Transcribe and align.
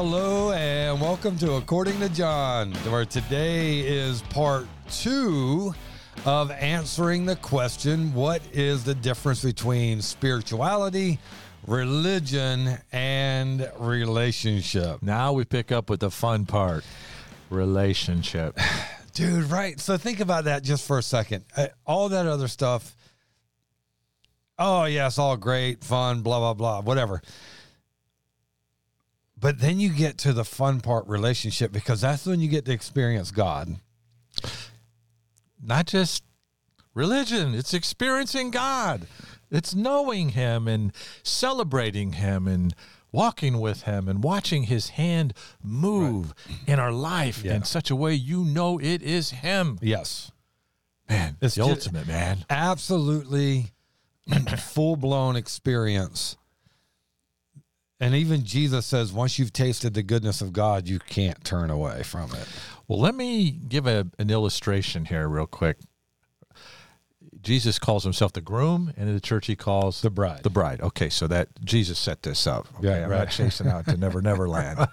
Hello 0.00 0.52
and 0.52 1.00
welcome 1.00 1.36
to 1.38 1.54
According 1.54 1.98
to 1.98 2.08
John, 2.08 2.72
where 2.88 3.04
today 3.04 3.80
is 3.80 4.22
part 4.22 4.68
two 4.92 5.74
of 6.24 6.52
answering 6.52 7.26
the 7.26 7.34
question 7.34 8.14
what 8.14 8.40
is 8.52 8.84
the 8.84 8.94
difference 8.94 9.42
between 9.42 10.00
spirituality, 10.00 11.18
religion, 11.66 12.78
and 12.92 13.68
relationship? 13.76 15.02
Now 15.02 15.32
we 15.32 15.44
pick 15.44 15.72
up 15.72 15.90
with 15.90 15.98
the 15.98 16.12
fun 16.12 16.46
part 16.46 16.84
relationship. 17.50 18.56
Dude, 19.14 19.50
right. 19.50 19.80
So 19.80 19.96
think 19.96 20.20
about 20.20 20.44
that 20.44 20.62
just 20.62 20.86
for 20.86 20.98
a 20.98 21.02
second. 21.02 21.44
Uh, 21.56 21.66
all 21.84 22.08
that 22.10 22.24
other 22.24 22.46
stuff, 22.46 22.96
oh, 24.60 24.84
yeah, 24.84 25.08
it's 25.08 25.18
all 25.18 25.36
great, 25.36 25.82
fun, 25.82 26.22
blah, 26.22 26.38
blah, 26.38 26.54
blah, 26.54 26.82
whatever. 26.82 27.20
But 29.40 29.60
then 29.60 29.78
you 29.78 29.90
get 29.90 30.18
to 30.18 30.32
the 30.32 30.44
fun 30.44 30.80
part 30.80 31.06
relationship 31.06 31.70
because 31.72 32.00
that's 32.00 32.26
when 32.26 32.40
you 32.40 32.48
get 32.48 32.64
to 32.64 32.72
experience 32.72 33.30
God. 33.30 33.76
Not 35.62 35.86
just 35.86 36.24
religion, 36.94 37.54
it's 37.54 37.74
experiencing 37.74 38.50
God. 38.50 39.06
It's 39.50 39.74
knowing 39.74 40.30
Him 40.30 40.68
and 40.68 40.92
celebrating 41.22 42.14
Him 42.14 42.46
and 42.48 42.74
walking 43.12 43.58
with 43.60 43.82
Him 43.82 44.08
and 44.08 44.22
watching 44.22 44.64
His 44.64 44.90
hand 44.90 45.32
move 45.62 46.34
in 46.66 46.78
our 46.78 46.92
life 46.92 47.42
Yeah. 47.44 47.54
in 47.54 47.64
such 47.64 47.90
a 47.90 47.96
way 47.96 48.14
you 48.14 48.44
know 48.44 48.78
it 48.78 49.02
is 49.02 49.30
Him. 49.30 49.78
Yes. 49.80 50.30
Man, 51.08 51.36
It's 51.40 51.54
the 51.54 51.62
ju- 51.64 51.70
ultimate, 51.70 52.06
man. 52.06 52.44
absolutely 52.50 53.72
full 54.58 54.96
blown 54.96 55.36
experience. 55.36 56.36
And 58.00 58.14
even 58.14 58.44
Jesus 58.44 58.86
says, 58.86 59.12
once 59.12 59.38
you've 59.38 59.52
tasted 59.52 59.94
the 59.94 60.04
goodness 60.04 60.40
of 60.40 60.52
God, 60.52 60.88
you 60.88 61.00
can't 61.00 61.42
turn 61.44 61.70
away 61.70 62.04
from 62.04 62.30
it. 62.32 62.46
Well, 62.86 63.00
let 63.00 63.14
me 63.14 63.50
give 63.50 63.86
a, 63.86 64.06
an 64.18 64.30
illustration 64.30 65.06
here, 65.06 65.26
real 65.28 65.46
quick. 65.46 65.78
Jesus 67.42 67.78
calls 67.78 68.04
himself 68.04 68.32
the 68.32 68.40
groom, 68.40 68.92
and 68.96 69.08
in 69.08 69.14
the 69.14 69.20
church 69.20 69.46
he 69.46 69.54
calls 69.56 70.00
The 70.02 70.10
bride. 70.10 70.42
The 70.42 70.50
bride. 70.50 70.80
Okay, 70.80 71.08
so 71.08 71.26
that 71.28 71.48
Jesus 71.64 71.98
set 71.98 72.22
this 72.22 72.46
up. 72.46 72.66
Okay, 72.78 72.88
Yeah, 72.88 73.04
I'm 73.04 73.10
right. 73.10 73.18
not 73.18 73.30
chasing 73.30 73.68
out 73.68 73.84
to 73.86 73.96
Never 73.98 74.20
Never 74.20 74.48
Land, 74.48 74.86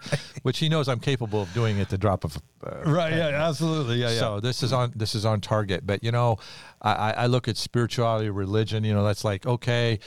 which 0.43 0.59
he 0.59 0.69
knows 0.69 0.87
I'm 0.87 0.99
capable 0.99 1.41
of 1.41 1.53
doing 1.53 1.79
at 1.81 1.89
the 1.89 1.97
drop 1.97 2.23
of. 2.23 2.37
Uh, 2.37 2.41
Right. 2.85 3.13
Yeah. 3.13 3.27
Absolutely. 3.47 3.97
Yeah. 3.97 4.09
Yeah. 4.09 4.19
So 4.19 4.39
this 4.39 4.63
is 4.63 4.71
on 4.73 4.93
this 4.95 5.15
is 5.15 5.25
on 5.25 5.41
target, 5.41 5.85
but 5.85 6.03
you 6.03 6.11
know, 6.11 6.37
I, 6.81 6.91
I 6.93 7.11
I 7.11 7.25
look 7.27 7.47
at 7.47 7.57
spirituality, 7.57 8.29
religion. 8.29 8.83
You 8.83 8.93
know, 8.93 9.03
that's 9.03 9.23
like 9.23 9.45
okay, 9.45 9.99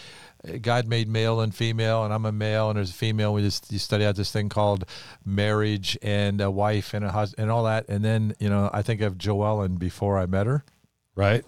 God 0.62 0.86
made 0.86 1.08
male 1.08 1.40
and 1.40 1.54
female, 1.54 2.04
and 2.04 2.12
I'm 2.14 2.24
a 2.24 2.32
male, 2.32 2.70
and 2.70 2.76
there's 2.76 2.90
a 2.90 2.94
female. 2.94 3.32
We 3.34 3.42
just 3.42 3.70
you 3.72 3.78
study 3.78 4.04
out 4.04 4.16
this 4.16 4.30
thing 4.32 4.48
called 4.48 4.84
marriage 5.24 5.98
and 6.02 6.40
a 6.40 6.50
wife 6.50 6.94
and 6.94 7.04
a 7.04 7.10
husband 7.12 7.42
and 7.44 7.50
all 7.50 7.64
that, 7.64 7.88
and 7.88 8.04
then 8.04 8.34
you 8.38 8.48
know 8.48 8.70
I 8.72 8.82
think 8.82 9.00
of 9.00 9.18
Joellen 9.18 9.78
before 9.78 10.18
I 10.18 10.26
met 10.26 10.46
her. 10.46 10.64
right. 11.14 11.44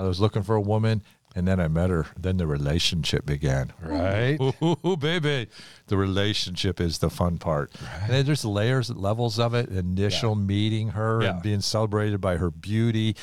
I 0.00 0.04
was 0.04 0.18
looking 0.18 0.42
for 0.42 0.54
a 0.54 0.60
woman, 0.60 1.02
and 1.36 1.46
then 1.46 1.60
I 1.60 1.68
met 1.68 1.90
her. 1.90 2.06
Then 2.18 2.38
the 2.38 2.46
relationship 2.46 3.26
began. 3.26 3.74
Right. 3.82 4.38
Ooh, 4.62 4.96
baby. 4.96 5.48
The 5.90 5.96
relationship 5.98 6.80
is 6.80 6.98
the 6.98 7.10
fun 7.10 7.36
part. 7.38 7.70
And 8.02 8.10
then 8.12 8.24
there's 8.26 8.44
layers, 8.44 8.88
and 8.90 8.98
levels 8.98 9.38
of 9.38 9.52
it. 9.54 9.68
Initial 9.68 10.34
meeting 10.34 10.90
her 10.90 11.22
Yeah. 11.22 11.30
and 11.34 11.42
being 11.42 11.60
celebrated 11.60 12.20
by 12.20 12.36
her 12.38 12.50
beauty 12.50 13.14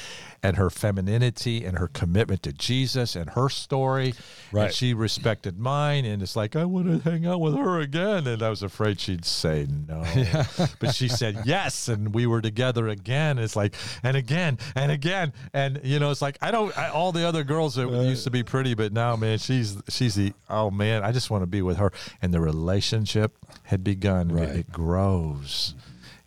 and 0.44 0.58
her 0.58 0.70
femininity 0.70 1.66
and 1.66 1.80
her 1.80 1.88
commitment 1.88 2.44
to 2.44 2.54
Jesus 2.54 3.16
and 3.16 3.32
her 3.32 3.50
story. 3.50 4.14
Right. 4.52 4.66
And 4.66 4.74
she 4.74 4.94
respected 4.94 5.58
mine. 5.58 6.06
And 6.06 6.22
it's 6.22 6.36
like, 6.36 6.56
I 6.56 6.66
want 6.66 7.04
to 7.04 7.10
hang 7.10 7.26
out 7.26 7.40
with 7.42 7.56
her 7.56 7.80
again. 7.80 8.28
And 8.28 8.44
I 8.44 8.50
was 8.50 8.62
afraid 8.62 9.00
she'd 9.00 9.26
say 9.26 9.66
no. 9.88 10.04
But 10.80 10.94
she 10.94 11.08
said 11.08 11.40
yes. 11.46 11.88
And 11.88 12.14
we 12.14 12.28
were 12.28 12.42
together 12.42 12.88
again. 12.88 13.40
It's 13.40 13.56
like, 13.56 13.74
and 14.04 14.16
again, 14.16 14.60
and 14.76 14.92
again. 14.92 15.34
And, 15.54 15.80
you 15.84 16.00
know, 16.00 16.12
it's 16.12 16.22
like, 16.22 16.38
I 16.42 16.52
don't, 16.52 16.78
I, 16.78 16.90
all 16.90 17.12
the 17.12 17.28
other 17.28 17.44
girls 17.44 17.76
that 17.76 17.90
used 17.90 18.26
to 18.26 18.32
be 18.32 18.44
pretty, 18.44 18.74
but 18.76 18.94
now, 18.94 19.16
man, 19.16 19.38
she's, 19.40 19.78
she's 19.90 20.16
the, 20.16 20.34
oh 20.50 20.70
man, 20.70 21.04
I 21.04 21.12
just 21.12 21.30
want 21.32 21.42
to 21.44 21.48
be 21.48 21.62
with 21.62 21.78
her. 21.78 21.92
And 22.22 22.34
the 22.34 22.42
relationship 22.58 23.38
had 23.64 23.84
begun. 23.84 24.30
Right. 24.30 24.50
It, 24.50 24.56
it 24.58 24.72
grows. 24.72 25.76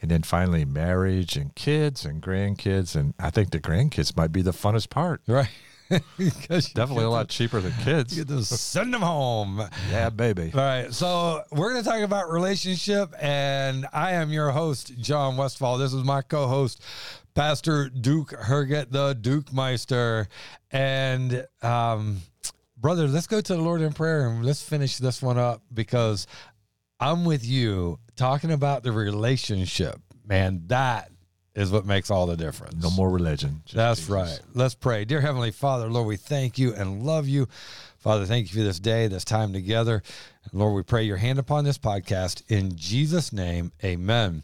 And 0.03 0.11
then 0.11 0.23
finally, 0.23 0.65
marriage 0.65 1.37
and 1.37 1.55
kids 1.55 2.05
and 2.05 2.23
grandkids. 2.23 2.97
And 2.97 3.15
I 3.19 3.31
think 3.31 3.51
the 3.51 3.61
grandkids 3.61 4.17
might 4.17 4.33
be 4.33 4.43
the 4.43 4.53
funnest 4.53 4.89
part. 4.89 5.21
Right. 5.27 5.51
because 6.17 6.73
Definitely 6.73 7.05
a 7.05 7.11
lot 7.11 7.29
cheaper 7.29 7.61
than 7.61 7.73
kids. 7.83 8.17
You 8.17 8.25
get 8.25 8.37
to 8.37 8.45
send 8.45 8.95
them 8.95 9.03
home. 9.03 9.61
Yeah, 9.91 10.11
baby. 10.11 10.53
All 10.55 10.61
right, 10.61 10.95
so 10.95 11.43
we're 11.51 11.73
going 11.73 11.83
to 11.83 11.91
talk 11.91 12.01
about 12.01 12.31
relationship, 12.31 13.13
and 13.21 13.87
I 13.93 14.13
am 14.13 14.31
your 14.31 14.51
host, 14.51 14.97
John 14.99 15.37
Westfall. 15.37 15.79
This 15.79 15.93
is 15.93 16.05
my 16.05 16.23
co-host, 16.23 16.81
Pastor 17.35 17.89
Duke 17.89 18.31
Herget, 18.31 18.93
the 18.93 19.15
Duke 19.15 19.53
Meister, 19.53 20.29
and 20.71 21.45
um, 21.61 22.21
brother, 22.81 23.07
let's 23.07 23.27
go 23.27 23.41
to 23.41 23.55
the 23.55 23.61
Lord 23.61 23.81
in 23.81 23.93
prayer 23.93 24.29
and 24.29 24.45
let's 24.45 24.63
finish 24.63 24.99
this 24.99 25.23
one 25.23 25.39
up 25.39 25.63
because 25.73 26.27
I'm 26.99 27.25
with 27.25 27.45
you 27.45 27.99
talking 28.17 28.53
about 28.53 28.83
the 28.83 28.93
relationship, 28.93 29.99
man. 30.27 30.63
That 30.67 31.11
is 31.55 31.71
what 31.71 31.85
makes 31.85 32.11
all 32.11 32.27
the 32.27 32.37
difference. 32.37 32.83
No 32.83 32.91
more 32.91 33.11
religion. 33.11 33.63
That's 33.73 34.01
Jesus. 34.01 34.11
right. 34.11 34.41
Let's 34.55 34.75
pray. 34.75 35.05
Dear 35.05 35.21
Heavenly 35.21 35.51
Father, 35.51 35.89
Lord, 35.89 36.07
we 36.07 36.17
thank 36.17 36.59
you 36.59 36.75
and 36.75 37.03
love 37.03 37.29
you. 37.29 37.49
Father, 37.99 38.25
thank 38.25 38.53
you 38.53 38.61
for 38.61 38.65
this 38.65 38.81
day, 38.81 39.09
this 39.09 39.25
time 39.25 39.53
together. 39.53 40.03
Lord, 40.53 40.75
we 40.75 40.83
pray 40.83 41.03
your 41.03 41.17
hand 41.17 41.39
upon 41.39 41.65
this 41.65 41.79
podcast. 41.79 42.43
In 42.49 42.77
Jesus' 42.77 43.33
name, 43.33 43.73
amen. 43.85 44.43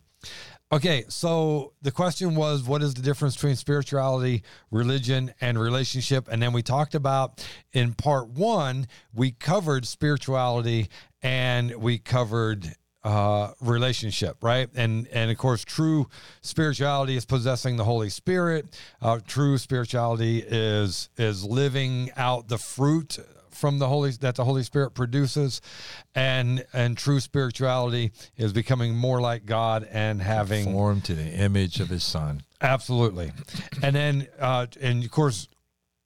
Okay, 0.72 1.04
so 1.08 1.74
the 1.80 1.92
question 1.92 2.34
was 2.34 2.64
what 2.64 2.82
is 2.82 2.94
the 2.94 3.02
difference 3.02 3.36
between 3.36 3.54
spirituality, 3.54 4.42
religion, 4.72 5.32
and 5.40 5.60
relationship? 5.60 6.26
And 6.28 6.42
then 6.42 6.52
we 6.52 6.62
talked 6.62 6.96
about 6.96 7.46
in 7.72 7.94
part 7.94 8.30
one, 8.30 8.88
we 9.14 9.30
covered 9.30 9.86
spirituality 9.86 10.88
and 11.22 11.76
we 11.76 11.98
covered 11.98 12.74
uh, 13.04 13.52
relationship, 13.60 14.38
right? 14.42 14.68
And 14.74 15.06
and 15.12 15.30
of 15.30 15.38
course, 15.38 15.64
true 15.64 16.08
spirituality 16.40 17.16
is 17.16 17.24
possessing 17.24 17.76
the 17.76 17.84
Holy 17.84 18.10
Spirit. 18.10 18.76
Uh, 19.00 19.20
true 19.24 19.58
spirituality 19.58 20.38
is 20.40 21.10
is 21.16 21.44
living 21.44 22.10
out 22.16 22.48
the 22.48 22.58
fruit 22.58 23.18
from 23.56 23.78
the 23.78 23.88
Holy 23.88 24.10
that 24.12 24.36
the 24.36 24.44
Holy 24.44 24.62
Spirit 24.62 24.90
produces, 24.90 25.60
and 26.14 26.64
and 26.72 26.96
true 26.96 27.20
spirituality 27.20 28.12
is 28.36 28.52
becoming 28.52 28.94
more 28.94 29.20
like 29.20 29.46
God 29.46 29.88
and 29.90 30.22
having 30.22 30.72
Formed 30.72 31.04
to 31.06 31.14
the 31.14 31.28
image 31.28 31.80
of 31.80 31.88
his 31.88 32.04
son. 32.04 32.42
Absolutely. 32.60 33.32
and 33.82 33.96
then, 33.96 34.28
uh, 34.38 34.66
and 34.80 35.04
of 35.04 35.10
course, 35.10 35.48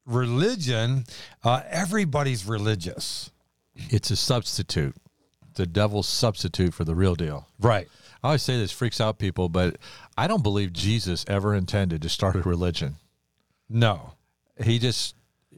religion, 0.06 1.04
uh, 1.44 1.62
everybody's 1.68 2.46
religious. 2.46 3.30
It's 3.74 4.10
a 4.10 4.16
substitute. 4.16 4.96
The 5.54 5.66
devil's 5.66 6.08
substitute 6.08 6.74
for 6.74 6.84
the 6.84 6.94
real 6.94 7.14
deal. 7.14 7.48
Right. 7.58 7.88
I 8.22 8.28
always 8.28 8.42
say 8.42 8.58
this 8.58 8.72
freaks 8.72 9.00
out 9.00 9.18
people, 9.18 9.48
but 9.48 9.76
I 10.16 10.26
don't 10.26 10.42
believe 10.42 10.72
Jesus 10.72 11.24
ever 11.26 11.54
intended 11.54 12.02
to 12.02 12.08
start 12.08 12.36
a 12.36 12.40
religion. 12.40 12.96
No. 13.68 14.14
He 14.62 14.78
just 14.78 15.14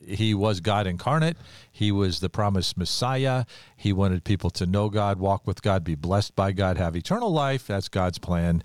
he 0.06 0.34
was 0.34 0.60
God 0.60 0.86
incarnate. 0.86 1.36
He 1.70 1.90
was 1.92 2.20
the 2.20 2.28
promised 2.28 2.76
Messiah. 2.76 3.44
He 3.76 3.92
wanted 3.92 4.24
people 4.24 4.50
to 4.50 4.66
know 4.66 4.88
God, 4.88 5.18
walk 5.18 5.46
with 5.46 5.62
God, 5.62 5.84
be 5.84 5.94
blessed 5.94 6.36
by 6.36 6.52
God, 6.52 6.76
have 6.76 6.96
eternal 6.96 7.32
life. 7.32 7.66
That's 7.66 7.88
God's 7.88 8.18
plan. 8.18 8.62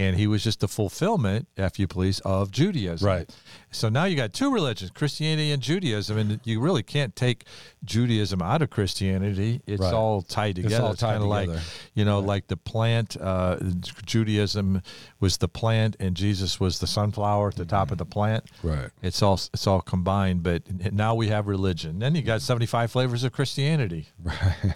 And 0.00 0.16
he 0.16 0.26
was 0.26 0.42
just 0.42 0.60
the 0.60 0.68
fulfillment, 0.68 1.46
if 1.56 1.78
you 1.78 1.86
please, 1.86 2.20
of 2.20 2.50
Judaism. 2.50 3.06
Right. 3.06 3.30
So 3.70 3.88
now 3.88 4.04
you 4.04 4.16
got 4.16 4.32
two 4.32 4.50
religions, 4.52 4.90
Christianity 4.92 5.52
and 5.52 5.62
Judaism, 5.62 6.16
and 6.16 6.40
you 6.44 6.58
really 6.60 6.82
can't 6.82 7.14
take 7.14 7.44
Judaism 7.84 8.40
out 8.42 8.62
of 8.62 8.70
Christianity. 8.70 9.60
It's 9.66 9.80
Right. 9.82 9.92
all 9.94 10.22
tied 10.22 10.58
It's 10.58 10.64
together. 10.66 10.84
all 10.84 10.94
tied 10.94 11.18
kinda 11.20 11.26
like 11.26 11.50
you 11.94 12.04
know, 12.04 12.20
like 12.20 12.46
the 12.48 12.56
plant. 12.56 13.16
Uh, 13.20 13.58
Judaism 14.06 14.82
was 15.20 15.36
the 15.36 15.48
plant, 15.48 15.96
and 16.00 16.16
Jesus 16.16 16.58
was 16.58 16.78
the 16.78 16.86
sunflower 16.86 17.48
at 17.48 17.56
the 17.56 17.64
top 17.64 17.90
of 17.90 17.98
the 17.98 18.06
plant. 18.06 18.44
Right. 18.62 18.90
It's 19.02 19.22
all 19.22 19.34
it's 19.54 19.66
all 19.66 19.80
combined, 19.82 20.42
but 20.42 20.62
now 20.92 21.14
we 21.14 21.28
have 21.28 21.46
religion. 21.46 21.98
Then 21.98 22.14
you 22.14 22.22
got 22.22 22.42
seventy 22.42 22.66
five 22.66 22.90
flavors 22.90 23.22
of 23.24 23.32
Christianity. 23.32 24.08
Right. 24.22 24.74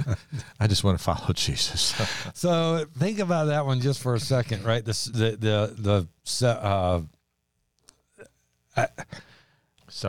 I 0.60 0.66
just 0.66 0.84
want 0.84 0.98
to 0.98 1.04
follow 1.04 1.32
Jesus. 1.34 1.94
So 2.34 2.86
think 2.98 3.18
about 3.18 3.46
that 3.46 3.66
one 3.66 3.80
just 3.80 4.00
for 4.00 4.14
a 4.14 4.20
second, 4.20 4.55
right? 4.64 4.84
This 4.84 5.04
the 5.04 5.36
the 5.36 6.06
the 6.36 6.46
uh, 6.46 7.02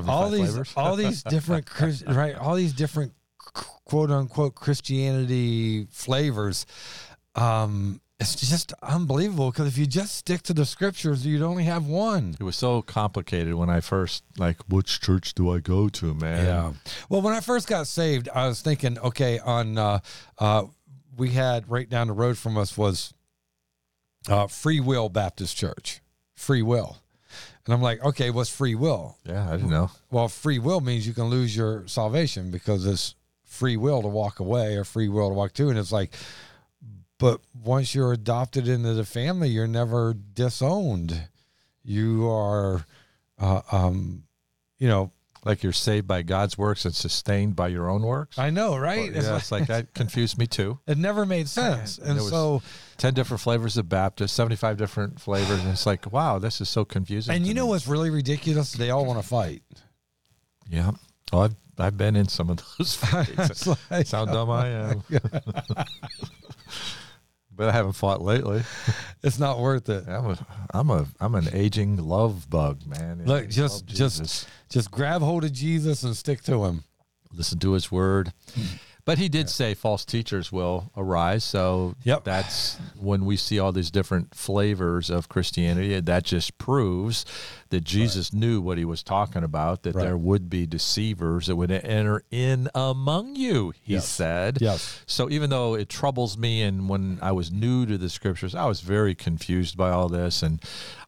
all 0.07 0.29
these 0.29 0.49
flavors. 0.49 0.73
all 0.75 0.95
these 0.95 1.23
different 1.23 1.67
right 2.07 2.35
all 2.35 2.55
these 2.55 2.73
different 2.73 3.13
quote 3.85 4.11
unquote 4.11 4.55
Christianity 4.55 5.87
flavors. 5.91 6.65
Um, 7.35 8.01
it's 8.19 8.35
just 8.35 8.73
unbelievable 8.81 9.51
because 9.51 9.67
if 9.67 9.77
you 9.77 9.85
just 9.85 10.15
stick 10.15 10.41
to 10.43 10.53
the 10.53 10.65
scriptures, 10.65 11.25
you'd 11.25 11.43
only 11.43 11.65
have 11.65 11.85
one. 11.85 12.35
it 12.39 12.43
was 12.43 12.55
so 12.55 12.81
complicated 12.81 13.53
when 13.53 13.69
I 13.69 13.79
first 13.79 14.23
like, 14.37 14.57
which 14.67 14.99
church 15.01 15.35
do 15.35 15.53
I 15.53 15.59
go 15.59 15.87
to, 15.87 16.15
man? 16.15 16.45
Yeah. 16.45 16.73
Well, 17.09 17.21
when 17.21 17.35
I 17.35 17.41
first 17.41 17.67
got 17.67 17.85
saved, 17.85 18.27
I 18.33 18.47
was 18.47 18.61
thinking, 18.61 18.97
okay, 18.99 19.37
on 19.37 19.77
uh, 19.77 19.99
uh, 20.39 20.63
we 21.15 21.29
had 21.29 21.69
right 21.69 21.87
down 21.87 22.07
the 22.07 22.13
road 22.13 22.39
from 22.39 22.57
us 22.57 22.75
was 22.75 23.13
uh, 24.29 24.47
Free 24.47 24.79
Will 24.79 25.09
Baptist 25.09 25.55
Church. 25.57 26.01
Free 26.35 26.61
will. 26.61 26.97
And 27.65 27.73
I'm 27.73 27.81
like, 27.81 28.03
okay, 28.03 28.29
what's 28.29 28.49
free 28.49 28.75
will? 28.75 29.17
Yeah, 29.25 29.47
I 29.49 29.57
didn't 29.57 29.71
know. 29.71 29.91
Well, 30.09 30.27
free 30.29 30.59
will 30.59 30.79
means 30.79 31.05
you 31.05 31.13
can 31.13 31.25
lose 31.25 31.55
your 31.55 31.85
salvation 31.87 32.49
because 32.51 32.85
it's 32.85 33.15
free 33.43 33.75
will 33.75 34.01
to 34.01 34.07
walk 34.07 34.39
away 34.39 34.75
or 34.77 34.83
free 34.85 35.09
will 35.09 35.29
to 35.29 35.33
walk 35.33 35.53
to. 35.53 35.69
And 35.69 35.77
it's 35.77 35.91
like, 35.91 36.13
but 37.17 37.41
once 37.63 37.93
you're 37.95 38.13
adopted 38.13 38.67
into 38.67 38.93
the 38.93 39.03
family, 39.03 39.49
you're 39.49 39.67
never 39.67 40.13
disowned. 40.13 41.27
You 41.83 42.29
are, 42.29 42.85
uh, 43.39 43.61
um, 43.71 44.23
you 44.77 44.87
know, 44.87 45.11
Like 45.43 45.63
you're 45.63 45.73
saved 45.73 46.07
by 46.07 46.21
God's 46.21 46.57
works 46.57 46.85
and 46.85 46.93
sustained 46.95 47.55
by 47.55 47.67
your 47.69 47.89
own 47.89 48.01
works. 48.03 48.37
I 48.37 48.49
know, 48.49 48.77
right? 48.77 49.11
yeah, 49.13 49.35
it's 49.37 49.51
like 49.51 49.67
that 49.67 49.93
confused 49.95 50.37
me 50.37 50.45
too. 50.47 50.79
it 50.87 50.97
never 50.97 51.25
made 51.25 51.49
sense. 51.49 51.97
And 51.97 52.09
And 52.11 52.17
was- 52.19 52.29
so, 52.29 52.61
Ten 52.97 53.13
different 53.13 53.41
flavors 53.41 53.77
of 53.77 53.87
Baptist, 53.87 54.35
seventy-five 54.35 54.75
different 54.77 55.21
flavors, 55.21 55.59
and 55.59 55.69
it's 55.69 55.85
like, 55.85 56.11
wow, 56.11 56.39
this 56.39 56.59
is 56.61 56.67
so 56.69 56.83
confusing. 56.83 57.35
and 57.35 57.45
you 57.45 57.53
know 57.53 57.65
me. 57.65 57.69
what's 57.69 57.87
really 57.87 58.09
ridiculous? 58.09 58.71
They 58.73 58.89
all 58.89 59.05
want 59.05 59.21
to 59.21 59.27
fight. 59.27 59.61
Yeah. 60.69 60.91
Oh, 61.31 61.41
I've 61.41 61.55
I've 61.77 61.97
been 61.97 62.15
in 62.15 62.27
some 62.27 62.49
of 62.49 62.57
those 62.77 62.95
fights. 62.95 63.67
Like- 63.91 64.09
how 64.09 64.25
dumb 64.25 64.49
I 64.49 64.67
am. 64.67 65.03
but 67.51 67.69
I 67.69 67.71
haven't 67.71 67.93
fought 67.93 68.21
lately. 68.21 68.63
it's 69.23 69.39
not 69.39 69.59
worth 69.59 69.89
it. 69.89 70.05
I'm 70.07 70.31
a 70.31 70.45
I'm 70.73 70.89
a 70.89 71.05
I'm 71.19 71.35
an 71.35 71.49
aging 71.53 71.97
love 71.97 72.49
bug, 72.49 72.85
man. 72.87 73.23
Look, 73.25 73.43
I 73.45 73.47
just- 73.47 73.85
just- 73.85 74.47
Just 74.69 74.91
grab 74.91 75.21
hold 75.21 75.43
of 75.43 75.51
Jesus 75.53 76.03
and 76.03 76.15
stick 76.15 76.41
to 76.43 76.65
him. 76.65 76.83
listen 77.31 77.59
to 77.59 77.71
his 77.73 77.91
word. 77.91 78.33
But 79.07 79.19
he 79.19 79.29
did 79.29 79.49
say 79.49 79.73
false 79.73 80.03
teachers 80.03 80.51
will 80.51 80.91
arise. 80.97 81.45
So 81.45 81.95
Yep. 82.03 82.25
that's 82.25 82.75
when 82.99 83.23
we 83.23 83.37
see 83.37 83.57
all 83.57 83.71
these 83.71 83.89
different 83.89 84.35
flavors 84.35 85.09
of 85.09 85.29
Christianity. 85.29 85.97
That 86.01 86.25
just 86.25 86.57
proves 86.57 87.23
that 87.69 87.83
Jesus 87.83 88.33
knew 88.33 88.61
what 88.61 88.77
he 88.77 88.85
was 88.85 89.03
talking 89.03 89.43
about, 89.43 89.83
that 89.83 89.95
Right. 89.95 90.03
there 90.03 90.17
would 90.17 90.49
be 90.49 90.65
deceivers 90.65 91.47
that 91.47 91.55
would 91.55 91.71
enter 91.71 92.23
in 92.31 92.69
among 92.73 93.35
you, 93.35 93.73
he 93.81 93.93
Yes. 93.93 94.07
said. 94.07 94.57
Yes. 94.61 94.99
So 95.05 95.29
even 95.29 95.49
though 95.49 95.73
it 95.73 95.89
troubles 95.89 96.37
me, 96.37 96.61
and 96.61 96.87
when 96.89 97.19
I 97.21 97.31
was 97.31 97.51
new 97.51 97.85
to 97.85 97.97
the 97.97 98.09
scriptures, 98.09 98.55
I 98.55 98.65
was 98.65 98.81
very 98.81 99.15
confused 99.15 99.75
by 99.77 99.89
all 99.91 100.09
this. 100.09 100.41
And 100.41 100.61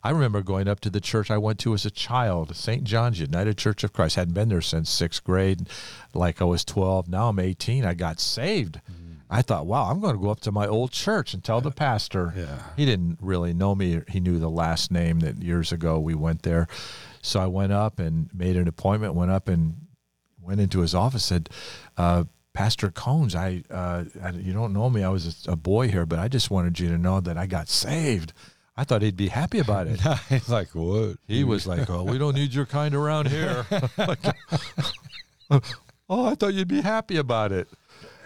I 0.03 0.09
remember 0.11 0.41
going 0.41 0.67
up 0.67 0.79
to 0.81 0.89
the 0.89 1.01
church 1.01 1.29
I 1.31 1.37
went 1.37 1.59
to 1.59 1.73
as 1.73 1.85
a 1.85 1.91
child, 1.91 2.55
St. 2.55 2.83
John's 2.83 3.19
United 3.19 3.57
Church 3.57 3.83
of 3.83 3.93
Christ. 3.93 4.15
hadn't 4.15 4.33
been 4.33 4.49
there 4.49 4.61
since 4.61 4.89
sixth 4.89 5.23
grade, 5.23 5.67
like 6.13 6.41
I 6.41 6.45
was 6.45 6.65
12. 6.65 7.07
Now 7.07 7.29
I'm 7.29 7.39
18. 7.39 7.85
I 7.85 7.93
got 7.93 8.19
saved. 8.19 8.81
Mm. 8.89 9.08
I 9.29 9.41
thought, 9.43 9.67
wow, 9.67 9.89
I'm 9.91 9.99
going 9.99 10.15
to 10.15 10.21
go 10.21 10.31
up 10.31 10.39
to 10.41 10.51
my 10.51 10.67
old 10.67 10.91
church 10.91 11.33
and 11.33 11.43
tell 11.43 11.61
the 11.61 11.71
pastor. 11.71 12.33
Yeah. 12.35 12.63
He 12.75 12.85
didn't 12.85 13.19
really 13.21 13.53
know 13.53 13.75
me. 13.75 14.01
He 14.09 14.19
knew 14.19 14.39
the 14.39 14.49
last 14.49 14.91
name 14.91 15.19
that 15.19 15.43
years 15.43 15.71
ago 15.71 15.99
we 15.99 16.15
went 16.15 16.41
there. 16.41 16.67
So 17.21 17.39
I 17.39 17.45
went 17.47 17.71
up 17.71 17.99
and 17.99 18.29
made 18.33 18.55
an 18.57 18.67
appointment, 18.67 19.13
went 19.13 19.29
up 19.29 19.47
and 19.47 19.75
went 20.41 20.59
into 20.59 20.79
his 20.79 20.95
office, 20.95 21.25
said, 21.25 21.49
uh, 21.97 22.23
Pastor 22.53 22.89
Cones, 22.89 23.35
I, 23.35 23.63
uh, 23.69 24.05
I, 24.21 24.31
you 24.31 24.51
don't 24.51 24.73
know 24.73 24.89
me. 24.89 25.03
I 25.03 25.09
was 25.09 25.45
a, 25.47 25.51
a 25.51 25.55
boy 25.55 25.89
here, 25.89 26.05
but 26.05 26.17
I 26.17 26.27
just 26.27 26.49
wanted 26.49 26.79
you 26.79 26.87
to 26.89 26.97
know 26.97 27.19
that 27.19 27.37
I 27.37 27.45
got 27.45 27.69
saved. 27.69 28.33
I 28.75 28.83
thought 28.85 29.01
he'd 29.01 29.15
be 29.15 29.27
happy 29.27 29.59
about 29.59 29.87
it. 29.87 29.99
He's 30.29 30.49
like, 30.49 30.73
what? 30.73 31.17
He 31.27 31.43
was 31.43 31.67
like, 31.67 31.89
"Oh, 31.89 32.03
we 32.03 32.17
don't 32.17 32.33
need 32.33 32.53
your 32.53 32.65
kind 32.65 32.95
around 32.95 33.27
here." 33.27 33.65
Like, 33.97 35.65
oh, 36.07 36.25
I 36.27 36.35
thought 36.35 36.53
you'd 36.53 36.67
be 36.67 36.81
happy 36.81 37.17
about 37.17 37.51
it. 37.51 37.67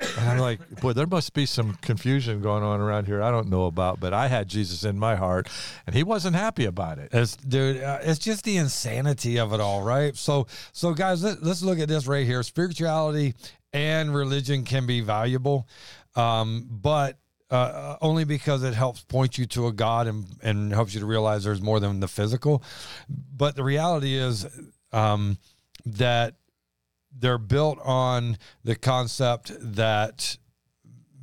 And 0.01 0.29
I'm 0.29 0.39
like, 0.39 0.59
boy, 0.81 0.93
there 0.93 1.07
must 1.07 1.33
be 1.33 1.45
some 1.45 1.73
confusion 1.81 2.41
going 2.41 2.63
on 2.63 2.81
around 2.81 3.05
here 3.05 3.21
I 3.21 3.31
don't 3.31 3.49
know 3.49 3.65
about. 3.65 3.99
But 3.99 4.13
I 4.13 4.27
had 4.27 4.47
Jesus 4.47 4.83
in 4.83 4.97
my 4.97 5.15
heart, 5.15 5.49
and 5.85 5.95
he 5.95 6.03
wasn't 6.03 6.35
happy 6.35 6.65
about 6.65 6.99
it. 6.99 7.09
It's 7.13 7.35
dude, 7.35 7.81
uh, 7.81 7.99
it's 8.01 8.19
just 8.19 8.43
the 8.43 8.57
insanity 8.57 9.39
of 9.39 9.53
it 9.53 9.59
all, 9.59 9.81
right? 9.81 10.15
So, 10.15 10.47
so 10.71 10.93
guys, 10.93 11.23
let, 11.23 11.43
let's 11.43 11.61
look 11.61 11.79
at 11.79 11.87
this 11.87 12.07
right 12.07 12.25
here. 12.25 12.43
Spirituality 12.43 13.33
and 13.71 14.13
religion 14.13 14.63
can 14.63 14.85
be 14.85 15.01
valuable, 15.01 15.67
um, 16.15 16.67
but 16.69 17.17
uh, 17.49 17.97
only 18.01 18.23
because 18.23 18.63
it 18.63 18.73
helps 18.73 19.01
point 19.01 19.37
you 19.37 19.45
to 19.45 19.67
a 19.67 19.71
God 19.71 20.07
and 20.07 20.25
and 20.41 20.71
helps 20.73 20.93
you 20.93 20.99
to 20.99 21.05
realize 21.05 21.43
there's 21.43 21.61
more 21.61 21.79
than 21.79 21.99
the 21.99 22.07
physical. 22.07 22.63
But 23.09 23.55
the 23.55 23.63
reality 23.63 24.15
is 24.15 24.47
um, 24.91 25.37
that 25.85 26.35
they're 27.18 27.38
built 27.38 27.80
on 27.83 28.38
the 28.63 28.75
concept 28.75 29.51
that 29.60 30.38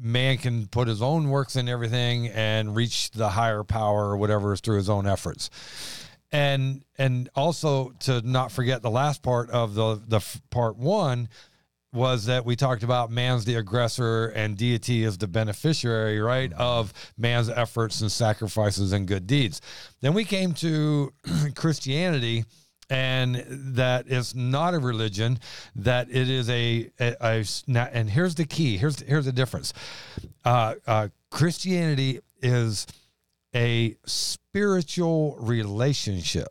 man 0.00 0.38
can 0.38 0.66
put 0.66 0.88
his 0.88 1.02
own 1.02 1.28
works 1.28 1.56
in 1.56 1.68
everything 1.68 2.28
and 2.28 2.74
reach 2.74 3.10
the 3.10 3.28
higher 3.28 3.62
power 3.62 4.08
or 4.08 4.16
whatever 4.16 4.52
is 4.52 4.60
through 4.60 4.76
his 4.76 4.88
own 4.88 5.06
efforts. 5.06 5.50
And 6.32 6.84
and 6.96 7.28
also 7.34 7.90
to 8.00 8.22
not 8.22 8.52
forget 8.52 8.82
the 8.82 8.90
last 8.90 9.22
part 9.22 9.50
of 9.50 9.74
the 9.74 10.00
the 10.06 10.24
part 10.50 10.76
one 10.76 11.28
was 11.92 12.26
that 12.26 12.44
we 12.44 12.54
talked 12.54 12.84
about 12.84 13.10
man's 13.10 13.44
the 13.44 13.56
aggressor 13.56 14.26
and 14.28 14.56
deity 14.56 15.02
is 15.02 15.18
the 15.18 15.26
beneficiary 15.26 16.20
right 16.20 16.52
of 16.52 16.92
man's 17.18 17.48
efforts 17.48 18.00
and 18.00 18.12
sacrifices 18.12 18.92
and 18.92 19.08
good 19.08 19.26
deeds. 19.26 19.60
Then 20.00 20.14
we 20.14 20.24
came 20.24 20.54
to 20.54 21.12
christianity 21.56 22.44
and 22.90 23.44
that 23.48 24.06
it's 24.08 24.34
not 24.34 24.74
a 24.74 24.78
religion 24.78 25.38
that 25.76 26.08
it 26.10 26.28
is 26.28 26.50
a, 26.50 26.90
a, 26.98 27.14
a 27.20 27.44
and 27.92 28.10
here's 28.10 28.34
the 28.34 28.44
key 28.44 28.76
here's 28.76 29.00
here's 29.00 29.24
the 29.24 29.32
difference. 29.32 29.72
Uh, 30.44 30.74
uh, 30.86 31.08
christianity 31.30 32.20
is 32.42 32.86
a 33.54 33.96
spiritual 34.04 35.36
relationship 35.40 36.48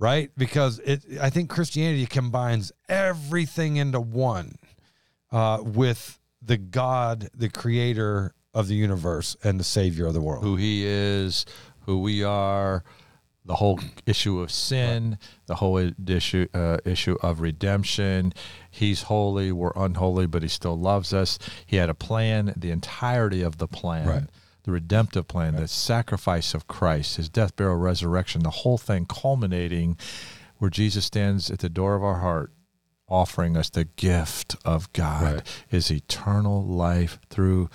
right? 0.00 0.30
Because 0.36 0.78
it 0.80 1.04
i 1.20 1.28
think 1.30 1.50
christianity 1.50 2.06
combines 2.06 2.72
everything 2.88 3.76
into 3.76 4.00
one 4.00 4.56
uh, 5.30 5.58
with 5.62 6.18
the 6.40 6.56
god 6.56 7.28
the 7.34 7.48
creator 7.48 8.34
of 8.54 8.68
the 8.68 8.74
universe 8.74 9.36
and 9.44 9.60
the 9.60 9.64
savior 9.64 10.06
of 10.06 10.14
the 10.14 10.20
world. 10.20 10.42
Who 10.42 10.56
he 10.56 10.84
is, 10.84 11.44
who 11.82 12.00
we 12.00 12.24
are, 12.24 12.82
the 13.48 13.56
whole 13.56 13.80
issue 14.06 14.38
of 14.40 14.52
sin, 14.52 15.18
the 15.46 15.56
whole 15.56 15.78
issue 16.06 16.46
uh, 16.54 16.76
issue 16.84 17.16
of 17.22 17.40
redemption. 17.40 18.32
He's 18.70 19.02
holy, 19.04 19.50
we're 19.50 19.72
unholy, 19.74 20.26
but 20.26 20.42
he 20.42 20.48
still 20.48 20.78
loves 20.78 21.12
us. 21.12 21.38
He 21.66 21.76
had 21.76 21.88
a 21.90 21.94
plan, 21.94 22.52
the 22.56 22.70
entirety 22.70 23.42
of 23.42 23.58
the 23.58 23.66
plan. 23.66 24.06
Right. 24.06 24.22
The 24.64 24.72
redemptive 24.72 25.26
plan, 25.28 25.56
the 25.56 25.66
sacrifice 25.66 26.52
of 26.52 26.68
Christ, 26.68 27.16
his 27.16 27.30
death, 27.30 27.56
burial, 27.56 27.76
resurrection, 27.78 28.42
the 28.42 28.50
whole 28.50 28.76
thing 28.76 29.06
culminating 29.06 29.96
where 30.58 30.68
Jesus 30.68 31.06
stands 31.06 31.50
at 31.50 31.60
the 31.60 31.70
door 31.70 31.94
of 31.94 32.04
our 32.04 32.18
heart, 32.18 32.52
offering 33.08 33.56
us 33.56 33.70
the 33.70 33.84
gift 33.84 34.56
of 34.66 34.92
God, 34.92 35.22
Right. 35.36 35.62
his 35.68 35.90
eternal 35.90 36.62
life 36.66 37.18
through 37.30 37.70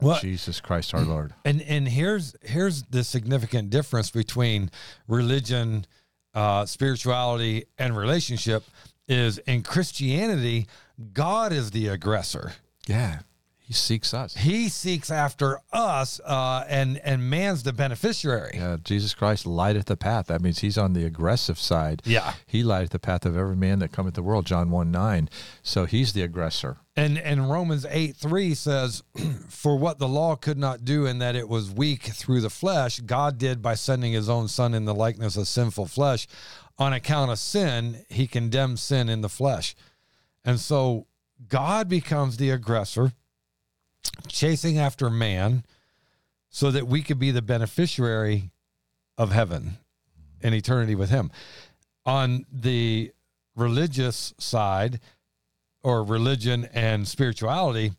Well- 0.00 0.20
Jesus 0.20 0.60
Christ 0.60 0.94
our 0.94 1.02
Lord. 1.02 1.34
And 1.44 1.62
and 1.62 1.88
here's 1.88 2.36
here's 2.42 2.82
the 2.84 3.04
significant 3.04 3.70
difference 3.70 4.10
between 4.10 4.70
religion, 5.08 5.86
uh, 6.34 6.66
spirituality, 6.66 7.64
and 7.78 7.96
relationship 7.96 8.64
is 9.08 9.38
in 9.38 9.62
Christianity, 9.62 10.66
God 11.12 11.52
is 11.52 11.70
the 11.70 11.88
aggressor. 11.88 12.52
Yeah. 12.86 13.20
He 13.66 13.74
seeks 13.74 14.14
us. 14.14 14.36
He 14.36 14.68
seeks 14.68 15.10
after 15.10 15.58
us, 15.72 16.20
uh, 16.24 16.64
and 16.68 16.98
and 16.98 17.28
man's 17.28 17.64
the 17.64 17.72
beneficiary. 17.72 18.52
Yeah, 18.54 18.76
Jesus 18.84 19.12
Christ 19.12 19.44
lighteth 19.44 19.86
the 19.86 19.96
path. 19.96 20.28
That 20.28 20.40
means 20.40 20.60
he's 20.60 20.78
on 20.78 20.92
the 20.92 21.04
aggressive 21.04 21.58
side. 21.58 22.00
Yeah. 22.04 22.34
He 22.46 22.62
lighteth 22.62 22.90
the 22.90 23.00
path 23.00 23.26
of 23.26 23.36
every 23.36 23.56
man 23.56 23.80
that 23.80 23.90
cometh 23.90 24.14
the 24.14 24.22
world, 24.22 24.46
John 24.46 24.70
1 24.70 24.92
9. 24.92 25.28
So 25.64 25.84
he's 25.84 26.12
the 26.12 26.22
aggressor. 26.22 26.76
And 26.94 27.18
and 27.18 27.50
Romans 27.50 27.84
8 27.90 28.14
3 28.14 28.54
says, 28.54 29.02
For 29.48 29.76
what 29.76 29.98
the 29.98 30.06
law 30.06 30.36
could 30.36 30.58
not 30.58 30.84
do, 30.84 31.04
in 31.04 31.18
that 31.18 31.34
it 31.34 31.48
was 31.48 31.68
weak 31.68 32.04
through 32.04 32.42
the 32.42 32.50
flesh, 32.50 33.00
God 33.00 33.36
did 33.36 33.62
by 33.62 33.74
sending 33.74 34.12
his 34.12 34.28
own 34.28 34.46
son 34.46 34.74
in 34.74 34.84
the 34.84 34.94
likeness 34.94 35.36
of 35.36 35.48
sinful 35.48 35.86
flesh. 35.86 36.28
On 36.78 36.92
account 36.92 37.32
of 37.32 37.40
sin, 37.40 38.04
he 38.08 38.28
condemned 38.28 38.78
sin 38.78 39.08
in 39.08 39.22
the 39.22 39.28
flesh. 39.28 39.74
And 40.44 40.60
so 40.60 41.08
God 41.48 41.88
becomes 41.88 42.36
the 42.36 42.50
aggressor, 42.50 43.12
chasing 44.28 44.78
after 44.78 45.10
man, 45.10 45.64
so 46.48 46.70
that 46.70 46.86
we 46.86 47.02
could 47.02 47.18
be 47.18 47.30
the 47.30 47.42
beneficiary 47.42 48.50
of 49.18 49.32
heaven 49.32 49.78
and 50.42 50.54
eternity 50.54 50.94
with 50.94 51.10
him. 51.10 51.30
On 52.04 52.46
the 52.52 53.12
religious 53.54 54.34
side, 54.38 55.00
or 55.86 56.02
religion 56.02 56.68
and 56.72 57.06
spirituality, 57.06 57.92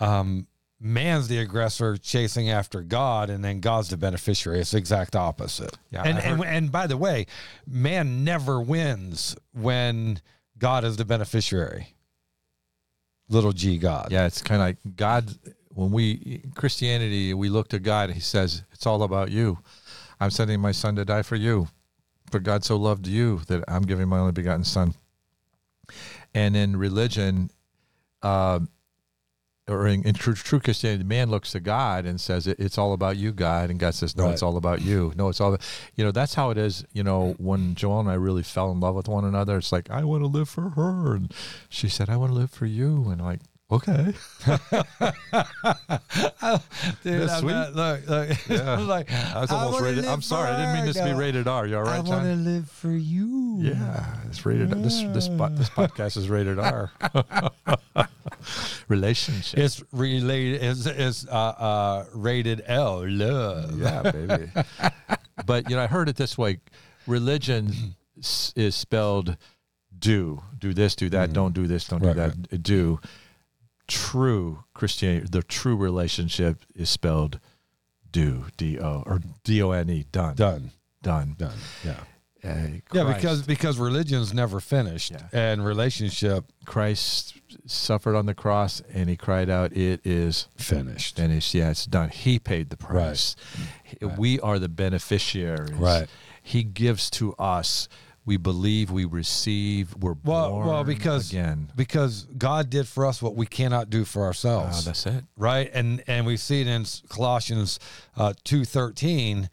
um, 0.00 0.48
man's 0.80 1.28
the 1.28 1.38
aggressor 1.38 1.96
chasing 1.96 2.50
after 2.50 2.82
God, 2.82 3.30
and 3.30 3.44
then 3.44 3.60
God's 3.60 3.90
the 3.90 3.96
beneficiary. 3.96 4.58
It's 4.58 4.72
the 4.72 4.78
exact 4.78 5.14
opposite. 5.14 5.78
Yeah, 5.92 6.02
and, 6.02 6.18
and 6.18 6.44
and 6.44 6.72
by 6.72 6.88
the 6.88 6.96
way, 6.96 7.26
man 7.68 8.24
never 8.24 8.60
wins 8.60 9.36
when 9.52 10.20
God 10.58 10.84
is 10.84 10.96
the 10.96 11.04
beneficiary. 11.04 11.94
Little 13.30 13.52
G 13.52 13.78
God. 13.78 14.08
Yeah, 14.10 14.26
it's 14.26 14.42
kind 14.42 14.60
of 14.60 14.66
like 14.66 14.96
God, 14.96 15.32
when 15.68 15.92
we 15.92 16.42
Christianity, 16.54 17.32
we 17.32 17.48
look 17.48 17.68
to 17.68 17.78
God. 17.78 18.10
He 18.10 18.20
says, 18.20 18.64
"It's 18.72 18.86
all 18.86 19.02
about 19.02 19.30
you. 19.30 19.58
I'm 20.20 20.30
sending 20.30 20.60
my 20.60 20.72
son 20.72 20.96
to 20.96 21.04
die 21.04 21.22
for 21.22 21.36
you. 21.36 21.68
For 22.30 22.40
God 22.40 22.64
so 22.64 22.76
loved 22.76 23.06
you 23.06 23.40
that 23.46 23.64
I'm 23.68 23.82
giving 23.82 24.08
my 24.08 24.18
only 24.18 24.32
begotten 24.32 24.64
son." 24.64 24.94
And 26.34 26.56
in 26.56 26.76
religion, 26.76 27.50
uh, 28.22 28.60
or 29.70 29.86
in, 29.86 30.02
in 30.02 30.14
true, 30.14 30.34
true 30.34 30.60
Christianity, 30.60 31.02
the 31.02 31.08
man 31.08 31.30
looks 31.30 31.52
to 31.52 31.60
God 31.60 32.04
and 32.04 32.20
says, 32.20 32.46
it, 32.46 32.58
"It's 32.58 32.76
all 32.76 32.92
about 32.92 33.16
you, 33.16 33.32
God," 33.32 33.70
and 33.70 33.78
God 33.78 33.94
says, 33.94 34.16
"No, 34.16 34.24
Right. 34.24 34.32
it's 34.32 34.42
all 34.42 34.56
about 34.56 34.82
you. 34.82 35.12
No, 35.16 35.28
it's 35.28 35.40
all." 35.40 35.54
About, 35.54 35.64
You 35.96 36.04
know, 36.04 36.10
that's 36.12 36.34
how 36.34 36.50
it 36.50 36.58
is. 36.58 36.84
You 36.92 37.02
know, 37.04 37.34
when 37.38 37.74
Joel 37.74 38.00
and 38.00 38.10
I 38.10 38.14
really 38.14 38.42
fell 38.42 38.70
in 38.72 38.80
love 38.80 38.94
with 38.94 39.08
one 39.08 39.24
another, 39.24 39.56
it's 39.58 39.72
like 39.72 39.88
I 39.90 40.04
want 40.04 40.22
to 40.22 40.26
live 40.26 40.48
for 40.48 40.70
her, 40.70 41.14
and 41.14 41.32
she 41.68 41.88
said, 41.88 42.10
"I 42.10 42.16
want 42.16 42.32
to 42.32 42.38
live 42.38 42.50
for 42.50 42.66
you," 42.66 43.08
and 43.10 43.20
I'm 43.20 43.26
like, 43.26 43.40
okay, 43.72 44.12
Dude, 47.02 47.20
That's 47.20 47.32
I'm 47.32 47.40
sweet. 47.40 47.52
not- 47.52 47.74
look, 47.74 48.08
look. 48.08 48.28
Yeah. 48.48 48.74
I'm 48.74 48.88
like, 48.88 49.12
I 49.12 49.40
was 49.40 49.50
almost 49.50 49.74
wanna 49.74 49.84
rated. 49.86 50.04
I'm 50.06 50.22
sorry, 50.22 50.50
I 50.50 50.56
didn't 50.56 50.74
mean 50.74 50.86
this 50.86 50.96
to 50.96 51.04
be 51.04 51.12
rated 51.12 51.46
R. 51.48 51.66
You 51.66 51.76
all 51.76 51.82
right, 51.84 51.96
I 51.98 52.00
want 52.00 52.24
to 52.24 52.34
live 52.34 52.68
for 52.70 52.90
you. 52.90 53.58
Yeah, 53.60 54.16
it's 54.28 54.44
rated. 54.44 54.70
This 54.70 55.00
this 55.02 55.28
this 55.28 55.68
podcast 55.70 56.16
is 56.16 56.28
rated 56.28 56.58
R. 56.58 56.90
Relationship. 58.88 59.58
It's 59.60 59.82
related. 59.92 60.62
It's, 60.62 60.86
it's 60.86 61.26
uh, 61.28 61.30
uh, 61.32 62.04
rated 62.14 62.62
L. 62.66 63.04
Love. 63.08 63.78
Yeah, 63.78 64.10
baby. 64.10 64.50
but 65.46 65.68
you 65.70 65.76
know, 65.76 65.82
I 65.82 65.86
heard 65.86 66.08
it 66.08 66.16
this 66.16 66.36
way: 66.36 66.58
religion 67.06 67.94
is 68.56 68.74
spelled 68.74 69.36
do, 69.98 70.42
do 70.58 70.72
this, 70.72 70.94
do 70.96 71.08
that, 71.10 71.32
don't 71.32 71.52
do 71.54 71.66
this, 71.66 71.86
don't 71.86 72.02
Right, 72.02 72.14
do 72.14 72.20
that, 72.50 72.62
do. 72.62 72.98
True 73.90 74.64
Christianity, 74.72 75.26
the 75.30 75.42
true 75.42 75.76
relationship 75.76 76.60
is 76.74 76.88
spelled 76.88 77.40
do, 78.12 78.46
D 78.56 78.78
O, 78.78 79.02
or 79.04 79.20
D 79.44 79.60
O 79.62 79.70
N 79.72 79.90
E, 79.90 80.04
done, 80.12 80.34
Done. 80.36 80.70
done. 81.02 81.34
Done. 81.38 81.58
Yeah. 81.84 82.00
Uh, 82.42 82.78
Yeah, 82.94 83.04
because 83.12 83.42
because 83.42 83.76
religion's 83.78 84.32
never 84.32 84.60
finished, 84.60 85.10
Yeah. 85.10 85.28
and 85.32 85.62
relationship 85.64 86.44
Christ 86.64 87.34
suffered 87.66 88.16
on 88.16 88.24
the 88.26 88.34
cross 88.34 88.80
and 88.94 89.10
he 89.10 89.16
cried 89.16 89.50
out, 89.50 89.72
"It 89.76 90.00
is 90.06 90.46
finished. 90.56 91.16
finished." 91.16 91.52
Yeah, 91.52 91.70
it's 91.70 91.84
done. 91.84 92.08
He 92.08 92.38
paid 92.38 92.70
the 92.70 92.76
price. 92.78 93.36
Right. 94.00 94.16
We 94.18 94.40
are 94.40 94.58
the 94.58 94.70
beneficiaries. 94.70 95.72
Right. 95.72 96.08
He 96.42 96.62
gives 96.62 97.10
to 97.10 97.34
us. 97.34 97.88
We 98.30 98.36
believe. 98.36 98.92
We 98.92 99.06
receive. 99.06 99.92
We're 99.96 100.14
Well, 100.22 100.50
born 100.50 100.66
well, 100.68 100.84
because 100.84 101.30
again. 101.30 101.72
because 101.74 102.28
God 102.38 102.70
did 102.70 102.86
for 102.86 103.04
us 103.04 103.20
what 103.20 103.34
we 103.34 103.44
cannot 103.44 103.90
do 103.90 104.04
for 104.04 104.22
ourselves. 104.22 104.84
that's 104.84 105.04
it. 105.04 105.24
right 105.36 105.68
and 105.74 106.00
and 106.06 106.24
we 106.26 106.36
see 106.36 106.60
it 106.60 106.68
in 106.68 106.84
colossians 107.08 107.80
uh, 108.16 108.32
2.13 108.44 109.48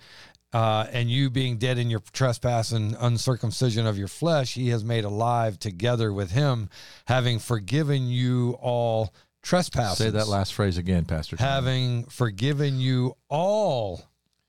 uh, 0.54 0.86
and 0.92 1.10
you 1.10 1.32
being 1.32 1.58
dead 1.58 1.80
in 1.80 1.90
your 1.90 2.02
trespass 2.14 2.72
and 2.72 2.96
uncircumcision 3.00 3.88
of 3.88 3.98
your 3.98 4.08
flesh 4.08 4.54
he 4.54 4.70
has 4.70 4.84
made 4.84 5.04
alive 5.06 5.58
together 5.58 6.14
with 6.14 6.30
him 6.32 6.70
having 7.08 7.40
forgiven 7.40 8.08
you 8.08 8.52
all 8.62 9.12
trespasses 9.42 9.98
Say 10.06 10.10
that 10.12 10.28
last 10.28 10.54
phrase 10.54 10.78
again, 10.78 11.06
Pastor. 11.06 11.36
Having 11.38 12.06
forgiven 12.06 12.80
you 12.80 13.16
all 13.28 14.04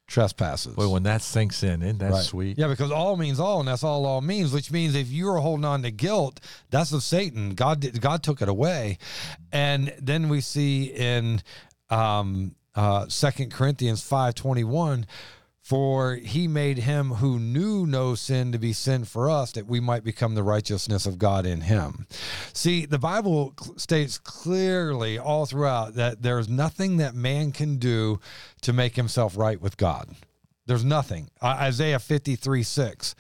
trespasses 0.08 0.74
Boy, 0.74 0.88
when 0.88 1.04
that 1.04 1.22
sinks 1.22 1.62
in, 1.62 1.82
isn't 1.82 1.98
that 1.98 2.10
Right. 2.10 2.24
sweet? 2.24 2.58
Yeah, 2.58 2.66
because 2.66 2.90
all 2.90 3.16
means 3.16 3.38
all, 3.38 3.60
and 3.60 3.68
that's 3.68 3.84
all 3.84 4.04
all 4.06 4.20
means. 4.20 4.52
Which 4.52 4.72
means 4.72 4.94
if 4.96 5.08
you 5.10 5.28
are 5.28 5.38
holding 5.38 5.64
on 5.64 5.82
to 5.82 5.90
guilt, 5.92 6.40
that's 6.70 6.90
of 6.92 7.02
Satan. 7.04 7.54
God 7.54 7.80
did, 7.80 8.00
God 8.00 8.22
took 8.24 8.42
it 8.42 8.48
away, 8.48 8.98
and 9.52 9.94
then 10.00 10.28
we 10.28 10.40
see 10.40 10.84
in 10.84 11.42
um, 11.90 12.54
uh, 12.74 13.06
Second 13.08 13.52
Corinthians 13.52 14.02
five 14.02 14.34
twenty 14.34 14.64
one. 14.64 15.06
For 15.68 16.14
he 16.14 16.48
made 16.48 16.78
him 16.78 17.10
who 17.10 17.38
knew 17.38 17.86
no 17.86 18.14
sin 18.14 18.52
to 18.52 18.58
be 18.58 18.72
sin 18.72 19.04
for 19.04 19.28
us, 19.28 19.52
that 19.52 19.66
we 19.66 19.80
might 19.80 20.02
become 20.02 20.34
the 20.34 20.42
righteousness 20.42 21.04
of 21.04 21.18
God 21.18 21.44
in 21.44 21.60
him. 21.60 22.06
See, 22.54 22.86
the 22.86 22.98
Bible 22.98 23.52
states 23.76 24.16
clearly 24.16 25.18
all 25.18 25.44
throughout 25.44 25.92
that 25.96 26.22
there's 26.22 26.48
nothing 26.48 26.96
that 26.96 27.14
man 27.14 27.52
can 27.52 27.76
do 27.76 28.18
to 28.62 28.72
make 28.72 28.96
himself 28.96 29.36
right 29.36 29.60
with 29.60 29.76
God. 29.76 30.08
There's 30.64 30.86
nothing. 30.86 31.28
Isaiah 31.42 31.98
53 31.98 32.62
6. 32.62 33.14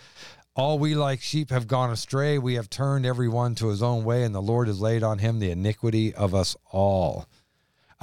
All 0.56 0.78
we 0.78 0.94
like 0.94 1.20
sheep 1.20 1.50
have 1.50 1.68
gone 1.68 1.90
astray. 1.90 2.38
We 2.38 2.54
have 2.54 2.70
turned 2.70 3.04
every 3.04 3.28
one 3.28 3.56
to 3.56 3.68
his 3.68 3.82
own 3.82 4.04
way, 4.04 4.22
and 4.22 4.34
the 4.34 4.40
Lord 4.40 4.68
has 4.68 4.80
laid 4.80 5.02
on 5.02 5.18
him 5.18 5.38
the 5.38 5.50
iniquity 5.50 6.14
of 6.14 6.34
us 6.34 6.56
all. 6.70 7.26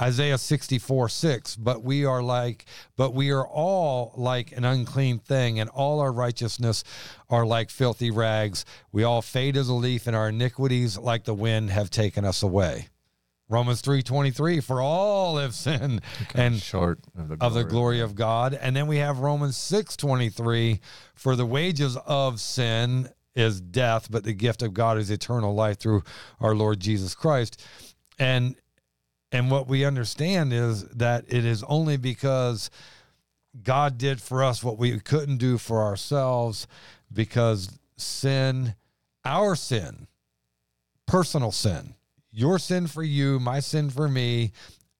Isaiah 0.00 0.38
64 0.38 1.08
6. 1.08 1.56
But 1.56 1.82
we 1.82 2.04
are 2.04 2.22
like, 2.22 2.66
but 2.96 3.14
we 3.14 3.30
are 3.30 3.46
all 3.46 4.12
like 4.16 4.52
an 4.52 4.64
unclean 4.64 5.18
thing, 5.18 5.60
and 5.60 5.70
all 5.70 6.00
our 6.00 6.12
righteousness 6.12 6.84
are 7.28 7.46
like 7.46 7.70
filthy 7.70 8.10
rags. 8.10 8.64
We 8.92 9.04
all 9.04 9.22
fade 9.22 9.56
as 9.56 9.68
a 9.68 9.74
leaf, 9.74 10.06
and 10.06 10.16
our 10.16 10.28
iniquities, 10.28 10.98
like 10.98 11.24
the 11.24 11.34
wind, 11.34 11.70
have 11.70 11.90
taken 11.90 12.24
us 12.24 12.42
away. 12.42 12.88
Romans 13.48 13.80
3:23 13.80 14.60
for 14.60 14.80
all 14.80 15.38
have 15.38 15.54
sinned 15.54 16.00
and 16.34 16.60
short 16.60 16.98
of 17.16 17.28
the 17.28 17.36
of 17.40 17.54
the 17.54 17.62
glory 17.64 18.00
of 18.00 18.16
God. 18.16 18.54
And 18.54 18.74
then 18.74 18.88
we 18.88 18.96
have 18.96 19.20
Romans 19.20 19.56
6:23 19.56 20.80
for 21.14 21.36
the 21.36 21.46
wages 21.46 21.96
of 22.06 22.40
sin 22.40 23.08
is 23.36 23.60
death, 23.60 24.10
but 24.10 24.24
the 24.24 24.32
gift 24.32 24.62
of 24.62 24.74
God 24.74 24.98
is 24.98 25.10
eternal 25.10 25.54
life 25.54 25.78
through 25.78 26.02
our 26.40 26.56
Lord 26.56 26.80
Jesus 26.80 27.14
Christ. 27.14 27.62
And 28.18 28.56
and 29.32 29.50
what 29.50 29.68
we 29.68 29.84
understand 29.84 30.52
is 30.52 30.84
that 30.84 31.24
it 31.28 31.44
is 31.44 31.62
only 31.64 31.96
because 31.96 32.70
God 33.62 33.98
did 33.98 34.20
for 34.20 34.44
us 34.44 34.62
what 34.62 34.78
we 34.78 34.98
couldn't 35.00 35.38
do 35.38 35.58
for 35.58 35.82
ourselves 35.82 36.66
because 37.12 37.78
sin, 37.96 38.74
our 39.24 39.56
sin, 39.56 40.06
personal 41.06 41.52
sin, 41.52 41.94
your 42.30 42.58
sin 42.58 42.86
for 42.86 43.02
you, 43.02 43.40
my 43.40 43.60
sin 43.60 43.90
for 43.90 44.08
me, 44.08 44.52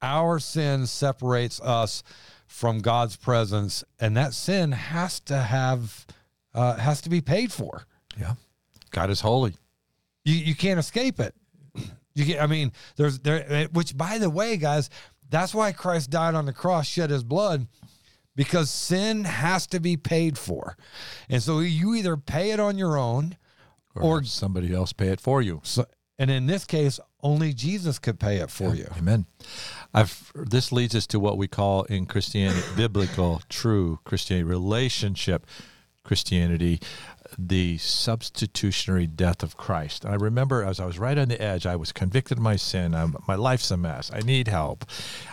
our 0.02 0.38
sin 0.38 0.86
separates 0.86 1.60
us 1.60 2.02
from 2.46 2.80
God's 2.80 3.16
presence, 3.16 3.84
and 4.00 4.16
that 4.16 4.32
sin 4.32 4.72
has 4.72 5.20
to 5.20 5.36
have 5.38 6.06
uh, 6.54 6.76
has 6.76 7.00
to 7.02 7.10
be 7.10 7.20
paid 7.20 7.52
for. 7.52 7.86
Yeah. 8.18 8.34
God 8.90 9.10
is 9.10 9.20
holy. 9.20 9.54
You 10.24 10.34
you 10.34 10.54
can't 10.54 10.78
escape 10.78 11.20
it. 11.20 11.34
You 12.16 12.24
get, 12.24 12.42
I 12.42 12.46
mean, 12.48 12.72
there's 12.96 13.20
there. 13.20 13.68
Which, 13.72 13.96
by 13.96 14.18
the 14.18 14.28
way, 14.30 14.56
guys, 14.56 14.90
that's 15.30 15.54
why 15.54 15.70
Christ 15.72 16.10
died 16.10 16.34
on 16.34 16.46
the 16.46 16.52
cross, 16.52 16.86
shed 16.88 17.10
His 17.10 17.22
blood, 17.22 17.68
because 18.34 18.70
sin 18.70 19.24
has 19.24 19.66
to 19.68 19.78
be 19.80 19.96
paid 19.96 20.36
for, 20.38 20.76
and 21.28 21.42
so 21.42 21.60
you 21.60 21.94
either 21.94 22.16
pay 22.16 22.50
it 22.50 22.58
on 22.60 22.76
your 22.78 22.96
own, 22.98 23.36
Or, 23.94 24.02
Or- 24.02 24.24
somebody 24.24 24.74
else 24.74 24.92
pay 24.92 25.08
it 25.08 25.20
for 25.20 25.40
you. 25.42 25.60
so, 25.62 25.84
and 26.18 26.30
in 26.30 26.46
this 26.46 26.64
case, 26.64 26.98
only 27.22 27.52
Jesus 27.52 27.98
could 27.98 28.18
pay 28.18 28.36
it 28.38 28.50
for 28.50 28.74
you. 28.74 28.88
Amen. 28.96 29.26
I've 29.92 30.32
this 30.34 30.72
leads 30.72 30.94
us 30.94 31.06
to 31.08 31.20
what 31.20 31.36
we 31.36 31.48
call 31.48 31.82
in 31.84 32.06
Christianity 32.06 32.62
biblical 32.76 33.42
true 33.50 33.98
Christianity 34.04 34.44
relationship 34.44 35.46
Christianity 36.04 36.80
the 37.38 37.78
substitutionary 37.78 39.06
death 39.06 39.42
of 39.42 39.56
Christ. 39.56 40.04
And 40.04 40.12
I 40.12 40.16
remember 40.16 40.62
as 40.62 40.80
I 40.80 40.86
was 40.86 40.98
right 40.98 41.18
on 41.18 41.28
the 41.28 41.40
edge, 41.40 41.66
I 41.66 41.76
was 41.76 41.92
convicted 41.92 42.38
of 42.38 42.42
my 42.42 42.56
sin. 42.56 42.94
I'm, 42.94 43.16
my 43.26 43.34
life's 43.34 43.70
a 43.70 43.76
mess. 43.76 44.10
I 44.12 44.20
need 44.20 44.48
help. 44.48 44.84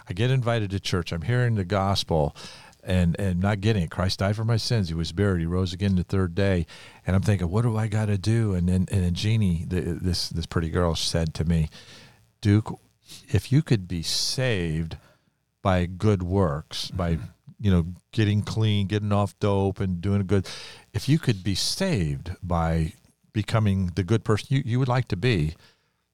I 0.09 0.13
get 0.13 0.31
invited 0.31 0.71
to 0.71 0.79
church. 0.79 1.11
I'm 1.11 1.23
hearing 1.23 1.55
the 1.55 1.65
gospel 1.65 2.35
and 2.83 3.17
and 3.19 3.39
not 3.39 3.61
getting 3.61 3.83
it. 3.83 3.91
Christ 3.91 4.19
died 4.19 4.35
for 4.35 4.43
my 4.43 4.57
sins. 4.57 4.89
He 4.89 4.93
was 4.93 5.11
buried. 5.11 5.39
He 5.39 5.45
rose 5.45 5.73
again 5.73 5.95
the 5.95 6.03
third 6.03 6.35
day. 6.35 6.65
And 7.07 7.15
I'm 7.15 7.21
thinking, 7.21 7.49
what 7.49 7.61
do 7.61 7.77
I 7.77 7.87
got 7.87 8.07
to 8.07 8.17
do? 8.17 8.53
And 8.53 8.67
then 8.67 8.87
and 8.91 9.03
then 9.03 9.13
Jeannie, 9.13 9.65
the, 9.67 9.81
this 9.81 10.29
this 10.29 10.45
pretty 10.45 10.69
girl, 10.69 10.95
said 10.95 11.33
to 11.35 11.45
me, 11.45 11.69
Duke, 12.41 12.77
if 13.29 13.51
you 13.51 13.61
could 13.61 13.87
be 13.87 14.03
saved 14.03 14.97
by 15.61 15.85
good 15.85 16.23
works, 16.23 16.91
by 16.91 17.19
you 17.63 17.71
know 17.71 17.85
getting 18.11 18.41
clean, 18.43 18.87
getting 18.87 19.13
off 19.13 19.39
dope, 19.39 19.79
and 19.79 20.01
doing 20.01 20.19
a 20.19 20.23
good, 20.25 20.47
if 20.93 21.07
you 21.07 21.17
could 21.17 21.43
be 21.43 21.55
saved 21.55 22.35
by 22.43 22.91
becoming 23.31 23.91
the 23.95 24.03
good 24.03 24.25
person 24.25 24.47
you, 24.51 24.63
you 24.65 24.79
would 24.79 24.89
like 24.89 25.07
to 25.07 25.15
be, 25.15 25.55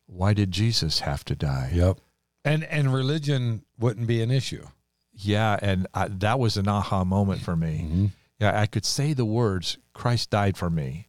why 0.05 0.33
did 0.33 0.51
Jesus 0.51 0.99
have 0.99 1.25
to 1.25 1.35
die? 1.35 1.71
Yep. 1.73 1.97
And 2.45 2.63
and 2.65 2.93
religion 2.93 3.63
wouldn't 3.79 4.05
be 4.05 4.21
an 4.21 4.29
issue. 4.29 4.65
Yeah, 5.11 5.57
and 5.61 5.87
I, 5.93 6.07
that 6.07 6.39
was 6.39 6.55
an 6.55 6.67
aha 6.67 7.03
moment 7.03 7.41
for 7.41 7.55
me. 7.55 7.81
Mm-hmm. 7.83 8.05
Yeah, 8.39 8.57
I 8.57 8.67
could 8.67 8.85
say 8.85 9.13
the 9.13 9.25
words, 9.25 9.79
"Christ 9.93 10.29
died 10.29 10.55
for 10.55 10.69
me," 10.69 11.07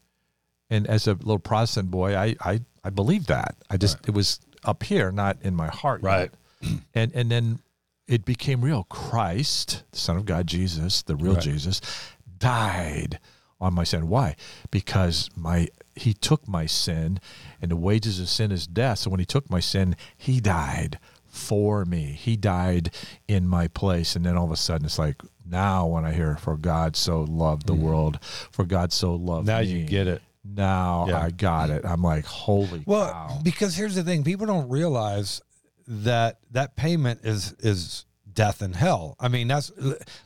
and 0.70 0.86
as 0.86 1.06
a 1.06 1.12
little 1.12 1.38
Protestant 1.38 1.90
boy, 1.90 2.16
I 2.16 2.34
I, 2.40 2.60
I 2.82 2.90
believed 2.90 3.28
that. 3.28 3.56
I 3.68 3.76
just 3.76 3.98
it 4.08 4.14
was 4.14 4.40
up 4.64 4.82
here, 4.84 5.12
not 5.12 5.36
in 5.42 5.54
my 5.54 5.68
heart. 5.68 6.02
Right. 6.02 6.30
yet. 6.62 6.80
And 6.94 7.12
and 7.14 7.30
then 7.30 7.60
it 8.10 8.24
became 8.24 8.60
real. 8.62 8.84
Christ, 8.84 9.84
the 9.92 9.98
Son 9.98 10.16
of 10.16 10.24
God, 10.26 10.46
Jesus, 10.46 11.02
the 11.02 11.16
real 11.16 11.34
Right. 11.34 11.42
Jesus, 11.42 11.80
died 12.38 13.18
on 13.60 13.74
my 13.74 13.84
sin. 13.84 14.08
Why? 14.08 14.36
Because 14.70 15.28
my 15.36 15.68
he 15.96 16.14
took 16.14 16.48
my 16.48 16.66
sin, 16.66 17.20
and 17.60 17.70
the 17.70 17.76
wages 17.76 18.18
of 18.20 18.28
sin 18.28 18.50
is 18.52 18.66
death. 18.66 18.98
So 19.00 19.10
when 19.10 19.20
he 19.20 19.26
took 19.26 19.50
my 19.50 19.60
sin, 19.60 19.96
he 20.16 20.40
died 20.40 20.98
for 21.26 21.84
me. 21.84 22.12
He 22.18 22.36
died 22.36 22.90
in 23.28 23.46
my 23.46 23.68
place. 23.68 24.16
And 24.16 24.24
then 24.24 24.36
all 24.36 24.46
of 24.46 24.50
a 24.50 24.56
sudden, 24.56 24.86
it's 24.86 24.98
like, 24.98 25.20
now 25.44 25.86
when 25.86 26.04
I 26.06 26.12
hear, 26.12 26.36
for 26.36 26.56
God 26.56 26.96
so 26.96 27.20
loved 27.22 27.66
the 27.66 27.74
world, 27.74 28.18
for 28.22 28.64
God 28.64 28.92
so 28.92 29.14
loved 29.14 29.46
Now 29.46 29.60
me. 29.60 29.66
you 29.66 29.84
get 29.84 30.06
it. 30.06 30.22
Now 30.42 31.06
Yeah. 31.08 31.20
I 31.20 31.30
got 31.30 31.68
it. 31.70 31.84
I'm 31.84 32.02
like, 32.02 32.24
holy 32.24 32.82
Well, 32.86 33.12
cow. 33.12 33.38
because 33.44 33.76
here's 33.76 33.94
the 33.94 34.02
thing: 34.02 34.24
people 34.24 34.46
don't 34.46 34.70
realize 34.70 35.42
that 35.86 36.38
that 36.50 36.76
payment 36.76 37.20
is 37.24 37.52
is 37.60 38.04
death 38.32 38.62
and 38.62 38.74
hell. 38.76 39.16
I 39.18 39.28
mean, 39.28 39.48
that's 39.48 39.70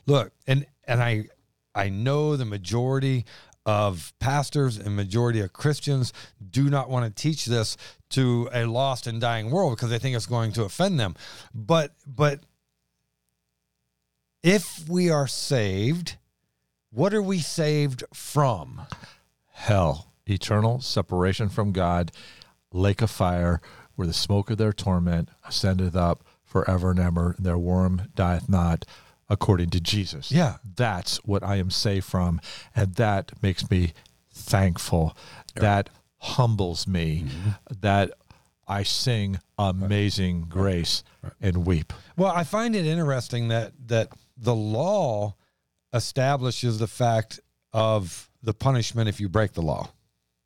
look, 0.05 0.31
and 0.47 0.65
and 0.85 1.01
I 1.01 1.25
I 1.73 1.89
know 1.89 2.35
the 2.35 2.45
majority 2.45 3.25
of 3.65 4.13
pastors 4.19 4.77
and 4.77 4.95
majority 4.95 5.39
of 5.39 5.51
Christians 5.51 6.13
do 6.51 6.69
not 6.69 6.89
want 6.89 7.05
to 7.05 7.21
teach 7.21 7.45
this 7.45 7.77
to 8.09 8.47
a 8.53 8.65
lost 8.65 9.07
and 9.07 9.19
dying 9.19 9.49
world 9.49 9.75
because 9.75 9.89
they 9.89 9.97
think 9.97 10.15
it's 10.15 10.27
going 10.27 10.51
to 10.53 10.63
offend 10.63 10.99
them. 10.99 11.15
But 11.53 11.95
but 12.05 12.41
if 14.43 14.87
we 14.87 15.09
are 15.09 15.27
saved, 15.27 16.17
what 16.91 17.13
are 17.13 17.21
we 17.21 17.39
saved 17.39 18.03
from? 18.13 18.81
hell, 19.55 20.11
eternal 20.27 20.81
separation 20.81 21.49
from 21.49 21.71
God, 21.71 22.11
lake 22.71 23.01
of 23.01 23.09
fire, 23.09 23.61
where 23.95 24.07
the 24.07 24.13
smoke 24.13 24.49
of 24.49 24.57
their 24.57 24.73
torment 24.73 25.29
ascendeth 25.47 25.95
up 25.95 26.23
forever 26.43 26.91
and 26.91 26.99
ever, 26.99 27.35
and 27.37 27.45
their 27.45 27.57
worm 27.57 28.03
dieth 28.15 28.47
not, 28.47 28.85
according 29.29 29.69
to 29.71 29.79
Jesus. 29.79 30.31
Yeah. 30.31 30.57
That's 30.75 31.17
what 31.25 31.43
I 31.43 31.55
am 31.57 31.71
saved 31.71 32.05
from, 32.05 32.39
and 32.75 32.95
that 32.95 33.31
makes 33.41 33.69
me 33.69 33.93
thankful. 34.31 35.17
That 35.55 35.89
humbles 36.19 36.87
me. 36.87 37.25
Mm-hmm. 37.25 37.49
That 37.81 38.11
I 38.67 38.83
sing 38.83 39.39
amazing 39.57 40.47
grace 40.49 41.03
and 41.41 41.65
weep. 41.65 41.93
Well, 42.17 42.31
I 42.31 42.43
find 42.43 42.75
it 42.75 42.85
interesting 42.85 43.49
that 43.49 43.73
that 43.87 44.09
the 44.37 44.55
law 44.55 45.35
establishes 45.93 46.79
the 46.79 46.87
fact 46.87 47.39
of 47.73 48.29
the 48.41 48.53
punishment 48.53 49.07
if 49.07 49.19
you 49.19 49.29
break 49.29 49.53
the 49.53 49.61
law. 49.61 49.89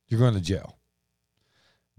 You're 0.08 0.20
going 0.20 0.34
to 0.34 0.40
jail. 0.40 0.76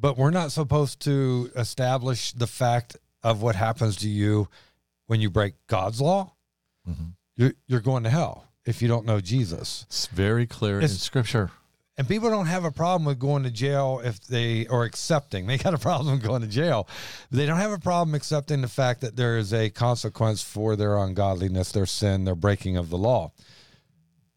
But 0.02 0.18
we're 0.18 0.32
not 0.32 0.52
supposed 0.52 1.00
to 1.02 1.52
establish 1.56 2.34
the 2.34 2.48
fact 2.48 2.98
of 3.22 3.44
what 3.44 3.56
happens 3.56 3.96
to 3.98 4.10
you 4.10 4.48
when 5.06 5.22
you 5.22 5.30
break 5.30 5.54
God's 5.68 6.02
law. 6.02 6.34
Mhm. 6.90 7.14
You're, 7.38 7.54
you're 7.68 7.82
going 7.82 8.04
to 8.04 8.10
hell 8.10 8.48
if 8.66 8.82
you 8.82 8.88
don't 8.88 9.06
know 9.06 9.22
Jesus. 9.22 9.86
It's 9.88 10.08
very 10.08 10.48
clear 10.48 10.82
in 10.82 10.88
Scripture. 10.88 11.52
And 11.98 12.08
people 12.08 12.32
don't 12.32 12.48
have 12.48 12.66
a 12.66 12.72
problem 12.72 13.06
with 13.06 13.20
going 13.20 13.44
to 13.44 13.52
jail 13.52 14.02
if 14.04 14.20
they 14.22 14.66
are 14.68 14.84
accepting. 14.84 15.46
They 15.52 15.60
got 15.60 15.76
a 15.76 15.78
problem 15.78 16.18
going 16.20 16.42
to 16.42 16.48
jail. 16.48 16.88
They 17.30 17.46
don't 17.46 17.58
have 17.60 17.72
a 17.72 17.78
problem 17.78 18.16
accepting 18.16 18.62
the 18.62 18.68
fact 18.68 19.02
that 19.02 19.16
there 19.18 19.38
is 19.38 19.54
a 19.54 19.70
consequence 19.70 20.42
for 20.42 20.76
their 20.76 20.98
ungodliness, 20.98 21.72
their 21.72 21.86
sin, 21.86 22.26
their 22.26 22.36
breaking 22.36 22.76
of 22.76 22.90
the 22.90 22.98
law 22.98 23.34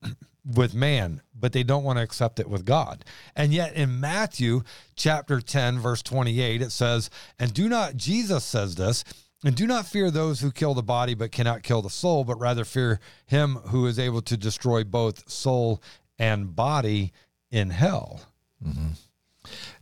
with 0.45 0.75
man, 0.75 1.23
but 1.35 1.53
they 1.53 1.63
don't 1.63 1.85
want 1.85 1.99
to 1.99 2.03
accept 2.03 2.39
it 2.39 2.49
with 2.49 2.65
God. 2.65 3.05
And 3.35 3.53
yet 3.53 3.75
in 3.75 4.01
Matthew 4.01 4.63
chapter 4.95 5.41
10 5.41 5.79
verse 5.79 6.03
28 6.03 6.61
it 6.63 6.71
says, 6.71 7.11
"And 7.39 7.55
do 7.55 7.69
not 7.69 7.97
Jesus 7.97 8.45
says 8.45 8.75
this, 8.75 9.05
and 9.45 9.55
do 9.55 9.67
not 9.67 9.87
fear 9.87 10.11
those 10.11 10.41
who 10.41 10.51
kill 10.51 10.75
the 10.75 10.83
body 10.83 11.15
but 11.15 11.33
cannot 11.33 11.63
kill 11.63 11.83
the 11.83 11.91
soul, 11.91 12.25
but 12.25 12.39
rather 12.41 12.65
fear 12.65 13.01
him 13.27 13.57
who 13.67 13.87
is 13.87 13.99
able 13.99 14.23
to 14.23 14.37
destroy 14.37 14.85
both 14.85 15.31
soul 15.31 15.83
and 16.19 16.55
body 16.55 17.13
in 17.51 17.71
hell." 17.71 18.21
Mm-hmm. 18.65 18.89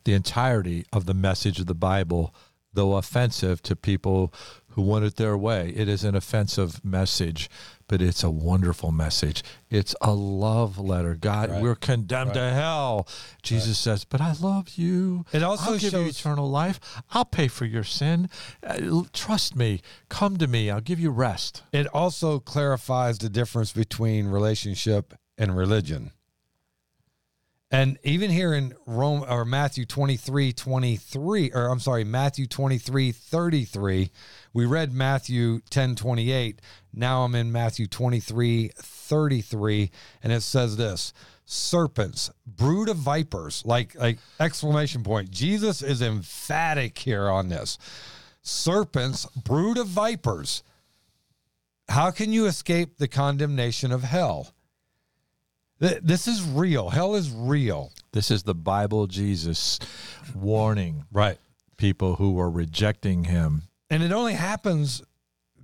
the 0.04 0.14
entirety 0.14 0.84
of 0.92 1.06
the 1.06 1.14
message 1.14 1.60
of 1.60 1.66
the 1.66 1.74
Bible, 1.74 2.34
though 2.72 2.96
offensive 2.96 3.62
to 3.62 3.76
people 3.76 4.32
who 4.72 4.82
want 4.82 5.04
it 5.04 5.16
their 5.16 5.36
way. 5.36 5.70
It 5.76 5.88
is 5.88 6.04
an 6.04 6.14
offensive 6.14 6.84
message, 6.84 7.48
but 7.88 8.00
it's 8.00 8.22
a 8.22 8.30
wonderful 8.30 8.90
message. 8.92 9.42
It's 9.70 9.94
a 10.00 10.12
love 10.12 10.78
letter. 10.78 11.14
God, 11.14 11.50
Right. 11.50 11.62
we're 11.62 11.74
condemned 11.74 12.34
to 12.34 12.50
hell. 12.50 13.06
Jesus 13.42 13.78
says, 13.78 14.04
"But 14.04 14.20
I 14.20 14.32
love 14.40 14.70
you. 14.76 15.24
It 15.32 15.42
also 15.42 15.72
I'll 15.72 15.78
give 15.78 15.92
you 15.92 16.04
shows- 16.06 16.18
eternal 16.20 16.48
life. 16.50 16.80
I'll 17.12 17.24
pay 17.24 17.48
for 17.48 17.64
your 17.66 17.84
sin. 17.84 18.28
Uh, 18.66 19.02
trust 19.12 19.54
me. 19.56 19.80
Come 20.08 20.36
to 20.38 20.46
me. 20.46 20.70
I'll 20.70 20.80
give 20.80 21.00
you 21.00 21.10
rest." 21.10 21.62
It 21.72 21.86
also 21.88 22.38
clarifies 22.40 23.18
the 23.18 23.28
difference 23.28 23.72
between 23.72 24.26
relationship 24.26 25.14
and 25.38 25.56
religion. 25.56 26.12
And 27.72 27.98
even 28.04 28.30
here 28.30 28.52
in 28.52 28.74
Rome 28.84 29.24
or 29.26 29.46
Matthew 29.46 29.86
23, 29.86 30.52
23, 30.52 31.52
or 31.54 31.68
I'm 31.68 31.80
sorry, 31.80 32.04
Matthew 32.04 32.46
23, 32.46 33.12
33, 33.12 34.10
we 34.52 34.66
read 34.66 34.92
Matthew 34.92 35.60
10, 35.70 35.96
28. 35.96 36.60
Now 36.92 37.22
I'm 37.24 37.34
in 37.34 37.50
Matthew 37.50 37.86
23, 37.86 38.72
33, 38.76 39.90
and 40.22 40.32
it 40.34 40.42
says 40.42 40.76
this 40.76 41.14
serpents, 41.46 42.30
brood 42.46 42.88
of 42.88 42.96
vipers, 42.96 43.62
like 43.64 43.94
like 43.94 44.18
exclamation 44.38 45.02
point. 45.02 45.30
Jesus 45.30 45.82
is 45.82 46.02
emphatic 46.02 46.98
here 46.98 47.28
on 47.28 47.48
this. 47.48 47.78
Serpents, 48.42 49.26
brood 49.26 49.78
of 49.78 49.86
vipers. 49.86 50.62
How 51.88 52.10
can 52.10 52.32
you 52.32 52.46
escape 52.46 52.98
the 52.98 53.08
condemnation 53.08 53.92
of 53.92 54.02
hell? 54.02 54.54
Th- 55.82 56.00
This 56.02 56.26
is 56.28 56.42
real. 56.42 56.88
Hell 56.90 57.14
is 57.14 57.30
real. 57.30 57.92
This 58.12 58.30
is 58.30 58.44
the 58.44 58.54
Bible 58.54 59.06
Jesus 59.06 59.78
warning 60.34 61.04
Right. 61.12 61.38
people 61.76 62.16
who 62.16 62.38
are 62.40 62.50
rejecting 62.50 63.24
him. 63.24 63.62
And 63.90 64.02
it 64.02 64.12
only 64.12 64.34
happens 64.34 65.02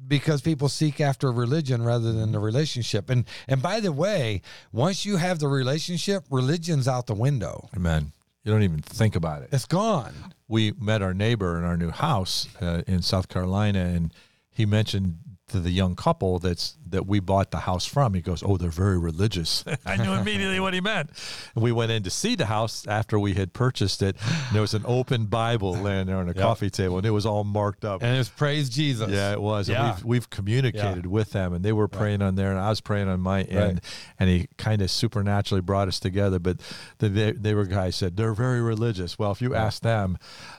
because 0.07 0.41
people 0.41 0.69
seek 0.69 1.01
after 1.01 1.31
religion 1.31 1.83
rather 1.83 2.13
than 2.13 2.33
the 2.33 2.39
relationship. 2.39 3.11
And 3.11 3.25
and 3.47 3.61
by 3.63 3.81
the 3.81 3.93
way, 3.93 4.43
once 4.73 5.05
you 5.07 5.17
have 5.19 5.39
the 5.39 5.49
relationship, 5.49 6.25
religion's 6.31 6.89
out 6.89 7.07
the 7.07 7.15
window. 7.15 7.69
Amen. 7.77 8.13
You 8.45 8.53
don't 8.53 8.63
even 8.63 8.81
think 8.81 9.15
about 9.17 9.43
it. 9.43 9.51
It's 9.53 9.67
gone. 9.67 10.15
we 10.51 10.73
met 10.81 11.03
our 11.03 11.13
neighbor 11.13 11.59
in 11.59 11.65
our 11.65 11.77
new 11.77 11.91
house 11.91 12.49
uh, 12.63 12.81
in 12.87 13.03
South 13.03 13.29
Carolina, 13.29 13.81
and 13.81 14.15
he 14.51 14.65
mentioned 14.65 15.19
to 15.49 15.61
the 15.61 15.71
young 15.71 15.95
couple 15.97 16.39
that's 16.39 16.77
that 16.91 17.07
we 17.07 17.21
bought 17.21 17.51
the 17.51 17.59
house 17.59 17.85
from. 17.87 18.15
He 18.15 18.21
goes, 18.23 18.43
"Oh, 18.43 18.57
they're 18.57 18.71
very 18.71 18.99
religious." 18.99 19.65
I 19.87 19.97
knew 19.97 20.13
immediately 20.13 20.61
what 20.61 20.75
he 20.75 20.81
meant. 20.81 21.11
And 21.55 21.63
we 21.63 21.73
went 21.73 21.91
in 21.93 22.03
to 22.05 22.11
see 22.11 22.35
the 22.35 22.47
house 22.47 22.87
after 22.87 23.19
we 23.19 23.35
had 23.35 23.53
purchased 23.53 24.03
it. 24.03 24.17
And 24.47 24.55
there 24.55 24.63
was 24.63 24.75
an 24.75 24.85
open 24.87 25.27
Bible 25.27 25.73
laying 25.87 26.07
there 26.07 26.17
on 26.17 26.25
a 26.29 26.33
Yep. 26.35 26.37
coffee 26.37 26.71
table, 26.71 26.97
and 26.99 27.07
it 27.07 27.11
was 27.11 27.27
all 27.27 27.45
marked 27.45 27.85
up. 27.85 28.03
And 28.03 28.17
it's 28.17 28.29
praise 28.29 28.69
Jesus. 28.69 29.11
Yeah, 29.11 29.33
it 29.33 29.41
was. 29.41 29.69
Yeah. 29.69 29.87
And 29.89 29.97
we've, 29.97 30.05
we've 30.05 30.31
communicated 30.31 31.07
with 31.07 31.33
them, 31.33 31.53
and 31.53 31.65
they 31.65 31.73
were 31.73 31.89
praying 31.89 32.23
on 32.23 32.35
there, 32.37 32.51
and 32.51 32.59
I 32.61 32.69
was 32.71 32.81
praying 32.81 33.09
on 33.09 33.21
my 33.21 33.43
end, 33.43 33.81
and 34.19 34.29
he 34.31 34.49
kind 34.57 34.81
of 34.83 34.91
supernaturally 34.91 35.61
brought 35.63 35.89
us 35.89 36.01
together. 36.01 36.39
But 36.39 36.59
the, 36.99 37.09
they, 37.09 37.33
they 37.33 37.55
were 37.55 37.65
guys 37.67 37.97
said 37.97 38.17
they're 38.17 38.35
very 38.35 38.61
religious. 38.61 39.19
Well, 39.19 39.33
if 39.33 39.43
you 39.43 39.55
ask 39.55 39.83
them, 39.83 40.17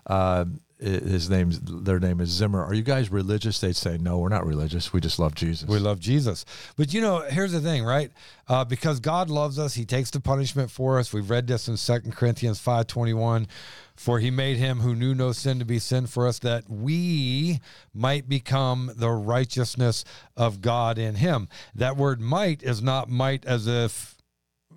uh, 0.07 0.45
i- 0.47 0.51
his 0.79 1.29
name's 1.29 1.59
their 1.59 1.99
name 1.99 2.21
is 2.21 2.29
Zimmer. 2.29 2.63
Are 2.63 2.73
you 2.73 2.83
guys 2.83 3.11
religious? 3.11 3.59
They'd 3.59 3.75
say 3.75 3.97
no, 3.97 4.17
we're 4.17 4.29
not 4.29 4.45
religious. 4.45 4.93
We 4.93 5.01
just 5.01 5.19
love 5.19 5.35
Jesus. 5.35 5.67
We 5.67 5.77
love 5.77 5.99
Jesus. 5.99 6.45
But 6.77 6.93
you 6.93 7.01
know, 7.01 7.19
here's 7.29 7.51
the 7.51 7.59
thing, 7.59 7.83
right? 7.83 8.11
Uh, 8.47 8.63
because 8.63 8.99
God 8.99 9.29
loves 9.29 9.59
us, 9.59 9.73
he 9.73 9.85
takes 9.85 10.09
the 10.09 10.21
punishment 10.21 10.71
for 10.71 10.97
us. 10.97 11.11
We've 11.11 11.29
read 11.29 11.47
this 11.47 11.67
in 11.67 11.75
Second 11.75 12.15
Corinthians 12.15 12.59
5:21. 12.59 13.47
For 13.95 14.19
he 14.19 14.31
made 14.31 14.55
him 14.55 14.79
who 14.79 14.95
knew 14.95 15.13
no 15.13 15.33
sin 15.33 15.59
to 15.59 15.65
be 15.65 15.77
sin 15.77 16.07
for 16.07 16.25
us 16.25 16.39
that 16.39 16.69
we 16.69 17.59
might 17.93 18.29
become 18.29 18.89
the 18.95 19.09
righteousness 19.09 20.05
of 20.37 20.61
God 20.61 20.97
in 20.97 21.15
him. 21.15 21.49
That 21.75 21.97
word 21.97 22.21
might 22.21 22.63
is 22.63 22.81
not 22.81 23.09
might 23.09 23.45
as 23.45 23.67
if 23.67 24.15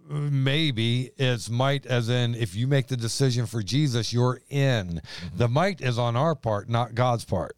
maybe 0.08 1.10
it's 1.16 1.48
might 1.48 1.86
as 1.86 2.08
in 2.08 2.34
if 2.34 2.54
you 2.54 2.66
make 2.66 2.88
the 2.88 2.96
decision 2.96 3.46
for 3.46 3.62
Jesus, 3.62 4.12
you're 4.12 4.40
in. 4.48 5.00
The 5.34 5.48
might 5.48 5.80
is 5.80 5.98
on 5.98 6.16
our 6.16 6.34
part, 6.34 6.68
not 6.68 6.94
God's 6.94 7.24
part. 7.24 7.56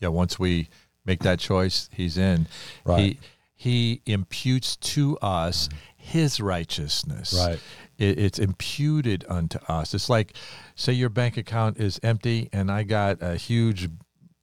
yeah. 0.00 0.08
Once 0.08 0.38
we 0.38 0.68
make 1.04 1.20
that 1.20 1.38
choice, 1.38 1.88
he's 1.92 2.18
in. 2.18 2.46
Right. 2.84 3.00
He 3.00 3.18
he 3.56 4.02
imputes 4.06 4.76
to 4.76 5.16
us 5.18 5.68
his 5.96 6.40
righteousness. 6.40 7.32
Right. 7.34 7.60
It, 7.96 8.18
it's 8.18 8.38
imputed 8.38 9.24
unto 9.28 9.58
us. 9.68 9.94
It's 9.94 10.10
like, 10.10 10.34
say 10.74 10.92
your 10.92 11.08
bank 11.08 11.36
account 11.36 11.78
is 11.78 11.98
empty, 12.02 12.50
and 12.52 12.70
I 12.70 12.82
got 12.82 13.22
a 13.22 13.36
huge 13.36 13.88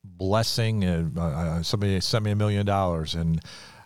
blessing, 0.03 0.83
and 0.83 1.17
uh, 1.17 1.21
uh, 1.21 1.63
somebody 1.63 1.99
sent 1.99 2.23
me 2.23 2.31
a 2.31 2.35
million 2.35 2.65
dollars, 2.65 3.13
and 3.13 3.41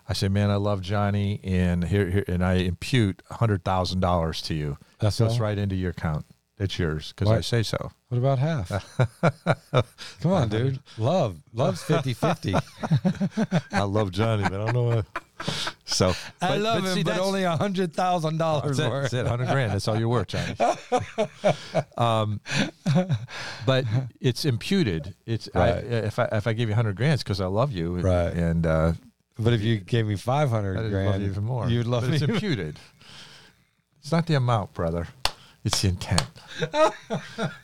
I 0.08 0.12
say, 0.12 0.28
man, 0.28 0.50
I 0.50 0.56
love 0.56 0.82
Johnny, 0.82 1.40
and 1.42 1.82
here, 1.84 2.08
here 2.08 2.24
and 2.28 2.44
I 2.44 2.54
impute 2.54 3.22
a 3.30 3.34
hundred 3.34 3.64
thousand 3.64 4.00
dollars 4.00 4.40
to 4.42 4.54
you. 4.54 4.78
That's 5.00 5.20
right 5.20 5.58
into 5.58 5.74
your 5.74 5.90
account. 5.90 6.26
It's 6.58 6.78
yours 6.78 7.12
because 7.14 7.30
I 7.30 7.42
say 7.42 7.62
so. 7.62 7.90
What 8.08 8.16
about 8.18 8.38
half? 8.38 8.70
Come 10.22 10.32
on, 10.32 10.48
dude. 10.48 10.78
Love. 10.96 11.36
Love's 11.52 11.82
50 11.82 12.14
50. 12.14 12.54
I 13.72 13.82
love 13.82 14.10
Johnny, 14.10 14.44
but 14.44 14.54
I 14.54 14.64
don't 14.64 14.72
know. 14.72 14.84
What, 14.96 15.06
So 15.84 16.14
I 16.40 16.48
but- 16.48 16.60
love 16.60 16.82
but 16.82 16.88
him, 16.88 16.94
see, 16.94 17.02
but 17.02 17.18
only 17.18 17.42
a 17.42 17.56
hundred 17.58 17.92
thousand 17.92 18.38
dollars 18.38 18.78
That's 18.78 18.86
it. 18.86 18.90
for 18.90 19.00
That's 19.02 19.12
it. 19.12 19.18
it. 19.18 19.26
Hundred 19.26 19.48
grand. 19.48 19.72
That's 19.72 19.86
all 19.86 19.98
you're 19.98 20.08
worth, 20.08 20.28
Johnny. 20.28 20.56
um, 21.98 22.40
but 23.66 23.84
it's 24.20 24.44
imputed. 24.46 25.14
It's 25.26 25.48
I, 25.54 25.68
if 25.72 26.18
I 26.18 26.24
if 26.32 26.46
I 26.46 26.52
give 26.54 26.70
you 26.70 26.74
hundred 26.74 26.96
grand, 26.96 27.14
it's 27.14 27.22
because 27.22 27.40
I 27.42 27.46
love 27.46 27.72
you, 27.72 27.96
Right. 27.98 28.32
And 28.32 28.64
uh, 28.66 28.92
But 29.38 29.52
if 29.52 29.62
you 29.62 29.78
gave 29.78 30.06
me 30.06 30.16
five 30.16 30.50
hundred 30.50 30.90
grand, 30.90 31.22
even 31.22 31.44
more. 31.44 31.68
You'd 31.68 31.86
love 31.86 32.04
but 32.04 32.10
me. 32.10 32.16
It's 32.16 32.24
imputed. 32.24 32.78
it's 34.00 34.12
not 34.12 34.26
the 34.26 34.34
amount, 34.34 34.72
brother. 34.72 35.08
It's 35.64 35.82
the 35.82 35.88
intent. 35.88 36.24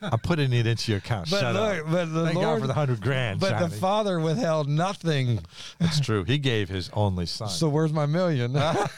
I'm 0.03 0.19
putting 0.19 0.53
it 0.53 0.67
into 0.67 0.91
your 0.91 0.99
account. 0.99 1.31
But 1.31 1.41
Shut 1.41 1.55
look, 1.55 1.87
up. 1.87 1.93
but 1.93 2.05
the 2.07 2.25
Thank 2.25 2.41
God 2.41 2.61
for 2.61 2.67
the 2.67 2.75
hundred 2.75 3.01
grand. 3.01 3.39
but 3.39 3.61
the 3.61 3.69
Father 3.69 4.19
withheld 4.19 4.69
nothing. 4.69 5.39
That's 5.79 6.01
true. 6.01 6.25
He 6.25 6.39
gave 6.39 6.69
his 6.69 6.91
only 6.95 7.27
son. 7.27 7.49
So 7.49 7.69
where's 7.69 7.93
my 7.93 8.07
million? 8.07 8.57
I 8.61 8.89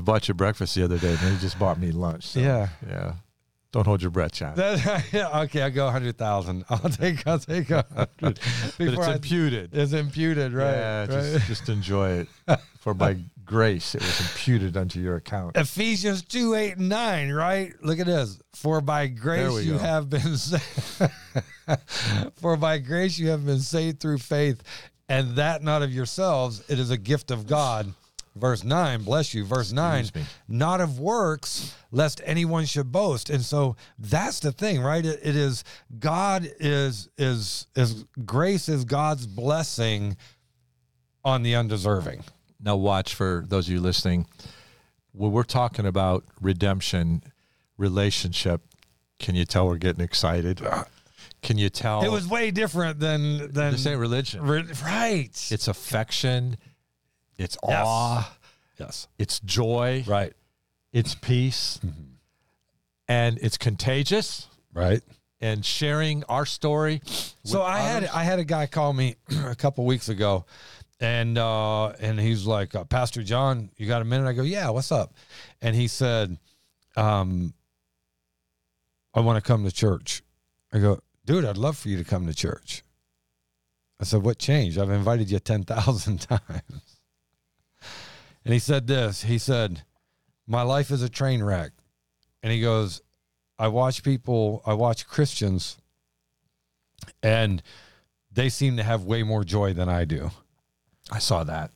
bought 0.00 0.28
you 0.28 0.34
breakfast 0.34 0.76
the 0.76 0.84
other 0.84 0.98
day, 0.98 1.10
and 1.10 1.18
he 1.34 1.38
just 1.38 1.58
bought 1.58 1.80
me 1.80 1.90
lunch. 1.90 2.28
so, 2.28 2.38
Yeah. 2.40 2.68
yeah. 2.88 3.14
Don't 3.74 3.88
hold 3.88 4.02
your 4.02 4.12
breath, 4.12 4.34
Johnny. 4.34 4.54
That- 4.54 5.04
yeah, 5.12 5.40
okay, 5.40 5.62
I'll 5.62 5.70
go 5.72 5.90
hundred 5.90 6.16
thousand. 6.16 6.64
I'll 6.70 6.78
take. 6.78 7.26
I'll 7.26 7.40
take 7.40 7.70
a 7.70 7.84
hundred. 7.92 8.38
but 8.78 8.86
it's 8.86 8.98
I- 9.00 9.14
imputed. 9.14 9.70
It's 9.74 9.92
imputed, 9.92 10.52
right? 10.52 10.70
Yeah, 10.70 11.00
right. 11.00 11.10
just, 11.10 11.46
just 11.48 11.68
enjoy 11.68 12.24
it. 12.46 12.60
For 12.78 12.94
by 12.94 13.16
grace 13.44 13.96
it 13.96 14.00
was 14.00 14.20
imputed 14.20 14.76
unto 14.76 15.00
your 15.00 15.16
account. 15.16 15.56
Ephesians 15.56 16.22
2 16.22 16.54
8 16.54 16.76
and 16.76 16.88
9, 16.88 17.32
right? 17.32 17.72
Look 17.82 17.98
at 17.98 18.06
this. 18.06 18.38
For 18.52 18.80
by 18.80 19.08
grace 19.08 19.64
you 19.64 19.72
go. 19.72 19.78
have 19.78 20.08
been 20.08 20.36
saved. 20.36 21.10
For 22.36 22.56
by 22.56 22.78
grace 22.78 23.18
you 23.18 23.30
have 23.30 23.44
been 23.44 23.58
saved 23.58 23.98
through 23.98 24.18
faith, 24.18 24.62
and 25.08 25.34
that 25.34 25.64
not 25.64 25.82
of 25.82 25.92
yourselves. 25.92 26.62
It 26.68 26.78
is 26.78 26.92
a 26.92 26.96
gift 26.96 27.32
of 27.32 27.48
God. 27.48 27.92
Verse 28.36 28.64
9, 28.64 29.02
bless 29.04 29.32
you. 29.32 29.44
Verse 29.44 29.70
9, 29.70 30.06
not 30.48 30.80
of 30.80 30.98
works, 30.98 31.74
lest 31.92 32.20
anyone 32.24 32.64
should 32.64 32.90
boast. 32.90 33.30
And 33.30 33.42
so 33.42 33.76
that's 33.96 34.40
the 34.40 34.50
thing, 34.50 34.80
right? 34.80 35.04
It, 35.04 35.20
it 35.22 35.36
is 35.36 35.62
God 36.00 36.50
is 36.58 37.08
is 37.16 37.68
is 37.76 38.04
grace 38.24 38.68
is 38.68 38.84
God's 38.84 39.28
blessing 39.28 40.16
on 41.24 41.42
the 41.44 41.54
undeserving. 41.54 42.24
Now 42.60 42.76
watch 42.76 43.14
for 43.14 43.44
those 43.46 43.68
of 43.68 43.72
you 43.74 43.80
listening. 43.80 44.26
When 45.12 45.30
we're 45.30 45.44
talking 45.44 45.86
about 45.86 46.24
redemption, 46.40 47.22
relationship, 47.78 48.62
can 49.20 49.36
you 49.36 49.44
tell 49.44 49.68
we're 49.68 49.76
getting 49.76 50.04
excited? 50.04 50.60
Can 51.40 51.56
you 51.58 51.68
tell 51.68 52.02
It 52.02 52.10
was 52.10 52.26
way 52.26 52.50
different 52.50 52.98
than 52.98 53.52
than 53.52 53.72
this 53.72 53.86
ain't 53.86 54.00
religion. 54.00 54.42
Re- 54.42 54.64
right. 54.82 55.48
It's 55.50 55.68
affection, 55.68 56.56
it's 57.38 57.56
Yes. 57.66 57.84
awe, 57.86 58.36
yes. 58.78 59.08
it's 59.18 59.40
joy, 59.40 60.04
Right. 60.06 60.32
it's 60.92 61.14
peace, 61.14 61.80
and 63.08 63.38
it's 63.42 63.56
contagious. 63.58 64.46
Right. 64.72 65.02
And 65.40 65.64
sharing 65.64 66.24
our 66.24 66.46
story. 66.46 67.02
So 67.44 67.62
I 67.62 67.78
had. 67.80 68.06
I 68.06 68.24
had 68.24 68.38
a 68.38 68.44
guy 68.44 68.66
call 68.66 68.92
me 68.94 69.16
a 69.44 69.54
couple 69.54 69.84
weeks 69.84 70.08
ago, 70.08 70.46
and 71.00 71.36
uh, 71.36 71.88
and 72.00 72.18
he's 72.18 72.46
like, 72.46 72.74
uh, 72.74 72.84
Pastor 72.84 73.22
John, 73.22 73.70
you 73.76 73.86
got 73.86 74.00
a 74.00 74.04
minute? 74.06 74.26
I 74.26 74.32
go, 74.32 74.42
Yeah. 74.42 74.70
What's 74.70 74.90
up? 74.90 75.12
And 75.60 75.76
he 75.76 75.86
said, 75.86 76.38
um, 76.96 77.52
I 79.12 79.20
want 79.20 79.36
to 79.42 79.46
come 79.46 79.64
to 79.64 79.70
church. 79.72 80.22
I 80.72 80.78
go, 80.78 81.00
Dude, 81.26 81.44
I'd 81.44 81.58
love 81.58 81.76
for 81.76 81.88
you 81.90 81.98
to 81.98 82.04
come 82.04 82.26
to 82.26 82.34
church. 82.34 82.82
I 84.00 84.04
said, 84.04 84.22
What 84.22 84.38
changed? 84.38 84.78
I've 84.78 84.90
invited 84.90 85.30
you 85.30 85.40
ten 85.40 85.62
thousand 85.64 86.20
times. 86.22 86.93
And 88.44 88.52
he 88.52 88.60
said 88.60 88.86
this. 88.86 89.22
He 89.22 89.38
said, 89.38 89.82
My 90.46 90.62
life 90.62 90.90
is 90.90 91.02
a 91.02 91.08
train 91.08 91.42
wreck. 91.42 91.72
And 92.42 92.52
he 92.52 92.60
goes, 92.60 93.00
I 93.58 93.68
watch 93.68 94.02
people, 94.02 94.62
I 94.66 94.74
watch 94.74 95.06
Christians, 95.06 95.78
and 97.22 97.62
they 98.30 98.48
seem 98.48 98.76
to 98.76 98.82
have 98.82 99.04
way 99.04 99.22
more 99.22 99.44
joy 99.44 99.72
than 99.72 99.88
I 99.88 100.04
do. 100.04 100.30
I 101.10 101.20
saw 101.20 101.44
that. 101.44 101.70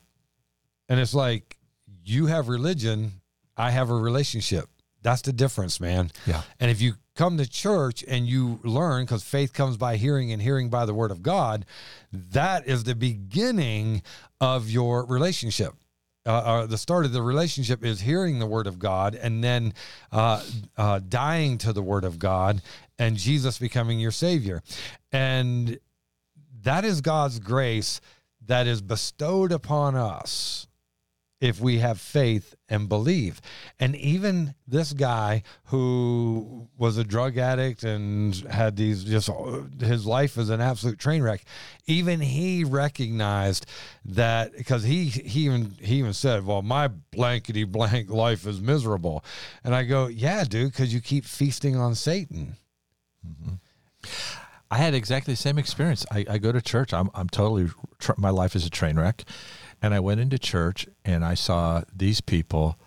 And 0.89 0.99
it's 0.99 1.13
like, 1.13 1.57
you 2.03 2.25
have 2.27 2.49
religion, 2.49 3.13
I 3.55 3.71
have 3.71 3.89
a 3.89 3.95
relationship. 3.95 4.67
That's 5.01 5.21
the 5.21 5.31
difference, 5.31 5.79
man. 5.79 6.11
Yeah. 6.25 6.41
And 6.59 6.69
if 6.69 6.81
you 6.81 6.93
come 7.15 7.37
to 7.37 7.49
church 7.49 8.03
and 8.07 8.27
you 8.27 8.59
learn, 8.63 9.05
because 9.05 9.23
faith 9.23 9.53
comes 9.53 9.77
by 9.77 9.95
hearing 9.95 10.31
and 10.31 10.41
hearing 10.41 10.69
by 10.69 10.85
the 10.85 10.93
word 10.93 11.11
of 11.11 11.23
God, 11.23 11.65
that 12.11 12.67
is 12.67 12.83
the 12.83 12.95
beginning 12.95 14.01
of 14.41 14.69
your 14.69 15.05
relationship. 15.05 15.73
Uh, 16.29 16.31
uh, 16.31 16.65
the 16.67 16.77
start 16.77 17.05
of 17.05 17.11
the 17.11 17.23
relationship 17.23 17.83
is 17.83 18.01
hearing 18.01 18.37
the 18.37 18.45
word 18.45 18.67
of 18.67 18.77
God 18.77 19.15
and 19.15 19.43
then 19.43 19.73
uh, 20.11 20.43
uh, 20.77 20.99
dying 20.99 21.57
to 21.57 21.73
the 21.73 21.81
word 21.81 22.03
of 22.03 22.19
God 22.19 22.61
and 22.99 23.17
Jesus 23.17 23.57
becoming 23.57 23.99
your 23.99 24.11
savior. 24.11 24.61
And 25.11 25.79
that 26.61 26.85
is 26.85 27.01
God's 27.01 27.39
grace 27.39 27.99
that 28.45 28.67
is 28.67 28.79
bestowed 28.79 29.51
upon 29.51 29.95
us 29.95 30.67
if 31.41 31.61
we 31.61 31.77
have 31.79 32.01
faith 32.01 32.55
and 32.67 32.89
believe. 32.89 33.39
And 33.79 33.95
even 33.95 34.55
this 34.67 34.91
guy 34.93 35.43
who 35.65 36.67
was 36.77 36.97
a 36.97 37.03
drug 37.03 37.37
addict 37.37 37.83
and 37.83 38.35
had 38.35 38.75
these 38.75 39.03
just 39.03 39.29
his 39.79 40.05
life 40.05 40.37
is 40.37 40.49
an 40.49 40.59
absolute 40.59 40.99
train 40.99 41.23
wreck. 41.23 41.43
Even 41.87 42.19
he 42.19 42.63
recognized 42.63 43.65
that 44.05 44.55
because 44.57 44.83
he 44.83 45.05
he 45.05 45.45
even 45.45 45.75
he 45.79 45.95
even 45.95 46.13
said, 46.13 46.45
"Well, 46.45 46.61
my 46.61 46.87
blankety 46.87 47.63
blank 47.63 48.09
life 48.09 48.45
is 48.45 48.59
miserable," 48.59 49.23
and 49.63 49.73
I 49.73 49.83
go, 49.83 50.07
"Yeah, 50.07 50.43
dude, 50.43 50.71
because 50.71 50.93
you 50.93 50.99
keep 50.99 51.25
feasting 51.25 51.77
on 51.77 51.95
Satan." 51.95 52.57
Mm-hmm. 53.25 53.55
I 54.71 54.77
had 54.77 54.93
exactly 54.93 55.33
the 55.33 55.37
same 55.37 55.57
experience. 55.57 56.05
I, 56.11 56.25
I 56.29 56.37
go 56.37 56.51
to 56.51 56.61
church. 56.61 56.93
I'm, 56.93 57.09
I'm 57.15 57.27
totally, 57.27 57.69
my 58.17 58.29
life 58.29 58.55
is 58.55 58.65
a 58.65 58.69
train 58.69 58.99
wreck. 58.99 59.23
And 59.81 59.93
I 59.93 59.99
went 59.99 60.19
into 60.19 60.37
church 60.37 60.87
and 61.05 61.23
I 61.23 61.33
saw 61.35 61.83
these 61.95 62.21
people 62.21 62.77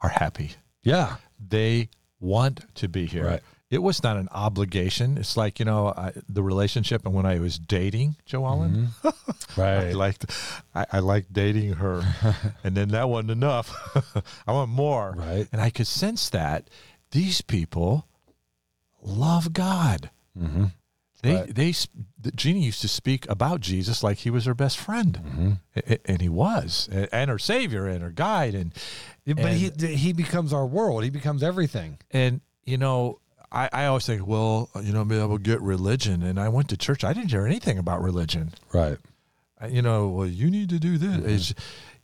are 0.00 0.10
happy. 0.10 0.52
Yeah, 0.82 1.16
They 1.38 1.88
want 2.20 2.64
to 2.76 2.88
be 2.88 3.06
here. 3.06 3.26
Right. 3.26 3.42
It 3.70 3.82
was 3.82 4.02
not 4.02 4.16
an 4.16 4.28
obligation. 4.30 5.18
It's 5.18 5.36
like, 5.36 5.58
you 5.58 5.64
know, 5.64 5.88
I, 5.88 6.12
the 6.28 6.42
relationship 6.42 7.04
and 7.04 7.14
when 7.14 7.26
I 7.26 7.38
was 7.38 7.58
dating 7.58 8.16
Joe 8.24 8.46
Allen, 8.46 8.88
I 9.04 9.12
right. 9.56 9.94
liked, 9.94 10.26
I, 10.74 10.86
I 10.92 10.98
liked 11.00 11.32
dating 11.32 11.74
her. 11.74 12.02
and 12.64 12.76
then 12.76 12.88
that 12.90 13.08
wasn't 13.08 13.32
enough. 13.32 13.74
I 14.46 14.52
want 14.52 14.70
more. 14.70 15.14
Right. 15.16 15.48
And 15.50 15.60
I 15.60 15.70
could 15.70 15.86
sense 15.86 16.28
that 16.30 16.68
these 17.10 17.40
people 17.40 18.06
love 19.02 19.52
God. 19.52 20.10
Mm-hmm. 20.38 20.66
They 21.24 21.34
Right. 21.34 21.54
they 21.54 21.72
the- 22.20 22.32
Jeannie 22.32 22.64
used 22.64 22.80
to 22.82 22.88
speak 22.88 23.28
about 23.28 23.60
Jesus 23.60 24.02
like 24.02 24.18
he 24.18 24.30
was 24.30 24.44
her 24.44 24.54
best 24.54 24.78
friend, 24.78 25.18
Mm-hmm. 25.24 25.92
And 26.04 26.20
he 26.22 26.28
was, 26.28 26.88
and 26.92 27.30
her 27.30 27.38
savior 27.38 27.86
and 27.88 28.02
her 28.02 28.10
guide, 28.10 28.54
and 28.54 28.72
But 29.26 29.52
he 29.54 29.66
And- 29.68 29.80
he 29.80 30.12
becomes 30.12 30.52
our 30.52 30.66
world. 30.66 31.02
He 31.02 31.10
becomes 31.10 31.42
everything. 31.42 31.98
and 32.10 32.40
you 32.64 32.78
know. 32.78 33.18
I, 33.52 33.68
I 33.72 33.86
always 33.86 34.04
think, 34.04 34.26
well, 34.26 34.68
you 34.82 34.92
know, 34.92 35.04
maybe 35.04 35.20
I 35.20 35.26
will 35.26 35.38
get 35.38 35.60
religion. 35.62 36.24
And 36.24 36.40
I 36.40 36.48
went 36.48 36.68
to 36.70 36.76
church. 36.76 37.04
I 37.04 37.12
didn't 37.12 37.30
hear 37.30 37.46
anything 37.46 37.78
about 37.78 38.02
religion. 38.02 38.50
Right. 38.72 38.98
I- 39.60 39.68
You 39.68 39.80
know, 39.80 40.08
well, 40.08 40.26
you 40.26 40.50
need 40.50 40.70
to 40.70 40.80
do 40.80 40.98
this. 40.98 41.18
It's- 41.18 41.54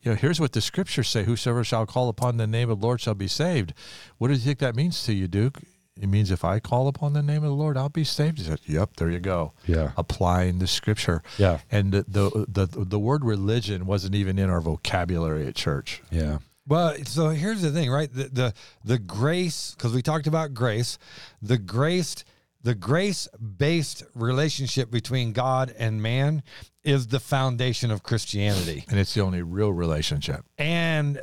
you 0.00 0.12
know, 0.12 0.16
here's 0.16 0.38
what 0.38 0.52
the 0.52 0.60
scriptures 0.60 1.08
say: 1.08 1.24
Whosoever 1.24 1.64
shall 1.64 1.86
call 1.86 2.08
upon 2.08 2.36
the 2.36 2.46
name 2.46 2.70
of 2.70 2.78
the 2.80 2.86
Lord 2.86 3.00
shall 3.00 3.14
be 3.16 3.26
saved. 3.26 3.74
What 4.18 4.28
do 4.28 4.34
you 4.34 4.38
think 4.38 4.60
that 4.60 4.76
means 4.76 5.02
to 5.06 5.12
you, 5.12 5.26
Duke? 5.26 5.58
It 6.00 6.08
means 6.08 6.30
if 6.30 6.44
I 6.44 6.58
call 6.60 6.88
upon 6.88 7.12
the 7.12 7.22
name 7.22 7.44
of 7.44 7.50
the 7.50 7.54
Lord, 7.54 7.76
I'll 7.76 7.88
be 7.90 8.04
saved. 8.04 8.38
He 8.38 8.44
said, 8.44 8.60
"Yep, 8.66 8.96
there 8.96 9.10
you 9.10 9.20
go." 9.20 9.52
Yeah. 9.66 9.92
applying 9.96 10.58
the 10.58 10.66
scripture. 10.66 11.22
Yeah. 11.38 11.58
And 11.70 11.92
the, 11.92 12.04
the 12.08 12.46
the 12.48 12.84
the 12.84 12.98
word 12.98 13.24
religion 13.24 13.84
wasn't 13.86 14.14
even 14.14 14.38
in 14.38 14.48
our 14.50 14.60
vocabulary 14.60 15.46
at 15.46 15.54
church. 15.54 16.02
Yeah. 16.10 16.38
Well, 16.66 16.94
so 17.04 17.30
here's 17.30 17.62
the 17.62 17.70
thing, 17.70 17.90
right? 17.90 18.12
The 18.12 18.24
the, 18.32 18.54
the 18.84 18.98
grace, 18.98 19.74
because 19.76 19.92
we 19.92 20.02
talked 20.02 20.26
about 20.26 20.54
grace, 20.54 20.98
the 21.42 21.58
grace, 21.58 22.24
the 22.62 22.74
grace 22.74 23.26
based 23.58 24.04
relationship 24.14 24.90
between 24.90 25.32
God 25.32 25.74
and 25.78 26.00
man 26.00 26.42
is 26.84 27.08
the 27.08 27.20
foundation 27.20 27.90
of 27.90 28.02
Christianity, 28.02 28.84
And 28.88 28.98
it's 28.98 29.12
the 29.14 29.20
only 29.20 29.42
real 29.42 29.72
relationship. 29.72 30.44
and 30.56 31.22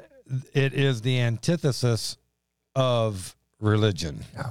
it 0.54 0.74
is 0.74 1.02
the 1.02 1.20
antithesis 1.22 2.18
of 2.76 3.36
religion. 3.60 4.26
Yeah. 4.36 4.50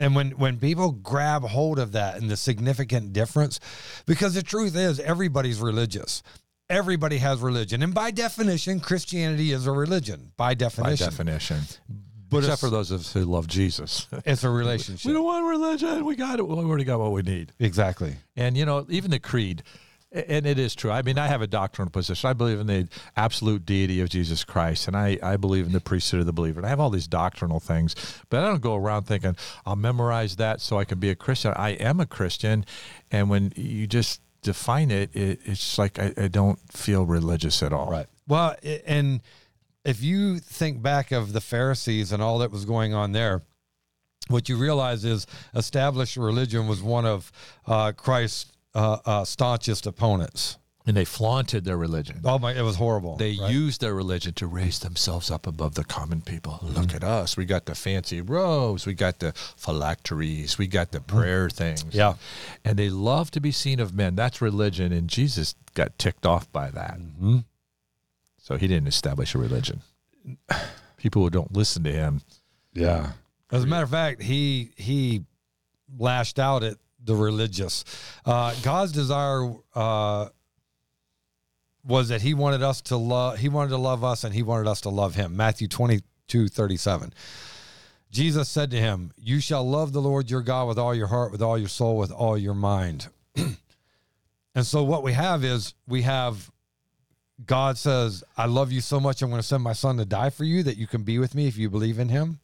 And 0.00 0.14
when 0.14 0.32
when 0.32 0.58
people 0.58 0.92
grab 0.92 1.44
hold 1.44 1.78
of 1.78 1.92
that 1.92 2.16
and 2.16 2.30
the 2.30 2.36
significant 2.36 3.12
difference, 3.12 3.60
because 4.06 4.34
the 4.34 4.42
truth 4.42 4.76
is 4.76 4.98
everybody's 5.00 5.60
religious. 5.60 6.22
Everybody 6.70 7.18
has 7.18 7.40
religion. 7.40 7.82
And 7.82 7.92
by 7.92 8.10
definition, 8.10 8.80
Christianity 8.80 9.52
is 9.52 9.66
a 9.66 9.72
religion. 9.72 10.32
By 10.36 10.54
definition. 10.54 11.06
By 11.06 11.10
definition. 11.10 11.60
But 12.30 12.38
Except 12.38 12.60
for 12.60 12.70
those 12.70 12.90
of 12.90 13.00
us 13.00 13.12
who 13.12 13.20
love 13.20 13.46
Jesus. 13.46 14.08
it's 14.24 14.44
a 14.44 14.50
relationship. 14.50 15.06
we 15.06 15.12
don't 15.12 15.24
want 15.24 15.46
religion. 15.46 16.04
We 16.04 16.16
got 16.16 16.38
it. 16.38 16.48
We 16.48 16.54
already 16.56 16.84
got 16.84 16.98
what 16.98 17.12
we 17.12 17.22
need. 17.22 17.52
Exactly. 17.60 18.16
And 18.34 18.56
you 18.56 18.64
know, 18.64 18.86
even 18.88 19.10
the 19.10 19.20
creed, 19.20 19.62
And 20.14 20.46
it 20.46 20.60
is 20.60 20.76
true. 20.76 20.92
I 20.92 21.02
mean, 21.02 21.18
I 21.18 21.26
have 21.26 21.42
a 21.42 21.46
doctrinal 21.48 21.90
position. 21.90 22.30
I 22.30 22.34
believe 22.34 22.60
in 22.60 22.68
the 22.68 22.88
absolute 23.16 23.66
deity 23.66 24.00
of 24.00 24.08
Jesus 24.08 24.44
Christ, 24.44 24.86
and 24.86 24.96
I, 24.96 25.18
I 25.20 25.36
believe 25.36 25.66
in 25.66 25.72
the 25.72 25.80
priesthood 25.80 26.20
of 26.20 26.26
the 26.26 26.32
believer. 26.32 26.60
And 26.60 26.66
I 26.66 26.68
have 26.68 26.78
all 26.78 26.90
these 26.90 27.08
doctrinal 27.08 27.58
things, 27.58 27.96
but 28.30 28.44
I 28.44 28.46
don't 28.46 28.62
go 28.62 28.76
around 28.76 29.04
thinking 29.04 29.36
I'll 29.66 29.74
memorize 29.74 30.36
that 30.36 30.60
so 30.60 30.78
I 30.78 30.84
can 30.84 31.00
be 31.00 31.10
a 31.10 31.16
Christian. 31.16 31.52
I 31.56 31.70
am 31.70 31.98
a 31.98 32.06
Christian, 32.06 32.64
and 33.10 33.28
when 33.28 33.52
you 33.56 33.88
just 33.88 34.20
define 34.42 34.92
it, 34.92 35.14
it 35.16 35.40
it's 35.44 35.78
like 35.78 35.98
I, 35.98 36.14
I 36.16 36.28
don't 36.28 36.60
feel 36.72 37.04
religious 37.04 37.60
at 37.62 37.72
all. 37.72 37.90
Right. 37.90 38.06
Well, 38.28 38.54
and 38.86 39.20
if 39.84 40.00
you 40.00 40.38
think 40.38 40.80
back 40.80 41.10
of 41.10 41.32
the 41.32 41.40
Pharisees 41.40 42.12
and 42.12 42.22
all 42.22 42.38
that 42.38 42.52
was 42.52 42.64
going 42.64 42.94
on 42.94 43.10
there, 43.12 43.42
what 44.28 44.48
you 44.48 44.56
realize 44.56 45.04
is 45.04 45.26
established 45.54 46.16
religion 46.16 46.66
was 46.66 46.82
one 46.82 47.04
of 47.04 47.30
uh, 47.66 47.92
Christ's 47.92 48.53
uh, 48.74 48.98
uh, 49.04 49.24
staunchest 49.24 49.86
opponents. 49.86 50.58
And 50.86 50.94
they 50.94 51.06
flaunted 51.06 51.64
their 51.64 51.78
religion. 51.78 52.20
Oh 52.24 52.38
my, 52.38 52.52
it 52.52 52.60
was 52.60 52.76
horrible. 52.76 53.16
They 53.16 53.38
right? 53.40 53.50
used 53.50 53.80
their 53.80 53.94
religion 53.94 54.34
to 54.34 54.46
raise 54.46 54.80
themselves 54.80 55.30
up 55.30 55.46
above 55.46 55.76
the 55.76 55.84
common 55.84 56.20
people. 56.20 56.58
Look 56.62 56.94
at 56.94 57.02
us. 57.02 57.38
We 57.38 57.46
got 57.46 57.64
the 57.64 57.74
fancy 57.74 58.20
robes. 58.20 58.84
We 58.84 58.92
got 58.92 59.20
the 59.20 59.32
phylacteries. 59.32 60.58
We 60.58 60.66
got 60.66 60.92
the 60.92 61.00
prayer 61.00 61.48
things. 61.48 61.86
Yeah. 61.92 62.16
And 62.66 62.78
they 62.78 62.90
love 62.90 63.30
to 63.30 63.40
be 63.40 63.50
seen 63.50 63.80
of 63.80 63.94
men. 63.94 64.14
That's 64.14 64.42
religion. 64.42 64.92
And 64.92 65.08
Jesus 65.08 65.54
got 65.72 65.98
ticked 65.98 66.26
off 66.26 66.52
by 66.52 66.70
that. 66.72 66.98
Mm-hmm. 66.98 67.38
So 68.42 68.56
he 68.56 68.66
didn't 68.68 68.88
establish 68.88 69.34
a 69.34 69.38
religion. 69.38 69.80
People 70.98 71.22
who 71.22 71.30
don't 71.30 71.56
listen 71.56 71.82
to 71.84 71.92
him. 71.92 72.20
Yeah. 72.74 73.12
As 73.50 73.64
a 73.64 73.66
matter 73.66 73.84
of 73.84 73.90
fact, 73.90 74.22
he 74.22 74.70
he 74.76 75.22
lashed 75.98 76.38
out 76.38 76.62
at 76.62 76.76
the 77.04 77.14
religious. 77.14 77.84
Uh, 78.24 78.54
God's 78.62 78.92
desire 78.92 79.52
uh, 79.74 80.28
was 81.84 82.08
that 82.08 82.22
he 82.22 82.34
wanted 82.34 82.62
us 82.62 82.80
to 82.82 82.96
love. 82.96 83.38
He 83.38 83.48
wanted 83.48 83.70
to 83.70 83.78
love 83.78 84.02
us, 84.04 84.24
and 84.24 84.34
he 84.34 84.42
wanted 84.42 84.68
us 84.68 84.80
to 84.82 84.88
love 84.90 85.14
him. 85.14 85.36
Matthew 85.36 85.68
twenty 85.68 86.00
two 86.28 86.48
thirty 86.48 86.76
seven. 86.76 87.12
Jesus 88.10 88.48
said 88.48 88.70
to 88.70 88.76
him, 88.76 89.12
"You 89.16 89.40
shall 89.40 89.68
love 89.68 89.92
the 89.92 90.02
Lord 90.02 90.30
your 90.30 90.42
God 90.42 90.68
with 90.68 90.78
all 90.78 90.94
your 90.94 91.08
heart, 91.08 91.32
with 91.32 91.42
all 91.42 91.58
your 91.58 91.68
soul, 91.68 91.98
with 91.98 92.12
all 92.12 92.38
your 92.38 92.54
mind." 92.54 93.08
and 93.36 94.64
so, 94.66 94.82
what 94.84 95.02
we 95.02 95.12
have 95.12 95.44
is 95.44 95.74
we 95.86 96.02
have 96.02 96.50
God 97.44 97.76
says, 97.76 98.24
"I 98.36 98.46
love 98.46 98.72
you 98.72 98.80
so 98.80 99.00
much. 99.00 99.20
I'm 99.20 99.30
going 99.30 99.42
to 99.42 99.46
send 99.46 99.62
my 99.62 99.72
son 99.72 99.96
to 99.98 100.04
die 100.04 100.30
for 100.30 100.44
you, 100.44 100.62
that 100.62 100.78
you 100.78 100.86
can 100.86 101.02
be 101.02 101.18
with 101.18 101.34
me 101.34 101.48
if 101.48 101.56
you 101.56 101.68
believe 101.68 101.98
in 101.98 102.08
him." 102.08 102.40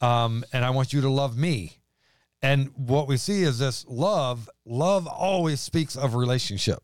um, 0.00 0.44
and 0.52 0.64
I 0.64 0.70
want 0.70 0.92
you 0.92 1.00
to 1.02 1.10
love 1.10 1.36
me. 1.36 1.79
And 2.42 2.70
what 2.76 3.06
we 3.06 3.16
see 3.16 3.42
is 3.42 3.58
this 3.58 3.84
love. 3.88 4.48
Love 4.64 5.06
always 5.06 5.60
speaks 5.60 5.96
of 5.96 6.14
relationship. 6.14 6.82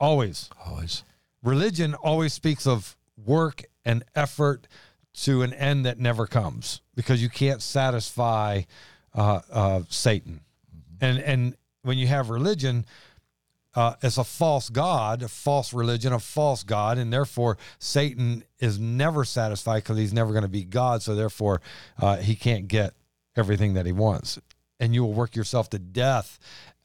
Always. 0.00 0.48
Always. 0.64 1.02
Religion 1.42 1.94
always 1.94 2.32
speaks 2.32 2.66
of 2.66 2.96
work 3.24 3.62
and 3.84 4.04
effort 4.14 4.66
to 5.12 5.42
an 5.42 5.52
end 5.54 5.84
that 5.84 5.98
never 5.98 6.26
comes 6.26 6.80
because 6.94 7.22
you 7.22 7.28
can't 7.28 7.60
satisfy 7.60 8.62
uh, 9.14 9.40
uh, 9.50 9.82
Satan. 9.88 10.40
And 11.00 11.18
and 11.18 11.56
when 11.82 11.98
you 11.98 12.06
have 12.06 12.30
religion, 12.30 12.86
uh, 13.74 13.94
it's 14.02 14.18
a 14.18 14.24
false 14.24 14.68
god, 14.68 15.22
a 15.22 15.28
false 15.28 15.72
religion, 15.72 16.12
a 16.12 16.18
false 16.18 16.62
god, 16.62 16.98
and 16.98 17.12
therefore 17.12 17.58
Satan 17.78 18.44
is 18.58 18.78
never 18.78 19.24
satisfied 19.24 19.82
because 19.82 19.98
he's 19.98 20.12
never 20.12 20.32
going 20.32 20.42
to 20.42 20.48
be 20.48 20.64
God. 20.64 21.02
So 21.02 21.14
therefore, 21.14 21.60
uh, 21.98 22.16
he 22.16 22.34
can't 22.34 22.68
get 22.68 22.94
everything 23.38 23.74
that 23.74 23.86
he 23.86 23.92
wants, 23.92 24.38
and 24.80 24.94
you 24.94 25.02
will 25.02 25.12
work 25.12 25.36
yourself 25.36 25.70
to 25.70 25.78
death. 25.78 26.38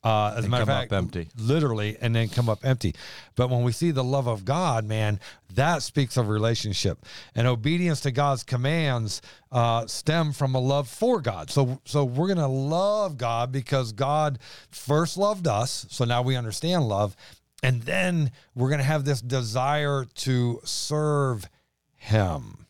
Uh, 0.03 0.35
as 0.37 0.43
a 0.43 0.49
matter 0.49 0.63
of 0.63 0.67
fact, 0.67 0.91
empty. 0.91 1.29
literally, 1.37 1.95
and 2.01 2.13
then 2.13 2.27
come 2.27 2.49
up 2.49 2.65
empty. 2.65 2.93
But 3.35 3.49
when 3.49 3.63
we 3.63 3.71
see 3.71 3.91
the 3.91 4.03
love 4.03 4.27
of 4.27 4.43
God, 4.43 4.83
man, 4.83 5.17
that 5.53 5.81
speaks 5.81 6.17
of 6.17 6.27
relationship 6.27 7.05
and 7.35 7.47
obedience 7.47 8.01
to 8.01 8.11
God's 8.11 8.43
commands 8.43 9.21
uh, 9.49 9.87
stem 9.87 10.33
from 10.33 10.55
a 10.55 10.59
love 10.59 10.89
for 10.89 11.21
God. 11.21 11.49
So, 11.49 11.79
so 11.85 12.03
we're 12.03 12.27
gonna 12.27 12.49
love 12.49 13.17
God 13.17 13.53
because 13.53 13.93
God 13.93 14.39
first 14.71 15.15
loved 15.15 15.47
us. 15.47 15.85
So 15.89 16.03
now 16.03 16.21
we 16.21 16.35
understand 16.35 16.85
love, 16.89 17.15
and 17.63 17.81
then 17.83 18.31
we're 18.55 18.69
gonna 18.69 18.83
have 18.83 19.05
this 19.05 19.21
desire 19.21 20.03
to 20.15 20.59
serve 20.65 21.49
Him 21.95 22.62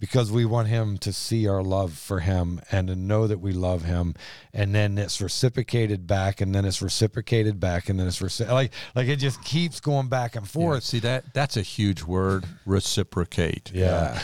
because 0.00 0.30
we 0.30 0.44
want 0.44 0.68
him 0.68 0.96
to 0.98 1.12
see 1.12 1.48
our 1.48 1.62
love 1.62 1.92
for 1.92 2.20
him 2.20 2.60
and 2.70 2.88
to 2.88 2.94
know 2.96 3.26
that 3.26 3.38
we 3.38 3.52
love 3.52 3.84
him. 3.84 4.14
And 4.52 4.74
then 4.74 4.96
it's 4.98 5.20
reciprocated 5.20 6.06
back 6.06 6.40
and 6.40 6.54
then 6.54 6.64
it's 6.64 6.80
reciprocated 6.80 7.58
back 7.58 7.88
and 7.88 7.98
then 7.98 8.06
it's 8.06 8.20
reci- 8.20 8.48
like 8.48 8.72
like 8.94 9.08
it 9.08 9.16
just 9.16 9.42
keeps 9.42 9.80
going 9.80 10.08
back 10.08 10.36
and 10.36 10.46
Yeah, 10.46 10.50
forth 10.50 10.84
see 10.84 11.00
that 11.00 11.34
that's 11.34 11.56
a 11.56 11.62
huge 11.62 12.02
word 12.04 12.44
reciprocate. 12.64 13.72
Yeah. 13.74 14.20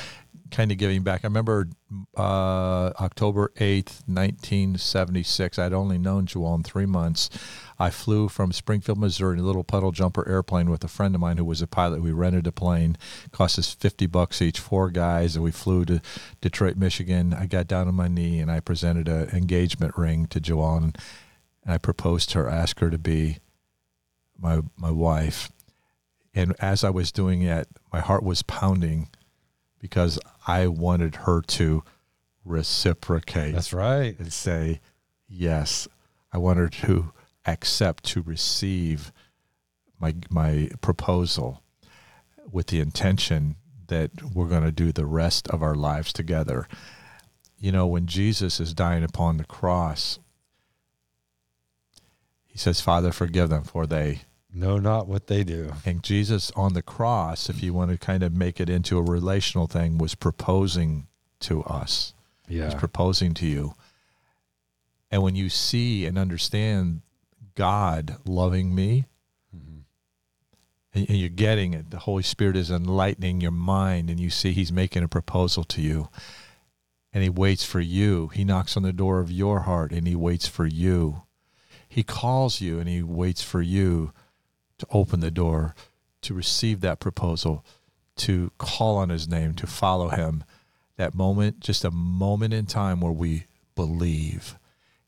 Kind 0.55 0.71
of 0.71 0.79
giving 0.79 1.03
back. 1.03 1.25
I 1.25 1.27
remember 1.27 1.69
uh, 2.17 2.91
october 3.01 3.53
8th 3.57 4.03
1976 4.07 5.59
i'd 5.59 5.73
only 5.73 5.99
known 5.99 6.27
in 6.55 6.63
three 6.63 6.87
months. 6.87 7.29
I 7.79 7.91
flew 7.91 8.29
from 8.29 8.53
springfield 8.53 8.99
missouri 8.99 9.35
in 9.35 9.41
a 9.41 9.47
little 9.47 9.65
puddle 9.65 9.93
jumper 9.93 10.27
airplane 10.29 10.71
with 10.71 10.83
a 10.85 10.89
friend 10.89 11.15
of 11.15 11.21
mine 11.21 11.37
who 11.37 11.45
was 11.45 11.61
a 11.61 11.67
pilot. 11.67 12.03
We 12.03 12.13
rented 12.13 12.47
a 12.47 12.53
plane. 12.53 12.97
Cost 13.33 13.59
us 13.59 13.75
50 13.75 14.07
bucks 14.07 14.41
each 14.41 14.61
four 14.61 14.91
guys 14.91 15.35
and 15.35 15.45
we 15.45 15.51
flew 15.51 15.85
to 15.87 16.01
detroit 16.41 16.77
michigan. 16.77 17.35
I 17.35 17.47
got 17.47 17.67
down 17.67 17.89
on 17.89 17.95
my 17.95 18.09
knee 18.09 18.39
and 18.39 18.51
i 18.51 18.61
presented 18.61 19.09
an 19.09 19.31
engagement 19.31 19.97
ring 19.99 20.27
to 20.29 20.41
and, 20.85 20.99
and 21.65 21.75
i 21.75 21.79
proposed 21.79 22.31
to 22.31 22.39
her 22.39 22.49
asked 22.49 22.81
her 22.81 22.91
to 22.91 22.99
be 22.99 23.39
my 24.39 24.61
my 24.77 24.91
wife. 24.91 25.51
And 26.37 26.55
as 26.59 26.83
I 26.83 26.91
was 26.91 27.13
doing 27.13 27.43
it, 27.43 27.69
my 27.93 28.01
heart 28.01 28.25
was 28.25 28.43
pounding 28.43 29.09
because 29.85 30.19
I 30.47 30.67
wanted 30.67 31.17
her 31.17 31.41
to 31.41 31.83
reciprocate 32.45 33.55
that's 33.55 33.73
right 33.73 34.19
and 34.19 34.33
say, 34.33 34.81
Yes, 35.29 35.89
I 36.33 36.39
want 36.39 36.59
her 36.59 36.69
to 36.69 37.13
accept, 37.47 38.05
to 38.05 38.23
receive 38.23 39.13
my 39.99 40.15
my 40.31 40.71
proposal 40.81 41.63
with 42.51 42.69
the 42.69 42.81
intention 42.81 43.57
that 43.89 44.11
we're 44.35 44.49
going 44.49 44.63
to 44.63 44.73
do 44.73 44.93
the 44.93 45.07
rest 45.07 45.49
of 45.49 45.63
our 45.63 45.75
lives 45.75 46.13
together. 46.13 46.69
You 47.59 47.73
know, 47.73 47.87
when 47.87 48.07
Jesus 48.07 48.61
is 48.61 48.75
dying 48.75 49.05
upon 49.05 49.37
the 49.37 49.45
cross, 49.45 50.19
he 52.47 52.59
says, 52.59 52.81
Father, 52.81 53.13
forgive 53.13 53.49
them, 53.49 53.65
for 53.65 53.87
they 53.87 54.23
know 54.55 54.79
not 54.79 55.07
what 55.07 55.27
they 55.27 55.45
do 55.45 55.73
and 55.85 56.03
Jesus 56.03 56.51
on 56.53 56.75
the 56.75 56.83
cross, 56.83 57.49
if 57.49 57.63
you 57.63 57.75
want 57.75 57.91
to 57.91 57.99
kind 57.99 58.23
of 58.23 58.33
make 58.33 58.61
it 58.61 58.71
into 58.71 58.99
a 58.99 59.03
relational 59.03 59.67
thing, 59.67 59.99
was 59.99 60.15
proposing 60.15 61.07
to 61.41 61.63
us. 61.65 62.15
Yeah. 62.49 62.67
He's 62.67 62.75
proposing 62.75 63.35
to 63.35 63.47
you. 63.47 63.75
And 65.11 65.23
when 65.23 65.37
you 65.37 65.49
see 65.49 66.07
and 66.07 66.19
understand 66.19 67.03
God 67.55 68.17
loving 68.27 68.75
me, 68.75 69.07
mm-hmm. 69.55 69.79
and, 70.95 71.09
and 71.09 71.19
you're 71.19 71.29
getting 71.29 71.75
it, 71.75 71.91
the 71.91 72.01
Holy 72.01 72.23
Spirit 72.23 72.57
is 72.57 72.71
enlightening 72.71 73.41
your 73.41 73.51
mind, 73.51 74.11
and 74.11 74.19
you 74.19 74.31
see 74.31 74.53
He's 74.53 74.73
making 74.73 75.03
a 75.03 75.09
proposal 75.09 75.65
to 75.65 75.81
you. 75.81 76.09
And 77.13 77.23
He 77.23 77.29
waits 77.29 77.65
for 77.65 77.81
you. 77.81 78.29
He 78.29 78.45
knocks 78.45 78.77
on 78.77 78.83
the 78.83 78.93
door 78.93 79.21
of 79.21 79.31
your 79.31 79.61
heart, 79.61 79.93
and 79.93 80.09
He 80.09 80.17
waits 80.17 80.49
for 80.49 80.67
you. 80.67 81.23
He 81.89 82.03
calls 82.03 82.61
you, 82.61 82.81
and 82.81 82.89
He 82.89 83.03
waits 83.03 83.43
for 83.43 83.63
you 83.63 84.13
to 84.79 84.87
open 84.91 85.21
the 85.21 85.31
door, 85.31 85.75
to 86.23 86.35
receive 86.35 86.81
that 86.81 87.01
proposal, 87.01 87.65
to 88.17 88.51
call 88.59 88.97
on 88.97 89.09
His 89.11 89.29
name, 89.29 89.55
to 89.55 89.67
follow 89.67 90.09
Him 90.09 90.45
that 90.97 91.15
moment, 91.15 91.61
just 91.61 91.85
a 91.85 91.91
moment 91.91 92.55
in 92.55 92.67
time 92.67 93.01
where 93.01 93.13
we 93.13 93.45
believe 93.75 94.57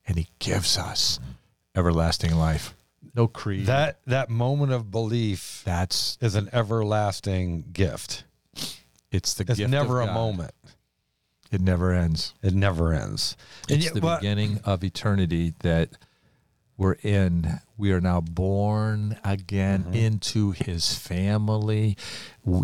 and 0.09 0.18
he 0.18 0.29
gives 0.40 0.76
us 0.79 1.18
everlasting 1.74 2.35
life. 2.35 2.74
No 3.14 3.26
creed. 3.29 3.66
that 3.66 4.00
that 4.07 4.29
moment 4.29 4.72
of 4.72 4.90
belief 4.90 5.62
that's 5.64 6.18
is 6.20 6.35
an 6.35 6.48
everlasting 6.52 7.64
gift 7.72 8.24
it's 9.11 9.35
the 9.35 9.44
it's 9.48 9.57
gift 9.59 9.70
never 9.70 10.00
of 10.02 10.09
a 10.09 10.12
moment 10.12 10.50
It 11.52 11.61
never 11.61 11.92
ends. 11.92 12.35
it 12.42 12.52
never 12.55 12.92
ends 12.92 13.37
And 13.68 13.76
It's 13.79 13.85
yet- 13.87 13.94
the 13.94 14.00
but- 14.00 14.20
beginning 14.20 14.61
of 14.64 14.83
eternity 14.85 15.55
that 15.61 15.90
we're 16.78 16.96
in. 17.02 17.60
We 17.78 17.92
are 17.92 18.00
now 18.00 18.20
born 18.20 19.18
again 19.24 19.84
Mm-hmm. 19.84 19.94
into 19.94 20.50
his 20.52 20.94
family. 20.94 21.96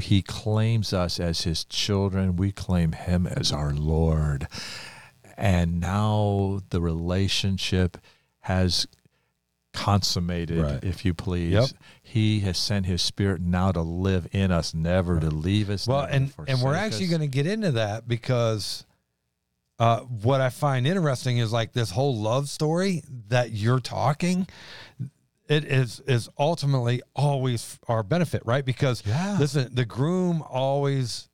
He 0.02 0.22
claims 0.22 0.92
us 0.92 1.18
as 1.20 1.42
his 1.42 1.64
children. 1.64 2.36
We 2.36 2.52
claim 2.52 2.92
him 2.92 3.26
as 3.26 3.52
our 3.52 3.72
Lord. 3.72 4.46
And 5.36 5.80
now 5.80 6.60
the 6.70 6.80
relationship 6.80 7.96
has 8.40 8.86
consummated, 9.72 10.60
Right. 10.62 10.84
if 10.84 11.04
you 11.04 11.14
please. 11.14 11.52
Yep. 11.52 11.68
He 12.02 12.40
has 12.40 12.58
sent 12.58 12.84
his 12.86 13.00
spirit 13.00 13.40
now 13.40 13.72
to 13.72 13.80
live 13.80 14.28
in 14.32 14.50
us, 14.52 14.74
never 14.74 15.18
to 15.18 15.30
leave 15.30 15.70
us. 15.70 15.86
Well, 15.88 16.02
and 16.02 16.32
and 16.46 16.60
we're 16.60 16.74
actually 16.74 17.06
going 17.06 17.22
to 17.22 17.26
get 17.28 17.46
into 17.46 17.72
that 17.72 18.06
because 18.06 18.84
uh, 19.78 20.00
what 20.00 20.40
I 20.40 20.50
find 20.50 20.86
interesting 20.86 21.38
is 21.38 21.52
like 21.52 21.72
this 21.72 21.90
whole 21.90 22.16
love 22.16 22.48
story 22.48 23.02
that 23.28 23.52
you're 23.52 23.80
talking. 23.80 24.46
it 25.48 25.64
is 25.64 26.00
is 26.06 26.28
ultimately 26.38 27.02
always 27.16 27.78
our 27.88 28.02
benefit, 28.02 28.42
right? 28.44 28.64
Because 28.64 29.02
Yeah. 29.04 29.36
listen, 29.38 29.74
the 29.74 29.84
groom 29.84 30.42
always 30.48 31.28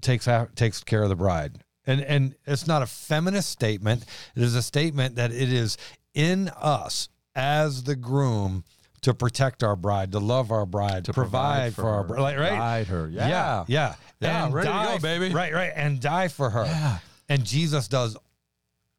takes 0.00 0.28
takes 0.54 0.84
care 0.84 1.02
of 1.02 1.08
the 1.08 1.16
bride. 1.16 1.64
And 1.86 2.00
and 2.02 2.34
it's 2.46 2.66
not 2.66 2.82
a 2.82 2.86
feminist 2.86 3.48
statement. 3.50 4.04
It 4.36 4.42
is 4.42 4.54
a 4.54 4.62
statement 4.62 5.16
that 5.16 5.32
it 5.32 5.50
is 5.52 5.78
in 6.14 6.50
us 6.50 7.08
as 7.34 7.84
the 7.84 7.96
groom 7.96 8.64
to 9.00 9.14
protect 9.14 9.62
our 9.62 9.76
bride, 9.76 10.12
to 10.12 10.18
love 10.18 10.50
our 10.50 10.66
bride, 10.66 11.04
to 11.06 11.12
provide, 11.12 11.72
for, 11.74 11.86
our 11.88 12.02
bride, 12.04 12.20
like, 12.20 12.36
right? 12.38 12.50
Guide 12.58 12.86
her. 12.88 13.08
Yeah. 13.08 13.28
yeah, 13.28 13.64
yeah, 13.68 13.94
Yeah, 14.20 14.44
And 14.46 14.54
ready 14.54 14.68
to 14.68 14.72
go, 14.74 14.98
baby. 14.98 15.32
Right, 15.32 15.54
right, 15.54 15.72
and 15.74 16.00
die 16.00 16.26
for 16.28 16.50
her. 16.50 16.64
Yeah. 16.64 16.98
And 17.28 17.44
Jesus 17.44 17.88
does 17.88 18.16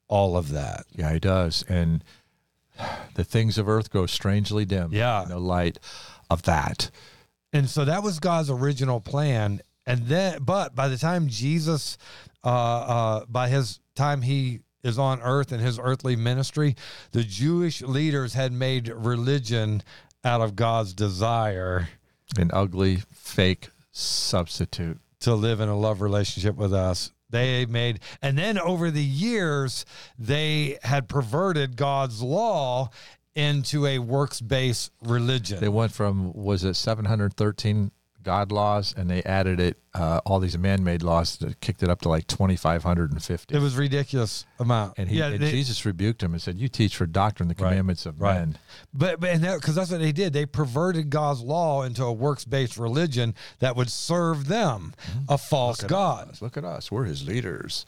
all 0.08 0.38
of 0.38 0.50
that. 0.52 0.86
Yeah, 0.96 1.14
he 1.14 1.20
does. 1.20 1.64
And 1.68 2.04
the 3.16 3.24
things 3.24 3.58
of 3.58 3.68
earth 3.68 3.90
grow 3.90 4.06
strangely 4.06 4.66
dim 4.66 4.92
Yeah. 4.94 5.24
in 5.24 5.30
the 5.30 5.40
light 5.40 5.80
of 6.30 6.44
that. 6.44 6.90
And 7.52 7.70
so 7.70 7.86
that 7.86 8.04
was 8.04 8.20
God's 8.20 8.50
original 8.50 9.02
plan. 9.02 9.62
And 9.86 10.08
then, 10.08 10.44
but 10.44 10.76
by 10.76 10.88
the 10.88 10.98
time 10.98 11.28
Jesus, 11.28 11.98
uh, 12.44 12.48
uh, 12.48 13.26
by 13.28 13.50
his 13.50 13.80
time 13.96 14.22
he 14.22 14.60
is 14.84 14.98
on 15.00 15.20
earth 15.22 15.52
in 15.52 15.60
his 15.60 15.80
earthly 15.80 16.16
ministry, 16.16 16.76
the 17.12 17.24
Jewish 17.24 17.82
leaders 17.82 18.34
had 18.36 18.52
made 18.54 18.88
religion 18.88 19.82
out 20.24 20.42
of 20.42 20.56
God's 20.56 20.94
desire 20.94 21.90
An 22.38 22.52
ugly, 22.54 22.98
fake 23.12 23.70
substitute. 23.92 25.00
to 25.22 25.34
live 25.34 25.60
in 25.60 25.68
a 25.70 25.76
love 25.78 26.02
relationship 26.02 26.56
with 26.56 26.74
us. 26.74 27.12
They 27.30 27.66
made, 27.66 28.00
and 28.22 28.38
then 28.38 28.58
over 28.58 28.90
the 28.90 29.04
years, 29.04 29.86
they 30.18 30.80
had 30.84 31.08
perverted 31.08 31.76
God's 31.76 32.22
law 32.22 32.90
into 33.36 33.86
a 33.86 34.00
works 34.00 34.42
based 34.42 34.92
religion. 35.04 35.60
They 35.60 35.70
went 35.70 35.92
from, 35.92 36.34
was 36.34 36.64
it 36.64 36.76
713 36.76 37.92
God 38.24 38.52
laws, 38.52 38.94
and 38.96 39.10
they 39.10 39.24
added 39.24 39.60
it, 39.60 39.78
uh, 39.94 40.20
all 40.26 40.40
these 40.40 40.58
man 40.58 40.84
made 40.84 41.02
laws 41.04 41.38
that 41.38 41.60
kicked 41.62 41.82
it 41.84 41.90
up 41.90 42.02
to 42.02 42.10
like 42.10 42.28
2,550. 42.28 43.56
it 43.56 43.60
was 43.62 43.76
ridiculous 43.76 44.46
amount. 44.60 44.94
and 44.98 45.10
he, 45.10 45.18
yeah, 45.20 45.28
and 45.28 45.42
they- 45.42 45.52
Jesus 45.52 45.86
rebuked 45.86 46.22
him 46.22 46.34
and 46.34 46.42
said, 46.42 46.58
You 46.58 46.68
teach 46.68 46.96
for 46.96 47.06
doctrine 47.06 47.48
the 47.50 47.56
Right. 47.56 47.70
commandments 47.70 48.06
of 48.06 48.20
Right. 48.22 48.40
men. 48.40 48.58
But 48.94 49.20
but 49.20 49.30
and 49.30 49.44
that 49.44 49.60
because 49.62 49.76
that's 49.76 49.92
what 49.92 50.00
they 50.00 50.12
did. 50.12 50.34
They 50.34 50.46
perverted 50.46 51.10
God's 51.10 51.42
law 51.42 51.84
into 51.84 52.04
a 52.04 52.14
works 52.14 52.46
based 52.46 52.78
religion 52.78 53.34
that 53.60 53.76
would 53.76 53.90
serve 53.90 54.48
them 54.48 54.94
a 55.28 55.38
false 55.38 55.82
god, 55.82 56.38
Look 56.42 56.58
at 56.58 56.66
us. 56.66 56.92
We're 56.92 57.06
his 57.06 57.26
leaders. 57.26 57.86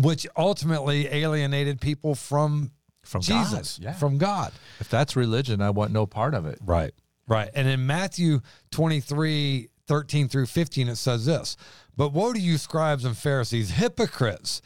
which 0.00 0.26
ultimately 0.36 1.06
alienated 1.08 1.80
people 1.80 2.14
from 2.14 2.70
From 3.02 3.22
Jesus, 3.22 3.78
God, 3.78 3.84
yeah. 3.84 3.92
from 3.94 4.18
God. 4.18 4.52
If 4.80 4.88
that's 4.90 5.16
religion, 5.16 5.60
I 5.62 5.70
want 5.70 5.90
no 5.92 6.06
part 6.06 6.34
of 6.34 6.44
it. 6.44 6.58
Right. 6.60 6.92
Right. 7.28 7.50
And 7.54 7.68
in 7.68 7.86
Matthew 7.86 8.40
23, 8.70 9.68
13 9.86 10.28
through 10.28 10.46
15, 10.46 10.88
it 10.88 10.96
says 10.96 11.26
this 11.26 11.56
But 11.96 12.12
woe 12.12 12.32
to 12.32 12.40
you, 12.40 12.58
scribes 12.58 13.04
and 13.04 13.16
Pharisees, 13.16 13.70
hypocrites! 13.70 14.62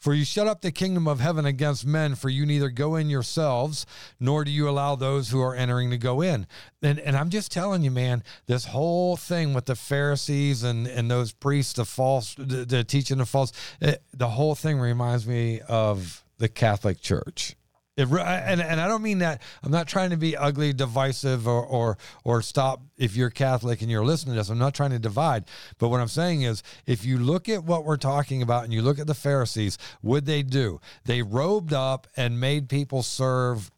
For 0.00 0.14
you 0.14 0.24
shut 0.24 0.46
up 0.46 0.62
the 0.62 0.72
kingdom 0.72 1.06
of 1.06 1.20
heaven 1.20 1.44
against 1.44 1.84
men, 1.84 2.14
for 2.14 2.30
you 2.30 2.46
neither 2.46 2.70
go 2.70 2.96
in 2.96 3.10
yourselves, 3.10 3.84
nor 4.18 4.44
do 4.44 4.50
you 4.50 4.66
allow 4.66 4.96
those 4.96 5.28
who 5.28 5.42
are 5.42 5.54
entering 5.54 5.90
to 5.90 5.98
go 5.98 6.22
in. 6.22 6.46
And 6.82 6.98
and 6.98 7.14
I'm 7.14 7.28
just 7.28 7.52
telling 7.52 7.82
you, 7.82 7.90
man, 7.90 8.24
this 8.46 8.64
whole 8.64 9.18
thing 9.18 9.52
with 9.52 9.66
the 9.66 9.76
Pharisees 9.76 10.62
and, 10.62 10.86
and 10.86 11.10
those 11.10 11.32
priests, 11.32 11.74
the 11.74 11.84
false, 11.84 12.34
the, 12.36 12.64
the 12.64 12.82
teaching 12.82 13.20
of 13.20 13.28
false, 13.28 13.52
it, 13.82 14.02
the 14.14 14.28
whole 14.28 14.54
thing 14.54 14.80
reminds 14.80 15.26
me 15.26 15.60
of 15.68 16.24
the 16.38 16.48
Catholic 16.48 17.02
Church. 17.02 17.54
It, 17.96 18.08
and 18.08 18.60
and 18.60 18.80
I 18.80 18.88
don't 18.88 19.02
mean 19.02 19.18
that. 19.18 19.42
I'm 19.62 19.70
not 19.70 19.88
trying 19.88 20.10
to 20.10 20.16
be 20.16 20.36
ugly, 20.36 20.72
divisive, 20.72 21.46
or 21.46 21.64
or 21.64 21.98
or 22.24 22.40
stop. 22.40 22.82
If 22.96 23.16
you're 23.16 23.30
Catholic 23.30 23.82
and 23.82 23.90
you're 23.90 24.04
listening 24.04 24.34
to 24.34 24.40
this, 24.40 24.48
I'm 24.48 24.58
not 24.58 24.74
trying 24.74 24.90
to 24.90 24.98
divide. 24.98 25.44
But 25.78 25.88
what 25.88 26.00
I'm 26.00 26.08
saying 26.08 26.42
is, 26.42 26.62
if 26.86 27.04
you 27.04 27.18
look 27.18 27.48
at 27.48 27.64
what 27.64 27.84
we're 27.84 27.96
talking 27.96 28.42
about 28.42 28.64
and 28.64 28.72
you 28.72 28.80
look 28.80 28.98
at 28.98 29.06
the 29.06 29.14
Pharisees, 29.14 29.76
what 30.00 30.24
they 30.24 30.42
do, 30.42 30.80
they 31.04 31.22
robed 31.22 31.72
up 31.72 32.06
and 32.16 32.40
made 32.40 32.68
people 32.68 33.02
serve 33.02 33.70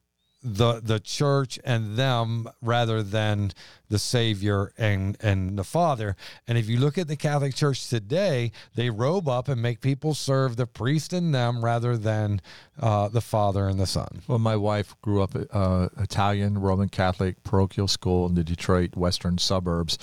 the 0.42 0.80
the 0.80 0.98
church 0.98 1.58
and 1.64 1.96
them 1.96 2.48
rather 2.60 3.02
than 3.02 3.52
the 3.88 3.98
savior 3.98 4.72
and 4.76 5.16
and 5.20 5.58
the 5.58 5.64
father. 5.64 6.16
And 6.48 6.58
if 6.58 6.68
you 6.68 6.78
look 6.78 6.98
at 6.98 7.08
the 7.08 7.16
catholic 7.16 7.54
church 7.54 7.88
today 7.88 8.50
they 8.74 8.90
robe 8.90 9.28
up 9.28 9.48
and 9.48 9.62
make 9.62 9.80
people 9.80 10.14
serve 10.14 10.56
the 10.56 10.66
priest 10.66 11.12
and 11.12 11.34
them 11.34 11.64
rather 11.64 11.96
than 11.96 12.40
uh, 12.80 13.08
the 13.08 13.20
father 13.20 13.68
and 13.68 13.78
the 13.78 13.86
son. 13.86 14.22
Well, 14.26 14.38
my 14.38 14.56
wife 14.56 14.94
grew 15.02 15.22
up 15.22 15.36
uh, 15.52 15.88
Italian 15.98 16.58
Roman 16.58 16.88
Catholic 16.88 17.42
parochial 17.44 17.88
school 17.88 18.26
in 18.26 18.34
the 18.34 18.44
Detroit 18.44 18.96
western 18.96 19.38
suburbs, 19.38 19.98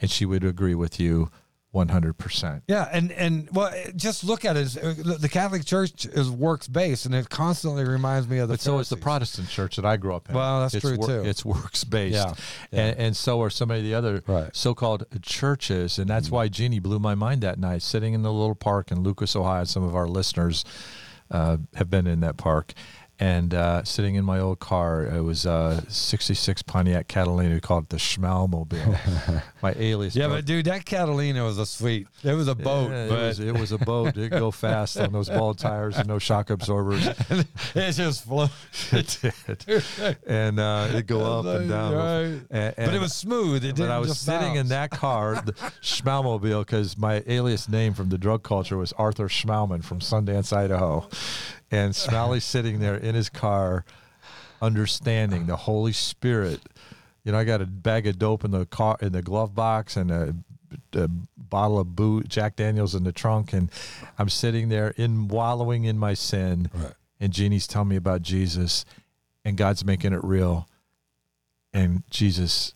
and 0.00 0.10
she 0.10 0.24
would 0.24 0.44
agree 0.44 0.74
with 0.74 0.98
you 0.98 1.30
100%. 1.74 2.62
yeah 2.68 2.88
and 2.92 3.10
and 3.12 3.48
well 3.52 3.72
just 3.96 4.22
look 4.24 4.44
at 4.44 4.56
it 4.56 4.60
as, 4.60 4.76
uh, 4.76 4.94
the 5.18 5.28
catholic 5.28 5.64
church 5.64 6.06
is 6.06 6.30
works 6.30 6.68
based 6.68 7.04
and 7.06 7.14
it 7.14 7.28
constantly 7.28 7.84
reminds 7.84 8.28
me 8.28 8.38
of 8.38 8.48
the 8.48 8.54
But 8.54 8.60
so 8.60 8.78
is 8.78 8.88
the 8.88 8.96
Protestant 8.96 9.48
church 9.48 9.76
that 9.76 9.84
I 9.84 9.96
grew 9.96 10.14
up 10.14 10.28
in. 10.28 10.34
Well, 10.34 10.60
that's 10.60 10.74
it's 10.74 10.84
true, 10.84 10.96
too. 10.96 11.24
It's 11.24 11.44
works 11.44 11.84
based, 11.84 12.14
Yeah, 12.14 12.34
yeah. 12.70 12.80
And, 12.80 12.98
and 12.98 13.16
so 13.16 13.42
are 13.42 13.50
so 13.50 13.66
many 13.66 13.80
of 13.80 13.84
the 13.86 13.94
other 13.94 14.22
Right. 14.26 14.44
Mm-hmm. 14.44 14.48
so-called 14.52 15.04
churches, 15.22 15.98
and 15.98 16.08
that's 16.08 16.30
why 16.30 16.48
Jeannie 16.48 16.78
blew 16.78 16.98
my 16.98 17.14
mind 17.14 17.42
that 17.42 17.58
night, 17.58 17.82
sitting 17.82 18.14
in 18.14 18.22
the 18.22 18.32
little 18.32 18.54
park 18.54 18.90
in 18.92 19.02
Lucas, 19.02 19.34
Ohio. 19.34 19.64
Some 19.64 19.82
of 19.82 19.94
our 19.96 20.06
listeners 20.06 20.64
uh, 21.30 21.56
have 21.74 21.90
been 21.90 22.06
in 22.06 22.20
that 22.20 22.36
park, 22.36 22.72
and 23.20 23.54
uh, 23.54 23.84
sitting 23.84 24.16
in 24.16 24.24
my 24.24 24.40
old 24.40 24.58
car. 24.58 25.04
It 25.04 25.22
was 25.22 25.46
a 25.46 25.84
'66 25.88 26.62
Pontiac 26.62 27.08
Catalina. 27.08 27.54
We 27.54 27.60
called 27.60 27.84
it 27.84 27.88
the 27.90 27.96
Schmalmobile. 27.96 29.42
my 29.62 29.74
alias. 29.76 30.16
yeah 30.16 30.26
boat. 30.26 30.34
but 30.34 30.44
dude 30.44 30.66
that 30.66 30.84
catalina 30.84 31.44
was 31.44 31.58
a 31.58 31.66
sweet 31.66 32.06
it 32.22 32.34
was 32.34 32.48
a 32.48 32.54
boat 32.54 32.90
Yeah, 32.90 33.04
it 33.04 33.10
was, 33.10 33.40
it 33.40 33.58
was 33.58 33.72
a 33.72 33.78
boat. 33.78 34.16
It 34.16 34.30
go 34.30 34.50
fast 34.64 34.98
on 34.98 35.12
those 35.12 35.28
bald 35.28 35.58
tires 35.58 35.96
and 35.96 36.08
no 36.08 36.18
shock 36.18 36.50
absorbers. 36.50 37.06
it 37.74 37.92
just 37.92 38.24
flew 38.24 38.48
it 38.92 39.18
did, 39.20 40.16
and 40.26 40.58
uh, 40.58 40.88
it 40.92 41.06
go 41.06 41.40
up 41.40 41.46
and 41.46 41.68
down. 41.68 41.94
Right. 41.94 42.40
And, 42.50 42.74
but 42.76 42.94
it 42.94 43.00
was 43.00 43.14
smooth 43.14 43.64
it 43.64 43.70
But 43.70 43.76
didn't 43.76 43.92
I 43.92 43.98
was 43.98 44.18
sitting 44.18 44.56
in 44.56 44.68
that 44.68 44.90
car, 44.90 45.42
the 45.44 45.52
Schmalmobile, 45.82 46.60
because 46.60 46.96
my 46.98 47.22
alias 47.26 47.68
name 47.68 47.94
from 47.94 48.08
the 48.08 48.18
drug 48.18 48.42
culture 48.42 48.76
was 48.76 48.92
Arthur 48.94 49.28
Schmalman 49.28 49.84
from 49.84 50.00
Sundance, 50.00 50.52
Idaho. 50.54 51.08
And 51.70 51.94
Smalley's 51.94 52.44
sitting 52.54 52.80
there 52.80 52.96
in 52.96 53.14
his 53.14 53.28
car, 53.28 53.84
understanding 54.60 55.46
the 55.46 55.56
Holy 55.56 55.92
Spirit. 55.92 56.60
You 57.24 57.32
know, 57.32 57.38
I 57.38 57.44
got 57.44 57.62
a 57.62 57.66
bag 57.66 58.06
of 58.06 58.18
dope 58.18 58.44
in 58.44 58.50
the 58.50 58.66
car 58.66 58.96
in 59.00 59.12
the 59.12 59.22
glove 59.22 59.54
box 59.54 59.96
and 59.96 60.10
a, 60.10 60.34
a 60.92 61.08
bottle 61.36 61.78
of 61.78 61.96
boo 61.96 62.22
Jack 62.22 62.56
Daniels 62.56 62.94
in 62.94 63.04
the 63.04 63.12
trunk, 63.12 63.52
and 63.52 63.70
I'm 64.18 64.28
sitting 64.28 64.68
there 64.68 64.94
in 64.96 65.28
wallowing 65.28 65.84
in 65.84 65.98
my 65.98 66.14
sin. 66.14 66.70
Right. 66.74 66.92
And 67.20 67.32
Jeannie's 67.32 67.66
telling 67.66 67.88
me 67.88 67.96
about 67.96 68.22
Jesus, 68.22 68.84
and 69.44 69.56
God's 69.56 69.84
making 69.84 70.12
it 70.12 70.22
real. 70.22 70.68
And 71.72 72.02
Jesus, 72.10 72.74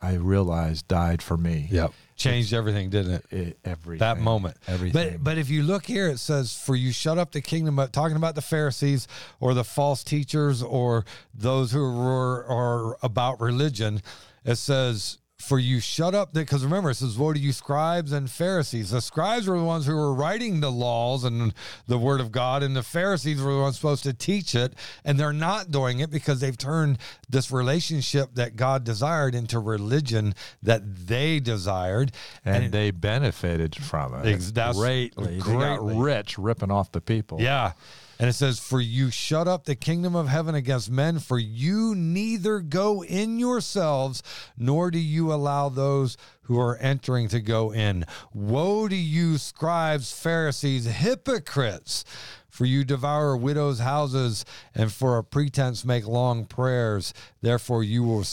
I 0.00 0.14
realized, 0.14 0.88
died 0.88 1.22
for 1.22 1.36
me. 1.36 1.68
Yep. 1.70 1.92
Changed 2.18 2.52
everything, 2.52 2.90
didn't 2.90 3.12
it? 3.12 3.24
It, 3.30 3.58
everything. 3.64 4.00
That 4.00 4.18
moment. 4.18 4.56
Everything. 4.66 5.12
But 5.12 5.22
but 5.22 5.38
if 5.38 5.48
you 5.48 5.62
look 5.62 5.86
here, 5.86 6.08
it 6.08 6.18
says, 6.18 6.52
"For 6.52 6.74
you 6.74 6.90
shut 6.90 7.16
up 7.16 7.30
the 7.30 7.40
kingdom." 7.40 7.78
Of, 7.78 7.92
talking 7.92 8.16
about 8.16 8.34
the 8.34 8.42
Pharisees 8.42 9.06
or 9.38 9.54
the 9.54 9.62
false 9.62 10.02
teachers 10.02 10.60
or 10.60 11.04
those 11.32 11.70
who 11.70 11.92
were 11.92 12.44
are 12.46 12.98
about 13.02 13.40
religion, 13.40 14.02
it 14.44 14.56
says, 14.56 15.18
"For 15.40 15.58
you 15.58 15.78
shut 15.80 16.14
up." 16.14 16.32
Because 16.34 16.64
remember, 16.64 16.90
it 16.90 16.96
says, 16.96 17.16
"Woe 17.16 17.32
to 17.32 17.38
you, 17.38 17.52
scribes 17.52 18.10
and 18.12 18.28
Pharisees." 18.30 18.90
The 18.90 19.00
scribes 19.00 19.46
were 19.46 19.56
the 19.56 19.64
ones 19.64 19.86
who 19.86 19.94
were 19.94 20.12
writing 20.12 20.60
the 20.60 20.70
laws 20.72 21.22
and 21.24 21.54
the 21.86 21.96
word 21.98 22.20
of 22.20 22.32
God, 22.32 22.62
and 22.64 22.74
the 22.74 22.82
Pharisees 22.82 23.40
were 23.40 23.52
the 23.54 23.60
ones 23.60 23.76
supposed 23.76 24.02
to 24.02 24.12
teach 24.12 24.54
it, 24.56 24.74
and 25.04 25.18
they're 25.18 25.32
not 25.32 25.70
doing 25.70 26.00
it 26.00 26.10
because 26.10 26.40
they've 26.40 26.58
turned 26.58 26.98
this 27.28 27.50
relationship 27.52 28.34
that 28.34 28.56
God 28.56 28.82
desired 28.84 29.34
into 29.34 29.60
religion 29.60 30.34
that 30.62 31.06
they 31.06 31.38
desired, 31.38 32.10
and, 32.44 32.64
it- 32.64 32.72
they 32.72 32.90
benefited 32.90 33.76
from 33.76 34.14
it 34.14 34.26
Ex- 34.26 34.50
that's- 34.50 34.76
greatly. 34.76 35.38
They 35.38 35.52
got 35.52 35.84
rich 35.96 36.36
ripping 36.36 36.70
off 36.72 36.90
the 36.92 37.00
people. 37.00 37.40
Yeah. 37.40 37.72
And 38.18 38.28
it 38.28 38.32
says, 38.32 38.58
For 38.58 38.80
you 38.80 39.10
shut 39.10 39.46
up 39.46 39.64
the 39.64 39.76
kingdom 39.76 40.16
of 40.16 40.28
heaven 40.28 40.54
against 40.54 40.90
men, 40.90 41.20
for 41.20 41.38
you 41.38 41.94
neither 41.94 42.60
go 42.60 43.04
in 43.04 43.38
yourselves, 43.38 44.22
nor 44.56 44.90
do 44.90 44.98
you 44.98 45.32
allow 45.32 45.68
those 45.68 46.16
who 46.42 46.58
are 46.58 46.76
entering 46.78 47.28
to 47.28 47.40
go 47.40 47.72
in. 47.72 48.04
Woe 48.32 48.88
to 48.88 48.96
you, 48.96 49.38
scribes, 49.38 50.12
Pharisees, 50.12 50.86
hypocrites! 50.86 52.04
For 52.48 52.64
you 52.64 52.84
devour 52.84 53.36
widows' 53.36 53.78
houses, 53.78 54.44
and 54.74 54.90
for 54.90 55.16
a 55.16 55.22
pretense 55.22 55.84
make 55.84 56.06
long 56.06 56.44
prayers. 56.44 57.14
Therefore, 57.40 57.84
you 57.84 58.02
will 58.02 58.24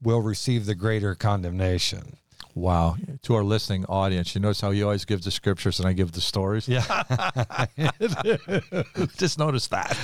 will 0.00 0.22
receive 0.22 0.66
the 0.66 0.76
greater 0.76 1.16
condemnation. 1.16 2.18
Wow. 2.54 2.96
To 3.22 3.34
our 3.34 3.42
listening 3.42 3.84
audience, 3.86 4.34
you 4.34 4.40
notice 4.40 4.60
how 4.60 4.70
he 4.70 4.82
always 4.84 5.04
gives 5.04 5.24
the 5.24 5.32
scriptures 5.32 5.80
and 5.80 5.88
I 5.88 5.92
give 5.92 6.12
the 6.12 6.20
stories? 6.20 6.68
Yeah. 6.68 6.84
Just 9.16 9.40
notice 9.40 9.66
that. 9.68 9.98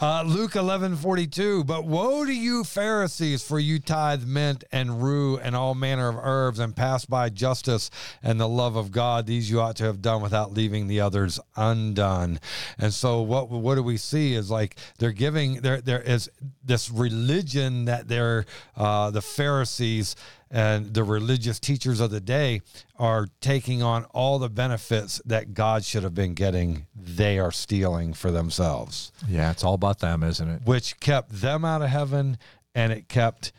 Uh, 0.00 0.24
Luke 0.26 0.56
eleven 0.56 0.96
forty 0.96 1.28
two. 1.28 1.62
But 1.62 1.84
woe 1.84 2.24
to 2.24 2.34
you, 2.34 2.64
Pharisees, 2.64 3.44
for 3.44 3.60
you 3.60 3.78
tithe 3.78 4.24
mint 4.24 4.64
and 4.72 5.02
rue 5.02 5.38
and 5.38 5.54
all 5.54 5.76
manner 5.76 6.08
of 6.08 6.16
herbs 6.20 6.58
and 6.58 6.74
pass 6.74 7.04
by 7.04 7.28
justice 7.28 7.90
and 8.24 8.40
the 8.40 8.48
love 8.48 8.74
of 8.74 8.90
God. 8.90 9.26
These 9.26 9.48
you 9.48 9.60
ought 9.60 9.76
to 9.76 9.84
have 9.84 10.02
done 10.02 10.20
without 10.20 10.52
leaving 10.52 10.88
the 10.88 11.00
others 11.00 11.38
undone. 11.54 12.40
And 12.76 12.92
so 12.92 13.22
what 13.22 13.50
what 13.50 13.76
do 13.76 13.84
we 13.84 13.98
see 13.98 14.34
is 14.34 14.50
like 14.50 14.76
they're 14.98 15.12
giving 15.12 15.60
there 15.60 15.80
there 15.80 16.02
is 16.02 16.28
this 16.64 16.90
religion 16.90 17.84
that 17.84 18.08
they're 18.08 18.46
uh, 18.76 19.10
the 19.10 19.22
Pharisees 19.22 20.16
and 20.54 20.94
the 20.94 21.02
religious 21.02 21.58
teachers 21.58 21.98
of 21.98 22.10
the 22.12 22.20
day 22.20 22.60
are 22.96 23.26
taking 23.40 23.82
on 23.82 24.04
all 24.14 24.38
the 24.38 24.48
benefits 24.48 25.20
that 25.26 25.52
God 25.52 25.84
should 25.84 26.04
have 26.04 26.14
been 26.14 26.32
getting. 26.34 26.86
They 26.94 27.38
are 27.40 27.50
stealing 27.50 28.14
for 28.14 28.30
themselves, 28.30 29.10
Yeah, 29.28 29.50
it's 29.50 29.64
all 29.64 29.74
about 29.74 29.98
them, 29.98 30.22
isn't 30.22 30.48
it? 30.48 30.62
which 30.64 30.98
kept 31.00 31.40
them 31.40 31.64
out 31.64 31.82
of 31.82 31.88
heaven 31.90 32.38
and 32.74 32.92
it 32.92 33.08
kept 33.08 33.52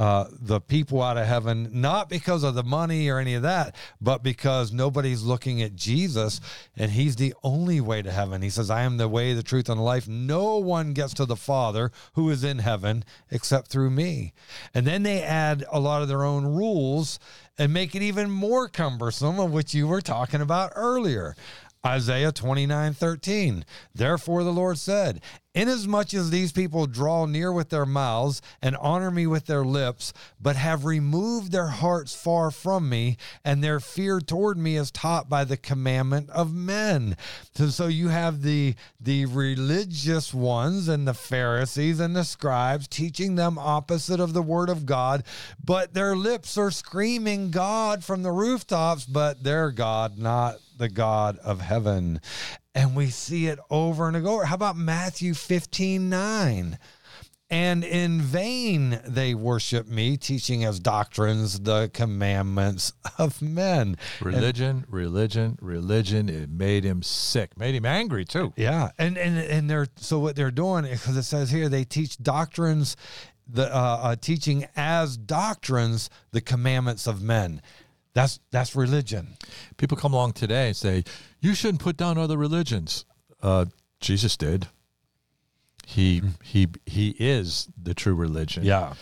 uh, 0.00 0.24
the 0.32 0.62
people 0.62 1.02
out 1.02 1.18
of 1.18 1.26
heaven, 1.26 1.68
not 1.74 2.08
because 2.08 2.42
of 2.42 2.54
the 2.54 2.62
money 2.62 3.10
or 3.10 3.18
any 3.18 3.34
of 3.34 3.42
that, 3.42 3.76
but 4.00 4.22
because 4.22 4.72
nobody's 4.72 5.22
looking 5.22 5.60
at 5.60 5.76
Jesus 5.76 6.40
and 6.74 6.92
he's 6.92 7.16
the 7.16 7.34
only 7.44 7.82
way 7.82 8.00
to 8.00 8.10
heaven. 8.10 8.40
He 8.40 8.48
says, 8.48 8.70
I 8.70 8.80
am 8.80 8.96
the 8.96 9.08
way, 9.08 9.34
the 9.34 9.42
truth, 9.42 9.68
and 9.68 9.78
the 9.78 9.84
life. 9.84 10.08
No 10.08 10.56
one 10.56 10.94
gets 10.94 11.12
to 11.14 11.26
the 11.26 11.36
Father 11.36 11.92
who 12.14 12.30
is 12.30 12.42
in 12.42 12.60
heaven 12.60 13.04
except 13.30 13.68
through 13.68 13.90
me. 13.90 14.32
And 14.72 14.86
then 14.86 15.02
they 15.02 15.20
add 15.20 15.66
a 15.70 15.78
lot 15.78 16.00
of 16.00 16.08
their 16.08 16.24
own 16.24 16.46
rules 16.46 17.18
and 17.58 17.70
make 17.70 17.94
it 17.94 18.00
even 18.00 18.30
more 18.30 18.68
cumbersome, 18.68 19.38
of 19.38 19.52
which 19.52 19.74
you 19.74 19.86
were 19.86 20.00
talking 20.00 20.40
about 20.40 20.72
earlier. 20.76 21.36
Isaiah 21.84 22.32
29 22.32 22.92
13. 22.92 23.64
Therefore, 23.94 24.44
the 24.44 24.52
Lord 24.52 24.78
said, 24.78 25.22
Inasmuch 25.52 26.14
as 26.14 26.30
these 26.30 26.52
people 26.52 26.86
draw 26.86 27.26
near 27.26 27.52
with 27.52 27.70
their 27.70 27.86
mouths 27.86 28.40
and 28.62 28.76
honor 28.76 29.10
me 29.10 29.26
with 29.26 29.46
their 29.46 29.64
lips, 29.64 30.12
but 30.40 30.54
have 30.54 30.84
removed 30.84 31.50
their 31.50 31.66
hearts 31.66 32.14
far 32.14 32.52
from 32.52 32.88
me, 32.88 33.16
and 33.44 33.64
their 33.64 33.80
fear 33.80 34.20
toward 34.20 34.58
me 34.58 34.76
is 34.76 34.92
taught 34.92 35.28
by 35.28 35.42
the 35.42 35.56
commandment 35.56 36.30
of 36.30 36.54
men. 36.54 37.16
So, 37.56 37.66
so 37.68 37.86
you 37.88 38.08
have 38.08 38.42
the 38.42 38.76
the 39.00 39.26
religious 39.26 40.32
ones 40.32 40.86
and 40.86 41.08
the 41.08 41.14
Pharisees 41.14 41.98
and 41.98 42.14
the 42.14 42.24
scribes 42.24 42.86
teaching 42.86 43.34
them 43.34 43.58
opposite 43.58 44.20
of 44.20 44.34
the 44.34 44.42
word 44.42 44.68
of 44.68 44.86
God, 44.86 45.24
but 45.64 45.94
their 45.94 46.14
lips 46.14 46.56
are 46.56 46.70
screaming 46.70 47.50
God 47.50 48.04
from 48.04 48.22
the 48.22 48.32
rooftops, 48.32 49.04
but 49.04 49.42
their 49.42 49.72
God 49.72 50.16
not 50.16 50.58
the 50.80 50.88
God 50.88 51.38
of 51.38 51.60
heaven. 51.60 52.20
And 52.74 52.96
we 52.96 53.10
see 53.10 53.46
it 53.46 53.60
over 53.70 54.08
and 54.08 54.16
over. 54.16 54.44
How 54.46 54.56
about 54.56 54.76
Matthew 54.76 55.34
15 55.34 56.08
9? 56.08 56.78
And 57.52 57.82
in 57.82 58.20
vain 58.20 59.00
they 59.04 59.34
worship 59.34 59.88
me, 59.88 60.16
teaching 60.16 60.64
as 60.64 60.78
doctrines 60.78 61.60
the 61.60 61.90
commandments 61.92 62.92
of 63.18 63.42
men. 63.42 63.96
Religion, 64.20 64.84
religion, 64.88 65.58
religion. 65.60 66.28
It 66.28 66.48
made 66.48 66.84
him 66.84 67.02
sick, 67.02 67.58
made 67.58 67.74
him 67.74 67.84
angry 67.84 68.24
too. 68.24 68.52
Yeah, 68.56 68.90
and 68.98 69.18
and 69.18 69.36
and 69.36 69.68
they're 69.68 69.88
so 69.96 70.20
what 70.20 70.36
they're 70.36 70.52
doing 70.52 70.84
because 70.84 71.16
it 71.16 71.24
says 71.24 71.50
here 71.50 71.68
they 71.68 71.82
teach 71.82 72.18
doctrines, 72.18 72.96
the 73.48 73.66
uh, 73.74 74.00
uh, 74.02 74.16
teaching 74.16 74.68
as 74.76 75.16
doctrines 75.16 76.08
the 76.30 76.40
commandments 76.40 77.08
of 77.08 77.20
men. 77.20 77.62
That's 78.14 78.40
that's 78.50 78.74
religion. 78.74 79.36
People 79.76 79.96
come 79.96 80.12
along 80.12 80.32
today 80.32 80.68
and 80.68 80.76
say, 80.76 81.04
"You 81.40 81.54
shouldn't 81.54 81.80
put 81.82 81.96
down 81.96 82.18
other 82.18 82.36
religions." 82.36 83.04
Uh, 83.42 83.66
Jesus 84.00 84.36
did. 84.36 84.68
He 85.86 86.22
he 86.42 86.68
he 86.86 87.10
is 87.18 87.68
the 87.80 87.94
true 87.94 88.14
religion. 88.14 88.64
Yeah, 88.64 88.94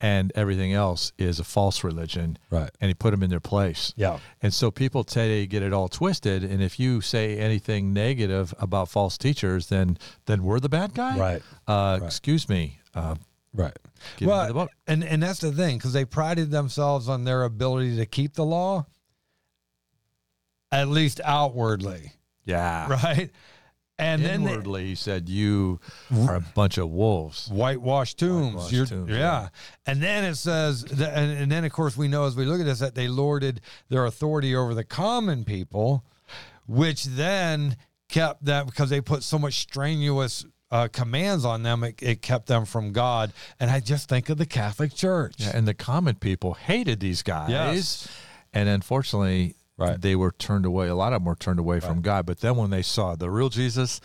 and 0.00 0.32
everything 0.34 0.72
else 0.72 1.12
is 1.16 1.38
a 1.38 1.44
false 1.44 1.84
religion. 1.84 2.36
Right. 2.50 2.70
And 2.80 2.88
he 2.88 2.94
put 2.94 3.12
them 3.12 3.22
in 3.22 3.30
their 3.30 3.40
place. 3.40 3.94
yeah, 3.96 4.18
And 4.42 4.52
so 4.52 4.70
people 4.72 5.04
today 5.04 5.46
get 5.46 5.62
it 5.62 5.72
all 5.72 5.88
twisted. 5.88 6.42
And 6.42 6.60
if 6.60 6.80
you 6.80 7.00
say 7.00 7.38
anything 7.38 7.92
negative 7.92 8.52
about 8.58 8.88
false 8.88 9.16
teachers, 9.16 9.68
then 9.68 9.96
then 10.26 10.42
we're 10.42 10.58
the 10.60 10.68
bad 10.68 10.94
guy. 10.94 11.16
Right. 11.16 11.42
Uh, 11.68 12.00
Excuse 12.02 12.48
me. 12.48 12.80
Uh, 12.94 13.14
right. 13.54 13.76
The 14.48 14.54
book. 14.54 14.70
and 14.86 15.04
and 15.04 15.22
that's 15.22 15.40
the 15.40 15.52
thing 15.52 15.78
because 15.78 15.92
they 15.92 16.04
prided 16.04 16.50
themselves 16.50 17.08
on 17.08 17.24
their 17.24 17.44
ability 17.44 17.96
to 17.96 18.06
keep 18.06 18.34
the 18.34 18.44
law, 18.44 18.86
at 20.70 20.88
least 20.88 21.20
outwardly, 21.24 22.12
yeah. 22.44 22.88
right? 22.88 23.30
And 23.98 24.24
then 24.24 24.42
they, 24.42 24.52
Inwardly, 24.52 24.86
he 24.86 24.94
said, 24.96 25.28
"You 25.28 25.78
are 26.12 26.36
a 26.36 26.40
bunch 26.40 26.78
of 26.78 26.90
wolves." 26.90 27.48
whitewashed 27.48 28.18
tombs. 28.18 28.54
Whitewashed 28.54 28.90
tombs, 28.90 29.10
yeah. 29.10 29.16
yeah. 29.16 29.48
And 29.86 30.02
then 30.02 30.24
it 30.24 30.34
says, 30.36 30.82
that, 30.84 31.16
and, 31.16 31.30
and 31.30 31.52
then 31.52 31.64
of 31.64 31.72
course 31.72 31.96
we 31.96 32.08
know 32.08 32.24
as 32.24 32.34
we 32.34 32.44
look 32.44 32.58
at 32.58 32.66
this 32.66 32.80
that 32.80 32.94
they 32.94 33.06
lorded 33.06 33.60
their 33.90 34.06
authority 34.06 34.56
over 34.56 34.74
the 34.74 34.82
common 34.82 35.44
people, 35.44 36.04
which 36.66 37.04
then 37.04 37.76
kept 38.08 38.44
that 38.46 38.66
because 38.66 38.90
they 38.90 39.00
put 39.00 39.22
so 39.22 39.38
much 39.38 39.54
strenuous 39.54 40.44
uh, 40.72 40.88
commands 40.92 41.44
on 41.44 41.62
them. 41.62 41.84
It, 41.84 42.02
it 42.02 42.22
kept 42.22 42.46
them 42.46 42.64
from 42.64 42.90
God. 42.92 43.32
And 43.60 43.70
I 43.70 43.78
just 43.78 44.08
think 44.08 44.28
of 44.28 44.38
the 44.38 44.46
Catholic 44.46 44.92
Church. 44.94 45.34
Yeah, 45.38 45.52
and 45.54 45.68
the 45.68 45.74
common 45.74 46.16
people 46.16 46.54
hated 46.54 46.98
these 46.98 47.22
guys. 47.22 47.50
Yes. 47.50 48.08
And 48.52 48.68
unfortunately, 48.68 49.54
Right. 49.78 50.00
they 50.00 50.14
were 50.16 50.32
turned 50.32 50.66
away. 50.66 50.88
A 50.88 50.94
lot 50.94 51.12
of 51.12 51.20
them 51.20 51.24
were 51.26 51.34
turned 51.36 51.58
away 51.58 51.80
from 51.80 52.02
God. 52.02 52.26
But 52.26 52.40
then 52.40 52.56
when 52.56 52.70
they 52.70 52.82
saw 52.82 53.16
the 53.16 53.30
real 53.30 53.48
Jesus, 53.48 54.00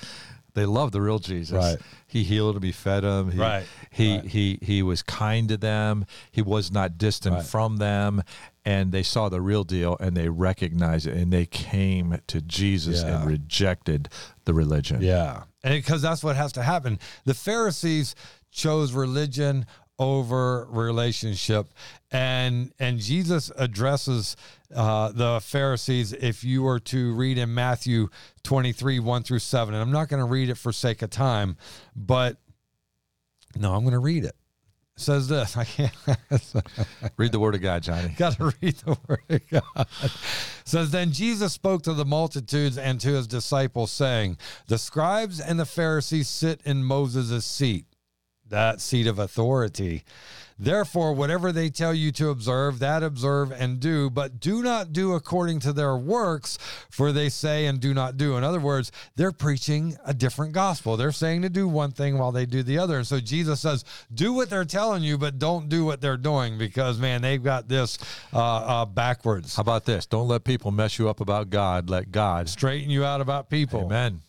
they 0.55 0.65
loved 0.65 0.93
the 0.93 1.01
real 1.01 1.19
Jesus. 1.19 1.53
Right. 1.55 1.77
He 2.07 2.23
healed 2.23 2.55
them. 2.55 2.63
He 2.63 2.71
fed 2.71 3.03
them. 3.03 3.31
He, 3.31 3.37
Right. 3.39 3.65
He 3.91 4.15
Right. 4.15 4.25
he 4.25 4.59
he 4.61 4.81
was 4.81 5.03
kind 5.03 5.47
to 5.49 5.57
them. 5.57 6.05
He 6.31 6.41
was 6.41 6.71
not 6.71 6.97
distant 6.97 7.35
Right. 7.35 7.45
from 7.45 7.77
them. 7.77 8.23
And 8.65 8.91
they 8.91 9.03
saw 9.03 9.29
the 9.29 9.39
real 9.41 9.63
deal 9.63 9.97
and 9.99 10.15
they 10.17 10.29
recognized 10.29 11.05
it 11.05 11.15
and 11.15 11.31
they 11.31 11.45
came 11.45 12.19
to 12.27 12.41
Jesus 12.41 13.01
Yeah. 13.03 13.17
and 13.21 13.25
rejected 13.29 14.09
the 14.45 14.53
religion. 14.53 15.01
Yeah. 15.01 15.43
And 15.67 15.83
because 15.83 16.01
that's 16.01 16.23
what 16.23 16.37
has 16.37 16.53
to 16.53 16.63
happen. 16.63 16.97
The 17.25 17.33
Pharisees 17.33 18.15
chose 18.51 18.93
religion 18.93 19.65
over 19.99 20.65
relationship 20.69 21.73
and 22.09 22.71
and 22.79 22.99
Jesus 22.99 23.51
addresses 23.57 24.37
uh, 24.73 25.11
the 25.11 25.41
Pharisees 25.41 26.13
if 26.13 26.43
you 26.43 26.63
were 26.63 26.79
to 26.79 27.13
read 27.15 27.37
in 27.37 27.53
Matthew 27.53 28.07
23 28.43 28.99
1 28.99 29.23
through 29.23 29.39
7 29.39 29.73
and 29.73 29.81
I'm 29.83 29.91
not 29.91 30.07
going 30.07 30.19
to 30.21 30.29
read 30.29 30.49
it 30.49 30.55
for 30.55 30.71
sake 30.71 31.01
of 31.01 31.09
time 31.09 31.57
but 31.95 32.37
no 33.57 33.73
I'm 33.73 33.81
going 33.81 33.91
to 33.93 33.99
read 33.99 34.23
it. 34.23 34.35
Says 34.99 35.27
this 35.27 35.55
I 35.55 35.63
can't 35.63 35.93
Read 37.17 37.31
the 37.31 37.39
word 37.39 37.53
of 37.53 37.61
God, 37.61 37.83
Johnny. 37.83 38.09
Got 38.17 38.37
to 38.37 38.51
read 38.61 38.77
the 38.77 38.97
word 39.07 39.21
of 39.29 39.47
God. 39.47 39.87
Says 40.65 40.89
then 40.89 41.11
Jesus 41.11 41.53
spoke 41.53 41.83
to 41.83 41.93
the 41.93 42.03
multitudes 42.03 42.79
and 42.79 42.99
to 43.01 43.09
his 43.09 43.27
disciples, 43.27 43.91
saying, 43.91 44.37
"The 44.67 44.79
scribes 44.79 45.39
and 45.39 45.59
the 45.59 45.65
Pharisees 45.65 46.27
sit 46.27 46.61
in 46.65 46.83
Moses' 46.83 47.45
seat, 47.45 47.85
that 48.49 48.81
seat 48.81 49.05
of 49.05 49.19
authority. 49.19 50.03
Therefore, 50.59 51.13
whatever 51.13 51.51
they 51.51 51.69
tell 51.69 51.93
you 51.93 52.11
to 52.13 52.29
observe, 52.29 52.79
that 52.79 53.03
observe 53.03 53.51
and 53.51 53.79
do, 53.79 54.09
but 54.09 54.39
do 54.39 54.63
not 54.63 54.91
do 54.91 55.13
according 55.13 55.59
to 55.61 55.73
their 55.73 55.95
works, 55.95 56.57
for 56.89 57.11
they 57.11 57.29
say 57.29 57.67
and 57.67 57.79
do 57.79 57.93
not 57.93 58.17
do. 58.17 58.37
In 58.37 58.43
other 58.43 58.59
words, 58.59 58.91
they're 59.15 59.31
preaching 59.31 59.97
a 60.05 60.13
different 60.13 60.53
gospel. 60.53 60.97
They're 60.97 61.11
saying 61.11 61.43
to 61.43 61.49
do 61.49 61.67
one 61.67 61.91
thing 61.91 62.17
while 62.17 62.31
they 62.31 62.45
do 62.45 62.63
the 62.63 62.79
other. 62.79 62.97
And 62.97 63.07
so 63.07 63.19
Jesus 63.19 63.59
says, 63.59 63.85
do 64.13 64.33
what 64.33 64.49
they're 64.49 64.65
telling 64.65 65.03
you, 65.03 65.17
but 65.17 65.37
don't 65.37 65.69
do 65.69 65.85
what 65.85 66.01
they're 66.01 66.17
doing 66.17 66.57
because, 66.57 66.97
man, 66.97 67.21
they've 67.21 67.43
got 67.43 67.67
this 67.67 67.99
uh, 68.33 68.39
uh, 68.39 68.85
backwards. 68.85 69.55
How 69.55 69.61
about 69.61 69.85
this? 69.85 70.05
Don't 70.05 70.27
let 70.27 70.43
people 70.43 70.71
mess 70.71 70.97
you 70.97 71.07
up 71.09 71.21
about 71.21 71.49
God. 71.49 71.89
Let 71.89 72.11
God. 72.11 72.49
Straighten 72.49 72.89
you 72.89 73.05
out 73.05 73.21
about 73.21 73.49
people. 73.49 73.85
Amen. 73.85 74.21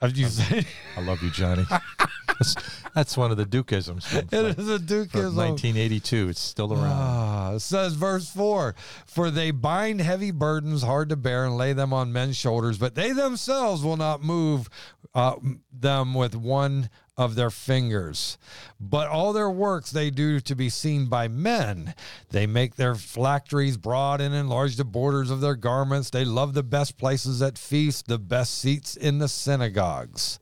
Have 0.00 0.16
you 0.16 0.28
said 0.28 0.66
I 0.96 1.02
love 1.02 1.22
you, 1.22 1.30
Johnny. 1.30 1.66
that's, 2.40 2.56
that's 2.94 3.16
one 3.16 3.30
of 3.30 3.36
the 3.36 3.44
Dukeisms 3.44 4.04
from, 4.04 4.18
it 4.32 4.58
is 4.58 4.68
a 4.68 4.78
Dukeism. 4.78 5.36
1982. 5.36 6.28
It's 6.30 6.40
still 6.40 6.72
around. 6.72 6.86
Ah, 6.86 7.52
it 7.52 7.60
says 7.60 7.94
verse 7.94 8.30
4 8.30 8.74
For 9.06 9.30
they 9.30 9.50
bind 9.50 10.00
heavy 10.00 10.30
burdens 10.30 10.82
hard 10.82 11.10
to 11.10 11.16
bear 11.16 11.44
and 11.44 11.56
lay 11.56 11.72
them 11.72 11.92
on 11.92 12.12
men's 12.12 12.36
shoulders, 12.36 12.78
but 12.78 12.94
they 12.94 13.12
themselves 13.12 13.84
will 13.84 13.96
not 13.96 14.22
move 14.22 14.68
uh, 15.14 15.36
them 15.72 16.14
with 16.14 16.34
one 16.34 16.88
of 17.16 17.34
their 17.34 17.50
fingers. 17.50 18.38
But 18.80 19.08
all 19.08 19.34
their 19.34 19.50
works 19.50 19.90
they 19.90 20.08
do 20.08 20.40
to 20.40 20.54
be 20.54 20.70
seen 20.70 21.06
by 21.06 21.28
men. 21.28 21.94
They 22.30 22.46
make 22.46 22.76
their 22.76 22.94
phylacteries 22.94 23.76
broad 23.76 24.22
and 24.22 24.34
enlarge 24.34 24.76
the 24.76 24.84
borders 24.84 25.30
of 25.30 25.42
their 25.42 25.56
garments. 25.56 26.08
They 26.08 26.24
love 26.24 26.54
the 26.54 26.62
best 26.62 26.96
places 26.96 27.42
at 27.42 27.58
feasts, 27.58 28.02
the 28.02 28.18
best 28.18 28.58
seats 28.58 28.96
in 28.96 29.18
the 29.18 29.28
synagogues. 29.28 30.38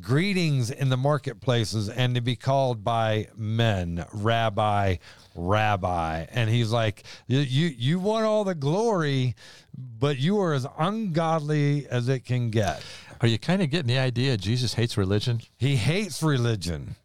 Greetings 0.00 0.70
in 0.70 0.88
the 0.88 0.96
marketplaces 0.96 1.88
and 1.88 2.14
to 2.14 2.20
be 2.20 2.36
called 2.36 2.82
by 2.84 3.28
men, 3.36 4.04
rabbi, 4.12 4.96
rabbi. 5.34 6.26
And 6.30 6.50
he's 6.50 6.70
like, 6.70 7.04
you, 7.26 7.38
you, 7.40 7.66
you 7.68 7.98
want 7.98 8.24
all 8.24 8.44
the 8.44 8.54
glory, 8.54 9.34
but 9.76 10.18
you 10.18 10.40
are 10.40 10.54
as 10.54 10.66
ungodly 10.78 11.86
as 11.88 12.08
it 12.08 12.24
can 12.24 12.50
get. 12.50 12.82
Are 13.20 13.28
you 13.28 13.38
kind 13.38 13.62
of 13.62 13.70
getting 13.70 13.88
the 13.88 13.98
idea 13.98 14.36
Jesus 14.36 14.74
hates 14.74 14.96
religion? 14.96 15.40
He 15.58 15.76
hates 15.76 16.22
religion. 16.22 16.96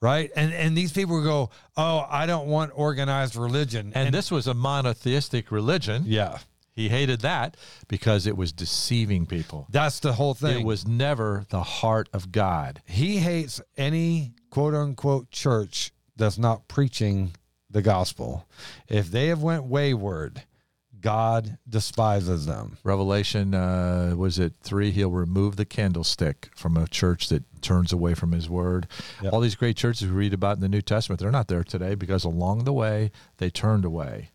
Right. 0.00 0.30
And 0.36 0.52
and 0.52 0.76
these 0.76 0.92
people 0.92 1.22
go, 1.22 1.48
Oh, 1.78 2.04
I 2.10 2.26
don't 2.26 2.46
want 2.46 2.72
organized 2.74 3.36
religion. 3.36 3.92
And, 3.94 4.12
this 4.12 4.30
was 4.30 4.46
a 4.46 4.52
monotheistic 4.52 5.50
religion. 5.50 6.02
yeah. 6.06 6.38
He 6.74 6.88
hated 6.88 7.20
that 7.20 7.56
because 7.88 8.26
it 8.26 8.36
was 8.36 8.52
deceiving 8.52 9.26
people. 9.26 9.66
That's 9.70 10.00
the 10.00 10.14
whole 10.14 10.34
thing. 10.34 10.60
It 10.60 10.64
was 10.64 10.86
never 10.86 11.44
the 11.50 11.62
heart 11.62 12.08
of 12.12 12.32
God. 12.32 12.82
he 12.86 13.18
hates 13.18 13.60
any 13.76 14.34
quote 14.50 14.74
unquote 14.74 15.30
church 15.30 15.92
that's 16.16 16.38
not 16.38 16.68
preaching 16.68 17.32
the 17.70 17.82
gospel. 17.82 18.46
If 18.88 19.10
they 19.10 19.28
have 19.28 19.42
went 19.42 19.64
wayward, 19.64 20.42
God 21.00 21.58
despises 21.68 22.46
them. 22.46 22.78
Revelation, 22.82 23.52
uh, 23.54 24.14
was 24.16 24.38
it 24.38 24.54
three? 24.62 24.90
He'll 24.90 25.10
remove 25.10 25.56
the 25.56 25.64
candlestick 25.66 26.48
from 26.56 26.76
a 26.76 26.88
church 26.88 27.28
that 27.28 27.42
turns 27.60 27.92
away 27.92 28.14
from 28.14 28.32
his 28.32 28.48
word. 28.48 28.86
Yep. 29.22 29.32
All 29.32 29.40
these 29.40 29.54
great 29.54 29.76
churches 29.76 30.08
we 30.08 30.14
read 30.14 30.32
about 30.32 30.56
in 30.56 30.62
the 30.62 30.68
New 30.68 30.80
Testament, 30.80 31.20
they're 31.20 31.30
not 31.30 31.48
there 31.48 31.64
today 31.64 31.94
because 31.94 32.24
along 32.24 32.64
the 32.64 32.72
way 32.72 33.10
they 33.36 33.50
turned 33.50 33.84
away. 33.84 34.30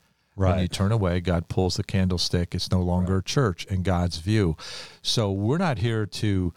When 0.54 0.62
you 0.62 0.68
turn 0.68 0.92
away, 0.92 1.20
God 1.20 1.48
pulls 1.50 1.76
the 1.76 1.84
candlestick. 1.84 2.56
It's 2.56 2.72
no 2.72 2.82
longer 2.82 3.18
a 3.18 3.24
church 3.24 3.66
in 3.66 3.84
God's 3.84 4.18
view. 4.18 4.56
So 5.02 5.32
we're 5.32 5.58
not 5.58 5.80
here 5.80 6.06
to 6.06 6.54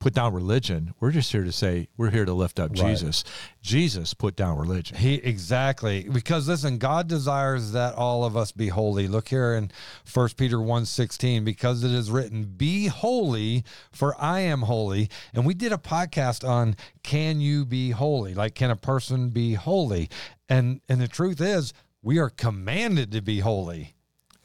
put 0.00 0.14
down 0.14 0.32
religion. 0.32 0.94
We're 0.98 1.10
just 1.10 1.30
here 1.30 1.44
to 1.44 1.52
say 1.52 1.88
we're 1.96 2.10
here 2.10 2.24
to 2.24 2.32
lift 2.32 2.58
up 2.58 2.70
Right. 2.70 2.88
Jesus. 2.88 3.22
Jesus 3.60 4.14
put 4.14 4.34
down 4.34 4.58
religion. 4.58 4.96
He 4.96 5.14
exactly 5.16 6.08
because 6.10 6.48
listen, 6.48 6.78
God 6.78 7.06
desires 7.06 7.72
that 7.72 7.94
all 7.94 8.24
of 8.24 8.34
us 8.36 8.50
be 8.50 8.68
holy. 8.68 9.06
Look 9.06 9.28
here 9.28 9.52
in 9.52 9.70
1 10.10 10.36
Peter 10.38 10.58
1:16 10.58 11.44
because 11.44 11.84
it 11.84 11.90
is 11.90 12.10
written, 12.10 12.44
"Be 12.44 12.86
holy, 12.86 13.62
for 13.92 14.18
I 14.20 14.40
am 14.40 14.62
holy." 14.62 15.10
And 15.34 15.44
we 15.44 15.52
did 15.52 15.72
a 15.72 15.78
podcast 15.78 16.48
on 16.48 16.76
can 17.02 17.40
you 17.42 17.66
be 17.66 17.90
holy? 17.90 18.32
Like 18.32 18.54
can 18.54 18.70
a 18.70 18.76
person 18.76 19.28
be 19.28 19.54
holy? 19.54 20.08
And 20.48 20.80
and 20.88 20.98
the 21.00 21.08
truth 21.08 21.42
is, 21.42 21.74
we 22.02 22.18
are 22.18 22.30
commanded 22.30 23.12
to 23.12 23.20
be 23.20 23.40
holy. 23.40 23.94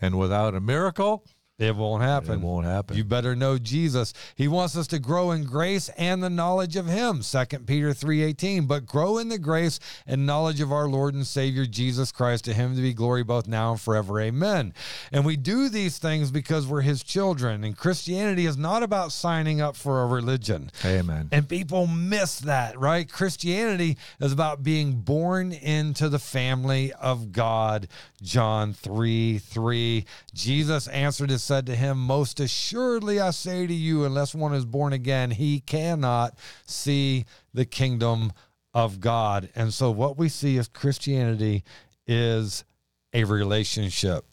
And 0.01 0.20
without 0.20 0.56
a 0.56 0.62
miracle, 0.62 1.26
It 1.58 1.74
won't 1.74 2.03
happen. 2.03 2.41
it 2.41 2.45
won't 2.45 2.66
happen. 2.66 2.97
You 2.97 3.06
better 3.06 3.34
know 3.34 3.58
Jesus. 3.58 4.14
He 4.36 4.49
wants 4.49 4.76
us 4.76 4.88
to 4.88 4.99
grow 4.99 5.32
in 5.32 5.45
grace 5.45 5.88
and 5.97 6.22
the 6.22 6.30
knowledge 6.30 6.76
of 6.76 6.86
him. 6.86 7.22
2 7.22 7.66
Peter 7.66 7.93
3:18, 7.93 8.68
but 8.68 8.86
grow 8.86 9.18
in 9.20 9.30
the 9.30 9.38
grace 9.38 9.80
and 10.06 10.26
knowledge 10.26 10.60
of 10.60 10.74
our 10.74 10.89
Lord 10.89 11.14
and 11.14 11.26
Savior 11.26 11.66
Jesus 11.66 12.12
Christ. 12.12 12.43
To 12.45 12.53
him 12.53 12.76
to 12.76 12.82
be 12.82 12.93
glory 12.93 13.24
both 13.24 13.47
now 13.47 13.72
and 13.72 13.80
forever. 13.80 14.20
Amen. 14.20 14.74
And 15.14 15.24
we 15.24 15.38
do 15.38 15.70
these 15.70 15.97
things 15.97 16.30
because 16.30 16.68
we're 16.68 16.82
his 16.82 17.03
children. 17.03 17.64
And 17.64 17.78
Christianity 17.78 18.45
is 18.45 18.58
not 18.58 18.84
about 18.84 19.14
signing 19.14 19.62
up 19.62 19.78
for 19.78 20.03
a 20.03 20.08
religion. 20.08 20.72
Amen. 20.84 21.30
And 21.32 21.47
people 21.47 21.88
miss 21.88 22.38
that, 22.39 22.78
right? 22.78 23.10
Christianity 23.10 23.97
is 24.20 24.34
about 24.34 24.62
being 24.62 24.95
born 24.95 25.53
into 25.53 26.10
the 26.10 26.20
family 26.20 26.91
of 26.91 27.32
God. 27.32 27.88
John 28.26 28.73
3 28.73 29.38
3. 29.38 30.05
Jesus 30.34 30.88
answered 30.88 31.30
and 31.30 31.39
said 31.39 31.67
to 31.67 31.76
him, 31.76 31.99
Most 31.99 32.39
assuredly 32.39 33.19
I 33.19 33.30
say 33.30 33.67
to 33.67 33.73
you, 33.73 34.03
unless 34.03 34.34
one 34.34 34.53
is 34.53 34.65
born 34.65 34.93
again, 34.93 35.32
he 35.32 35.59
cannot 35.59 36.38
see 36.65 37.26
the 37.53 37.65
kingdom 37.65 38.34
of 38.73 38.99
God. 38.99 39.49
And 39.55 39.73
so 39.73 39.91
what 39.91 40.17
we 40.17 40.28
see 40.28 40.57
as 40.57 40.67
Christianity 40.67 41.63
is 42.07 42.65
a 43.13 43.23
relationship. 43.23 44.26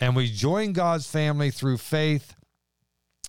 And 0.00 0.16
we 0.16 0.30
join 0.30 0.72
God's 0.72 1.08
family 1.08 1.50
through 1.50 1.78
faith 1.78 2.34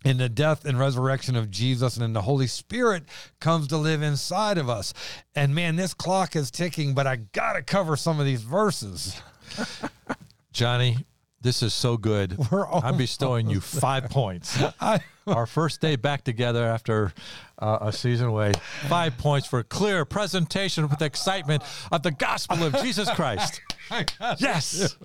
in 0.04 0.18
the 0.18 0.30
death 0.30 0.66
and 0.66 0.80
resurrection 0.80 1.36
of 1.36 1.52
Jesus, 1.52 1.96
and 1.96 2.04
then 2.04 2.14
the 2.14 2.22
Holy 2.22 2.48
Spirit 2.48 3.04
comes 3.40 3.68
to 3.68 3.78
live 3.78 4.02
inside 4.02 4.58
of 4.58 4.70
us. 4.70 4.94
And 5.36 5.54
man, 5.54 5.76
this 5.76 5.94
clock 5.94 6.36
is 6.36 6.50
ticking, 6.50 6.94
but 6.94 7.06
I 7.06 7.18
got 7.18 7.54
to 7.54 7.62
cover 7.62 7.96
some 7.96 8.20
of 8.20 8.26
these 8.26 8.42
verses. 8.42 9.22
Johnny, 10.60 10.98
this 11.40 11.64
is 11.64 11.74
so 11.74 11.96
good. 11.96 12.38
All- 12.52 12.82
I'm 12.84 12.98
bestowing 12.98 13.50
you 13.50 13.62
five 13.62 14.10
points. 14.10 14.62
I, 14.82 15.00
Our 15.30 15.46
first 15.46 15.82
day 15.82 15.96
back 15.96 16.24
together 16.24 16.64
after 16.66 17.14
uh, 17.60 17.78
a 17.82 17.92
season 17.94 18.28
away. 18.28 18.54
Five 18.88 19.18
points 19.18 19.48
for 19.48 19.62
clear 19.64 20.06
presentation 20.06 20.88
with 20.88 21.02
excitement 21.02 21.64
of 21.92 22.04
the 22.04 22.12
gospel 22.12 22.64
of 22.64 22.74
Jesus 22.82 23.10
Christ. 23.12 23.62
Yes. 24.38 24.96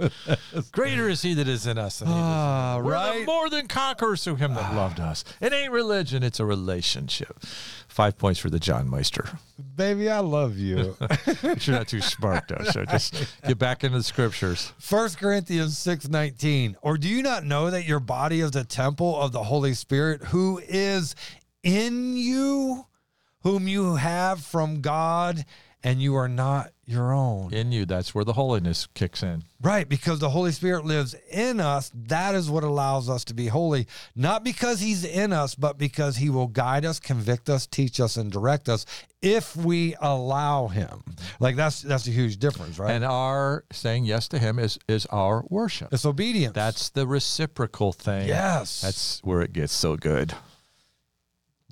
Greater 0.73 1.09
is 1.09 1.23
he 1.23 1.33
that 1.33 1.49
is 1.49 1.67
in 1.67 1.79
us 1.79 2.01
than 2.01 2.09
he 2.09 2.13
that 2.15 2.19
is 2.21 2.23
in 2.23 2.29
the 2.29 2.37
Ah. 2.37 2.81
We're 2.85 2.93
right? 2.93 3.25
more 3.25 3.49
than 3.49 3.67
conquerors 3.67 4.23
through 4.23 4.37
him 4.37 4.53
that 4.53 4.75
loved 4.75 5.01
us. 5.01 5.25
It 5.41 5.55
ain't 5.55 5.73
religion, 5.73 6.23
it's 6.23 6.39
a 6.39 6.45
relationship. 6.45 7.41
Five 7.89 8.19
points 8.19 8.41
for 8.41 8.51
the 8.51 8.59
John 8.59 8.91
Meister. 8.91 9.39
baby, 9.75 10.11
I 10.11 10.19
love 10.19 10.59
you. 10.59 10.97
But 10.99 11.43
You're 11.67 11.77
not 11.79 11.89
too 11.89 12.03
smart 12.03 12.45
though, 12.49 12.63
so 12.65 12.85
just 12.85 13.25
get 13.47 13.59
back 13.59 13.85
into 13.85 13.97
the 13.97 14.05
scriptures. 14.05 14.73
First 14.79 15.17
Corinthians 15.17 15.79
6:19. 15.79 16.75
Or 16.83 16.99
do 16.99 17.09
you 17.09 17.23
not 17.23 17.45
know 17.45 17.71
that 17.71 17.87
your 17.87 18.01
body 18.01 18.41
is 18.41 18.51
the 18.51 18.65
temple 18.65 19.19
of 19.19 19.33
the 19.33 19.45
Holy 19.45 19.73
Spirit 19.73 20.14
who 20.23 20.61
is 20.67 21.15
in 21.63 22.17
you, 22.17 22.87
whom 23.43 23.69
you 23.69 23.97
have 23.97 24.41
from 24.45 24.81
God, 24.81 25.45
and 25.83 26.01
you 26.01 26.15
are 26.15 26.29
not 26.29 26.74
your 26.87 27.13
own? 27.13 27.53
In 27.53 27.73
you, 27.73 27.85
that's 27.87 28.15
where 28.15 28.25
the 28.25 28.33
holiness 28.35 28.87
kicks 28.95 29.23
in. 29.23 29.45
Right, 29.61 29.89
because 29.89 30.19
the 30.19 30.31
Holy 30.31 30.53
Spirit 30.53 30.85
lives 30.85 31.15
in 31.31 31.59
us. 31.61 31.91
That 31.95 32.35
is 32.35 32.51
what 32.51 32.65
allows 32.65 33.09
us 33.09 33.25
to 33.25 33.35
be 33.35 33.47
holy, 33.47 33.87
not 34.15 34.45
because 34.45 34.81
He's 34.81 35.05
in 35.05 35.33
us, 35.33 35.55
but 35.55 35.79
because 35.79 36.17
He 36.17 36.29
will 36.31 36.49
guide 36.49 36.85
us, 36.85 37.01
convict 37.01 37.49
us, 37.49 37.67
teach 37.67 38.01
us, 38.01 38.17
and 38.17 38.31
direct 38.31 38.69
us 38.69 38.85
if 39.23 39.57
we 39.57 39.95
allow 40.01 40.69
Him. 40.69 41.03
Like 41.41 41.57
that's 41.57 41.81
that's 41.83 42.07
a 42.07 42.11
huge 42.11 42.37
difference, 42.39 42.79
right? 42.79 42.91
And 42.91 43.05
our 43.05 43.65
saying 43.73 44.05
yes 44.05 44.29
to 44.29 44.39
him 44.39 44.59
is 44.59 44.79
is 44.89 45.07
our 45.07 45.45
worship. 45.49 45.89
it's 45.93 46.05
obedience. 46.05 46.55
That's 46.55 46.91
the 46.91 47.07
reciprocal 47.07 47.93
thing. 47.93 48.29
yes. 48.29 48.83
That's 48.83 49.21
where 49.25 49.41
it 49.41 49.53
gets 49.53 49.73
so 49.73 49.97
good. 49.97 50.35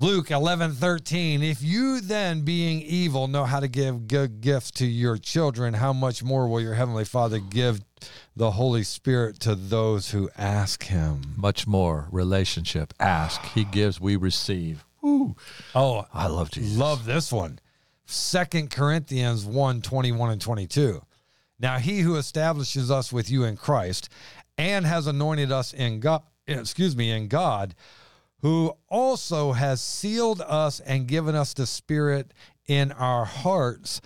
Luke 0.03 0.31
eleven 0.31 0.73
thirteen. 0.73 1.41
If 1.41 1.63
you 1.63 2.01
then, 2.01 2.41
being 2.41 2.81
evil, 2.81 3.29
know 3.29 3.45
how 3.45 3.61
to 3.61 3.69
give 3.69 4.05
good 4.09 4.41
gifts 4.41 4.69
to 4.71 4.85
your 4.85 5.15
children, 5.15 5.75
how 5.75 5.93
much 5.93 6.21
more 6.21 6.45
will 6.45 6.59
your 6.59 6.73
heavenly 6.73 7.05
Father 7.05 7.39
give 7.39 7.79
the 8.35 8.51
Holy 8.51 8.83
Spirit 8.83 9.39
to 9.39 9.55
those 9.55 10.11
who 10.11 10.29
ask 10.37 10.83
Him? 10.83 11.21
Much 11.37 11.65
more 11.65 12.09
relationship. 12.11 12.93
Ask. 12.99 13.41
He 13.45 13.63
gives, 13.63 14.01
we 14.01 14.17
receive. 14.17 14.83
Ooh. 15.05 15.37
Oh, 15.73 16.05
I 16.13 16.27
love 16.27 16.51
Jesus. 16.51 16.77
Love 16.77 17.05
this 17.05 17.31
one. 17.31 17.59
Second 18.05 18.71
Corinthians 18.71 19.45
1 19.45 19.81
21 19.83 20.31
and 20.31 20.41
22. 20.41 21.01
Now 21.61 21.77
he 21.77 22.01
who 22.01 22.17
establishes 22.17 22.91
us 22.91 23.13
with 23.13 23.31
you 23.31 23.45
in 23.45 23.55
Christ 23.55 24.09
and 24.57 24.85
has 24.85 25.07
anointed 25.07 25.53
us 25.53 25.73
in 25.73 26.01
God, 26.01 26.23
excuse 26.45 26.93
me, 26.93 27.09
in 27.09 27.29
God, 27.29 27.73
who 28.43 28.75
also 28.89 29.53
has 29.53 29.81
sealed 29.81 30.41
us 30.41 30.79
and 30.81 31.07
given 31.07 31.33
us 31.33 31.53
the 31.53 31.65
Spirit 31.65 32.33
in 32.67 32.91
our 32.91 33.23
hearts 33.25 34.01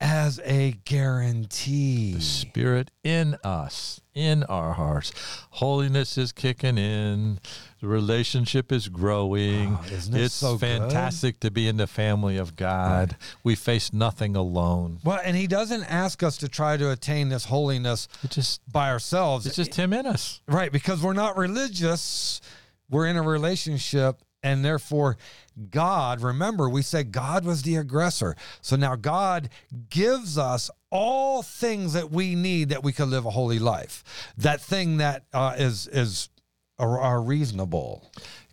as 0.00 0.38
a 0.44 0.72
guarantee. 0.84 2.12
The 2.12 2.20
Spirit 2.20 2.90
in 3.02 3.36
us, 3.42 4.00
in 4.14 4.44
our 4.44 4.74
hearts. 4.74 5.10
Holiness 5.50 6.16
is 6.18 6.32
kicking 6.32 6.76
in. 6.78 7.40
The 7.80 7.88
relationship 7.88 8.70
is 8.70 8.88
growing. 8.88 9.78
Isn't 9.90 10.14
it 10.14 10.20
it's 10.24 10.34
so 10.34 10.52
good? 10.52 10.60
fantastic 10.60 11.40
to 11.40 11.50
be 11.50 11.66
in 11.66 11.78
the 11.78 11.86
family 11.86 12.36
of 12.36 12.56
God. 12.56 13.16
We 13.42 13.54
face 13.54 13.92
nothing 13.92 14.36
alone. 14.36 14.98
Well, 15.02 15.18
and 15.24 15.34
he 15.36 15.46
doesn't 15.46 15.84
ask 15.84 16.22
us 16.22 16.36
to 16.38 16.48
try 16.48 16.76
to 16.76 16.90
attain 16.90 17.30
this 17.30 17.46
holiness 17.46 18.06
It 18.22 18.32
just 18.32 18.60
by 18.70 18.90
ourselves. 18.90 19.46
it's 19.46 19.56
just 19.56 19.74
him 19.76 19.92
in 19.94 20.06
us. 20.06 20.40
Right, 20.46 20.70
because 20.70 21.02
we're 21.02 21.14
not 21.14 21.38
religious. 21.38 22.40
We're 22.90 23.06
in 23.06 23.16
a 23.16 23.22
relationship, 23.22 24.22
and 24.42 24.64
therefore, 24.64 25.16
God, 25.70 26.20
remember, 26.20 26.68
we 26.68 26.82
said 26.82 27.12
God 27.12 27.44
was 27.44 27.62
the 27.62 27.76
aggressor. 27.76 28.36
So 28.60 28.76
now 28.76 28.96
God 28.96 29.50
gives 29.90 30.38
us 30.38 30.70
all 30.90 31.42
things 31.42 31.92
that 31.92 32.10
we 32.10 32.34
need 32.34 32.70
that 32.70 32.82
we 32.82 32.92
could 32.92 33.08
live 33.08 33.26
a 33.26 33.30
holy 33.30 33.58
life. 33.58 34.32
That 34.38 34.60
thing 34.60 34.98
that 34.98 35.24
uh, 35.34 35.54
is 35.58 35.86
is 35.88 36.28
are, 36.78 36.98
are 37.00 37.20
reasonable. 37.20 38.10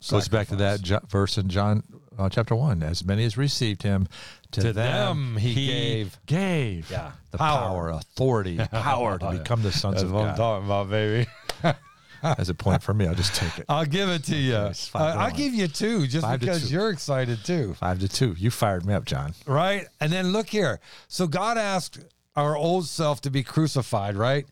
Goes 0.10 0.28
back 0.28 0.48
to 0.50 0.56
that 0.58 0.82
verse 1.10 1.38
in 1.38 1.48
John 1.50 1.84
uh, 2.18 2.30
chapter 2.30 2.56
1. 2.56 2.84
As 2.84 3.04
many 3.06 3.24
as 3.26 3.38
received 3.38 3.84
him, 3.84 4.08
to, 4.52 4.62
To 4.62 4.74
them 4.74 5.38
he 5.38 5.54
gave. 5.54 6.20
gave 6.26 6.92
Yeah. 6.92 7.12
the 7.32 7.38
Power. 7.38 7.60
power, 7.62 7.90
authority, 7.90 8.58
power 8.72 9.18
to 9.18 9.32
become 9.32 9.62
the 9.64 9.72
sons 9.72 10.02
of 10.04 10.12
God. 10.12 10.36
talking 10.36 10.66
about, 10.66 10.90
baby. 10.90 11.28
as 12.38 12.50
a 12.50 12.54
point 12.54 12.82
for 12.84 12.94
me. 12.94 13.08
I'll 13.08 13.16
just 13.16 13.36
take 13.36 13.58
it. 13.60 13.66
I'll 13.70 13.86
give 13.86 14.10
it 14.10 14.24
to 14.26 14.36
you. 14.36 14.56
Uh, 14.56 14.74
I'll 14.96 15.32
give 15.32 15.54
you 15.54 15.68
two 15.68 16.08
just 16.08 16.26
Five 16.26 16.40
because 16.40 16.68
two. 16.68 16.74
you're 16.74 16.90
excited 16.90 17.44
too. 17.46 17.74
Five 17.76 18.00
to 18.00 18.08
two. 18.08 18.36
You 18.38 18.52
fired 18.52 18.86
me 18.86 18.94
up, 18.94 19.06
John. 19.06 19.34
right? 19.46 19.88
And 20.00 20.12
then 20.12 20.32
look 20.32 20.50
here. 20.50 20.80
So 21.08 21.28
God 21.28 21.58
asked 21.58 22.00
our 22.36 22.56
old 22.58 22.88
self 22.88 23.22
to 23.22 23.30
be 23.30 23.44
crucified, 23.44 24.16
right? 24.16 24.46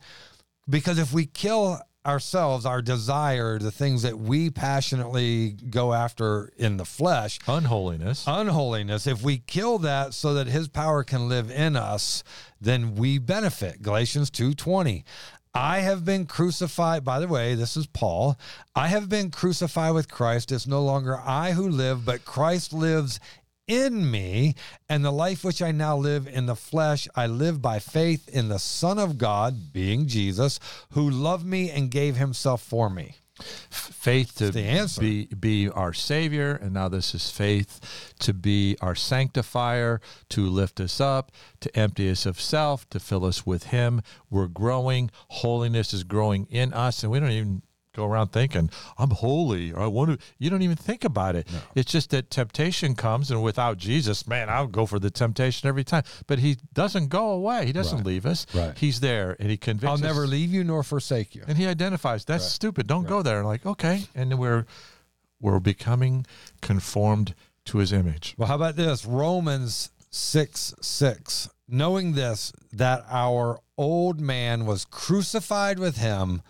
Because 0.69 0.97
if 0.99 1.11
we 1.11 1.25
kill 1.25 1.79
ourselves, 2.05 2.65
our 2.65 2.81
desire, 2.81 3.57
the 3.59 3.71
things 3.71 4.01
that 4.01 4.17
we 4.19 4.49
passionately 4.49 5.51
go 5.69 5.93
after 5.93 6.51
in 6.57 6.75
the 6.77 6.83
flesh, 6.85 7.39
Unholiness. 7.47 8.25
unholiness, 8.27 9.07
if 9.07 9.21
we 9.21 9.37
kill 9.37 9.77
that 9.79 10.13
so 10.13 10.33
that 10.33 10.47
his 10.47 10.67
power 10.67 11.03
can 11.05 11.29
live 11.29 11.49
in 11.49 11.75
us, 11.77 12.23
then 12.59 12.95
we 12.95 13.17
benefit. 13.19 13.81
Galatians 13.81 14.29
2:20. 14.31 15.03
I 15.53 15.79
have 15.79 16.03
been 16.03 16.25
crucified. 16.25 17.03
By 17.03 17.19
the 17.19 17.27
way, 17.27 17.53
this 17.53 17.77
is 17.77 17.85
Paul. 17.85 18.37
I 18.75 18.87
have 18.87 19.07
been 19.07 19.29
crucified 19.29 19.93
with 19.93 20.09
Christ. 20.09 20.51
It's 20.51 20.65
no 20.65 20.83
longer 20.83 21.19
I 21.19 21.51
who 21.51 21.69
live, 21.69 22.05
but 22.05 22.25
Christ 22.25 22.73
lives 22.73 23.19
in 23.67 24.09
me. 24.09 24.55
And 24.89 25.05
the 25.05 25.11
life 25.11 25.43
which 25.43 25.61
I 25.61 25.71
now 25.71 25.95
live 25.95 26.27
in 26.27 26.47
the 26.47 26.55
flesh, 26.55 27.07
I 27.15 27.27
live 27.27 27.61
by 27.61 27.77
faith 27.77 28.27
in 28.27 28.49
the 28.49 28.57
Son 28.57 28.97
of 28.97 29.19
God, 29.19 29.71
being 29.71 30.07
Jesus, 30.07 30.59
who 30.91 31.07
loved 31.07 31.45
me 31.45 31.69
and 31.69 31.91
gave 31.91 32.15
himself 32.15 32.63
for 32.63 32.89
me. 32.89 33.17
Faith 33.69 34.35
to 34.35 34.51
be 34.99 35.25
be 35.25 35.69
our 35.69 35.93
savior 35.93 36.55
and 36.55 36.73
now 36.73 36.87
this 36.87 37.13
is 37.13 37.29
faith 37.29 38.13
to 38.19 38.33
be 38.33 38.77
our 38.81 38.95
sanctifier 38.95 40.01
to 40.29 40.47
lift 40.47 40.79
us 40.79 40.99
up 40.99 41.31
to 41.59 41.75
empty 41.77 42.09
us 42.09 42.25
of 42.25 42.39
self 42.39 42.89
to 42.89 42.99
fill 42.99 43.25
us 43.25 43.45
with 43.45 43.65
him. 43.65 44.01
We're 44.29 44.47
growing. 44.47 45.11
Holiness 45.29 45.93
is 45.93 46.03
growing 46.03 46.47
in 46.49 46.73
us 46.73 47.03
and 47.03 47.11
we 47.11 47.19
don't 47.19 47.31
even 47.31 47.61
go 47.93 48.05
around 48.05 48.29
thinking 48.29 48.69
i'm 48.97 49.11
holy 49.11 49.71
or 49.71 49.79
i 49.81 49.87
want 49.87 50.09
to 50.19 50.25
you 50.39 50.49
don't 50.49 50.61
even 50.63 50.75
think 50.75 51.03
about 51.03 51.35
it. 51.35 51.47
It's 51.75 51.91
just 51.91 52.09
that 52.09 52.29
temptation 52.29 52.95
comes 52.95 53.29
and 53.31 53.43
without 53.43 53.77
jesus 53.77 54.27
man 54.27 54.49
i'll 54.49 54.67
go 54.67 54.85
for 54.85 54.99
the 54.99 55.09
temptation 55.11 55.67
every 55.69 55.83
time. 55.83 56.03
But 56.27 56.39
he 56.39 56.57
doesn't 56.73 57.07
go 57.09 57.29
away. 57.31 57.65
He 57.65 57.71
doesn't 57.73 57.99
Right. 57.99 58.05
leave 58.07 58.25
us. 58.25 58.45
Right. 58.53 58.77
he's 58.77 58.99
there 58.99 59.35
and 59.39 59.49
he 59.49 59.57
convicts 59.57 59.87
I'll 59.87 59.93
us. 59.95 60.01
never 60.01 60.25
leave 60.27 60.51
you 60.51 60.63
nor 60.63 60.83
forsake 60.83 61.35
you. 61.35 61.43
and 61.47 61.57
he 61.57 61.67
identifies. 61.67 62.25
That's 62.25 62.45
stupid. 62.45 62.87
Don't 62.87 63.07
go 63.07 63.21
there. 63.21 63.43
Like 63.43 63.65
okay. 63.65 64.05
And 64.15 64.31
then 64.31 64.37
we're 64.39 64.65
we're 65.39 65.59
becoming 65.59 66.25
conformed 66.61 67.35
to 67.65 67.77
his 67.77 67.91
image. 67.93 68.33
Well, 68.37 68.47
how 68.47 68.55
about 68.55 68.75
this? 68.75 69.05
Romans 69.05 69.91
6 70.09 70.73
6. 70.81 71.49
Knowing 71.67 72.13
this, 72.13 72.51
that 72.71 73.03
our 73.09 73.59
old 73.77 74.19
man 74.19 74.65
was 74.65 74.85
crucified 74.85 75.79
with 75.79 75.97
him, 75.97 76.41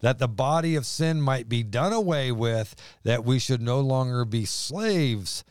that 0.00 0.18
the 0.18 0.28
body 0.28 0.74
of 0.76 0.86
sin 0.86 1.20
might 1.20 1.48
be 1.48 1.62
done 1.62 1.92
away 1.92 2.32
with, 2.32 2.74
that 3.04 3.24
we 3.24 3.38
should 3.38 3.62
no 3.62 3.80
longer 3.80 4.24
be 4.24 4.44
slaves 4.44 5.44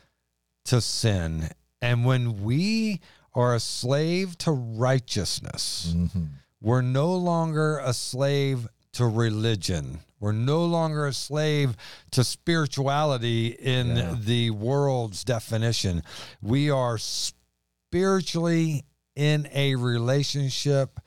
to 0.66 0.82
sin. 0.82 1.50
And 1.82 2.06
when 2.06 2.44
we 2.44 3.02
are 3.34 3.54
a 3.56 3.60
slave 3.60 4.38
to 4.40 4.52
righteousness, 4.52 5.94
mm-hmm. 5.96 6.24
we're 6.62 6.82
no 6.82 7.14
longer 7.14 7.80
a 7.80 7.94
slave 7.94 8.68
to 8.94 9.06
religion. 9.06 10.00
We're 10.20 10.32
no 10.32 10.66
longer 10.66 11.06
a 11.06 11.14
slave 11.14 11.78
to 12.12 12.24
spirituality 12.24 13.48
in 13.48 13.96
Yeah. 13.96 14.16
the 14.20 14.50
world's 14.50 15.24
definition. 15.24 16.02
We 16.42 16.72
are 16.72 16.98
spiritually 16.98 18.86
in 19.16 19.48
a 19.54 19.76
relationship 19.76 21.00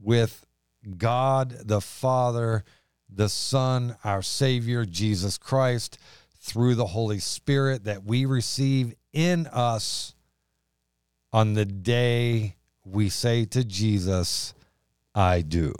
with 0.00 0.45
God 0.98 1.56
the 1.64 1.80
Father, 1.80 2.64
the 3.08 3.28
Son, 3.28 3.96
our 4.04 4.22
Savior, 4.22 4.84
Jesus 4.84 5.38
Christ, 5.38 5.98
through 6.40 6.74
the 6.76 6.86
Holy 6.86 7.18
Spirit 7.18 7.84
that 7.84 8.04
we 8.04 8.24
receive 8.24 8.94
in 9.12 9.46
us 9.48 10.14
on 11.32 11.54
the 11.54 11.64
day 11.64 12.54
we 12.84 13.08
say 13.08 13.44
to 13.46 13.64
Jesus, 13.64 14.54
I 15.14 15.40
do. 15.40 15.74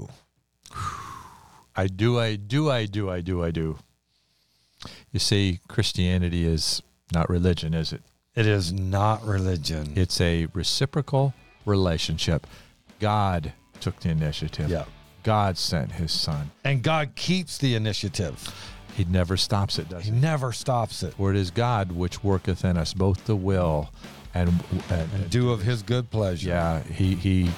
i 1.76 1.86
do 1.86 2.18
i 2.18 2.36
do 2.36 2.70
i 2.70 2.86
do 2.86 3.10
i 3.10 3.20
do 3.20 3.44
i 3.44 3.50
do 3.50 3.78
you 5.12 5.18
see 5.20 5.60
christianity 5.68 6.46
is 6.46 6.82
not 7.12 7.28
religion 7.28 7.74
is 7.74 7.92
it 7.92 8.02
It 8.34 8.46
is 8.46 8.72
not 8.72 9.22
religion. 9.24 9.92
it's 9.94 10.20
a 10.20 10.46
reciprocal 10.54 11.34
relationship 11.66 12.46
god 12.98 13.52
took 13.80 14.00
the 14.00 14.08
initiative 14.08 14.70
Yeah. 14.70 14.84
God 15.26 15.58
sent 15.58 15.90
his 15.92 16.12
son 16.12 16.50
and 16.64 16.82
God 16.84 17.14
keeps 17.16 17.58
the 17.58 17.74
initiative. 17.74 18.36
he 18.96 19.04
never 19.06 19.36
stops 19.36 19.76
it 19.78 19.88
does 19.88 20.04
He 20.04 20.12
he 20.12 20.16
never 20.16 20.52
stops 20.52 21.02
it. 21.02 21.14
for 21.14 21.30
it 21.32 21.36
is 21.36 21.50
god 21.50 21.90
which 21.90 22.22
worketh 22.22 22.64
in 22.64 22.76
us 22.76 22.94
both 22.94 23.24
the 23.26 23.34
will 23.34 23.90
and, 24.34 24.48
and 24.90 25.28
Do 25.30 25.50
of 25.50 25.62
his 25.62 25.82
good 25.82 26.10
pleasure. 26.10 26.48
yeah 26.50 26.82
he 26.84 27.14
he 27.16 27.50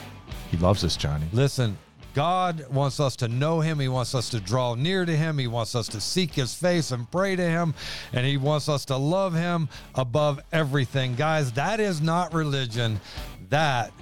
he 0.51 0.57
loves 0.57 0.83
us 0.83 0.97
johnny 0.97 1.27
Listen, 1.33 1.77
God 2.15 2.65
wants 2.71 2.99
us 3.01 3.15
to 3.17 3.29
know 3.29 3.61
him. 3.61 3.79
He 3.79 3.87
wants 3.87 4.13
us 4.15 4.29
to 4.31 4.41
draw 4.41 4.75
near 4.75 5.05
to 5.05 5.15
him. 5.17 5.39
He 5.39 5.47
wants 5.47 5.75
us 5.77 5.87
to 5.89 6.01
seek 6.01 6.33
his 6.35 6.53
face 6.55 6.91
and 6.91 7.09
pray 7.13 7.37
to 7.37 7.43
him. 7.49 7.75
And 8.13 8.27
he 8.27 8.37
wants 8.37 8.69
us 8.69 8.85
to 8.87 8.97
love 8.97 9.35
him 9.35 9.69
above 9.95 10.41
everything. 10.51 11.15
Guys, 11.15 11.53
that 11.53 11.79
is 11.79 12.01
not 12.01 12.35
religion. 12.35 12.99
That 13.51 13.93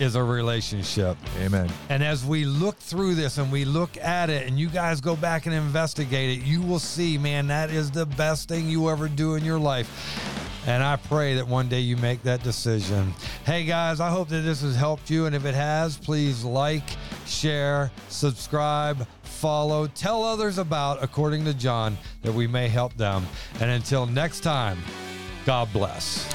is 0.00 0.14
a 0.14 0.24
relationship. 0.24 1.16
amen 1.38 1.70
And 1.88 2.02
as 2.02 2.24
we 2.24 2.44
look 2.44 2.76
through 2.78 3.14
this 3.14 3.38
and 3.38 3.52
we 3.52 3.64
look 3.64 3.96
at 3.98 4.30
it, 4.30 4.46
and 4.46 4.58
you 4.58 4.68
guys 4.68 5.00
go 5.00 5.14
back 5.14 5.46
and 5.46 5.54
investigate 5.54 6.38
it, 6.38 6.44
you 6.44 6.62
will 6.62 6.78
see, 6.78 7.18
man, 7.18 7.46
that 7.48 7.70
is 7.70 7.90
the 7.90 8.06
best 8.06 8.48
thing 8.48 8.68
you 8.68 8.88
ever 8.88 9.08
do 9.08 9.34
in 9.34 9.44
your 9.44 9.58
life. 9.58 9.88
And 10.66 10.82
I 10.82 10.96
pray 10.96 11.34
that 11.36 11.46
one 11.46 11.68
day 11.68 11.80
you 11.80 11.96
make 11.96 12.22
that 12.22 12.42
decision. 12.42 13.14
Hey, 13.44 13.64
guys, 13.64 13.98
I 13.98 14.10
hope 14.10 14.28
that 14.28 14.42
this 14.42 14.60
has 14.60 14.76
helped 14.76 15.08
you. 15.10 15.26
And 15.26 15.34
if 15.34 15.44
it 15.44 15.54
has, 15.54 15.96
please 15.96 16.44
like, 16.44 16.84
share, 17.26 17.90
subscribe, 18.08 19.06
follow, 19.22 19.86
tell 19.86 20.22
others 20.22 20.58
about, 20.58 21.02
according 21.02 21.44
to 21.46 21.54
John, 21.54 21.96
that 22.22 22.32
we 22.32 22.46
may 22.46 22.68
help 22.68 22.94
them. 22.94 23.26
And 23.58 23.70
until 23.70 24.04
next 24.06 24.40
time, 24.40 24.78
God 25.46 25.72
bless. 25.72 26.28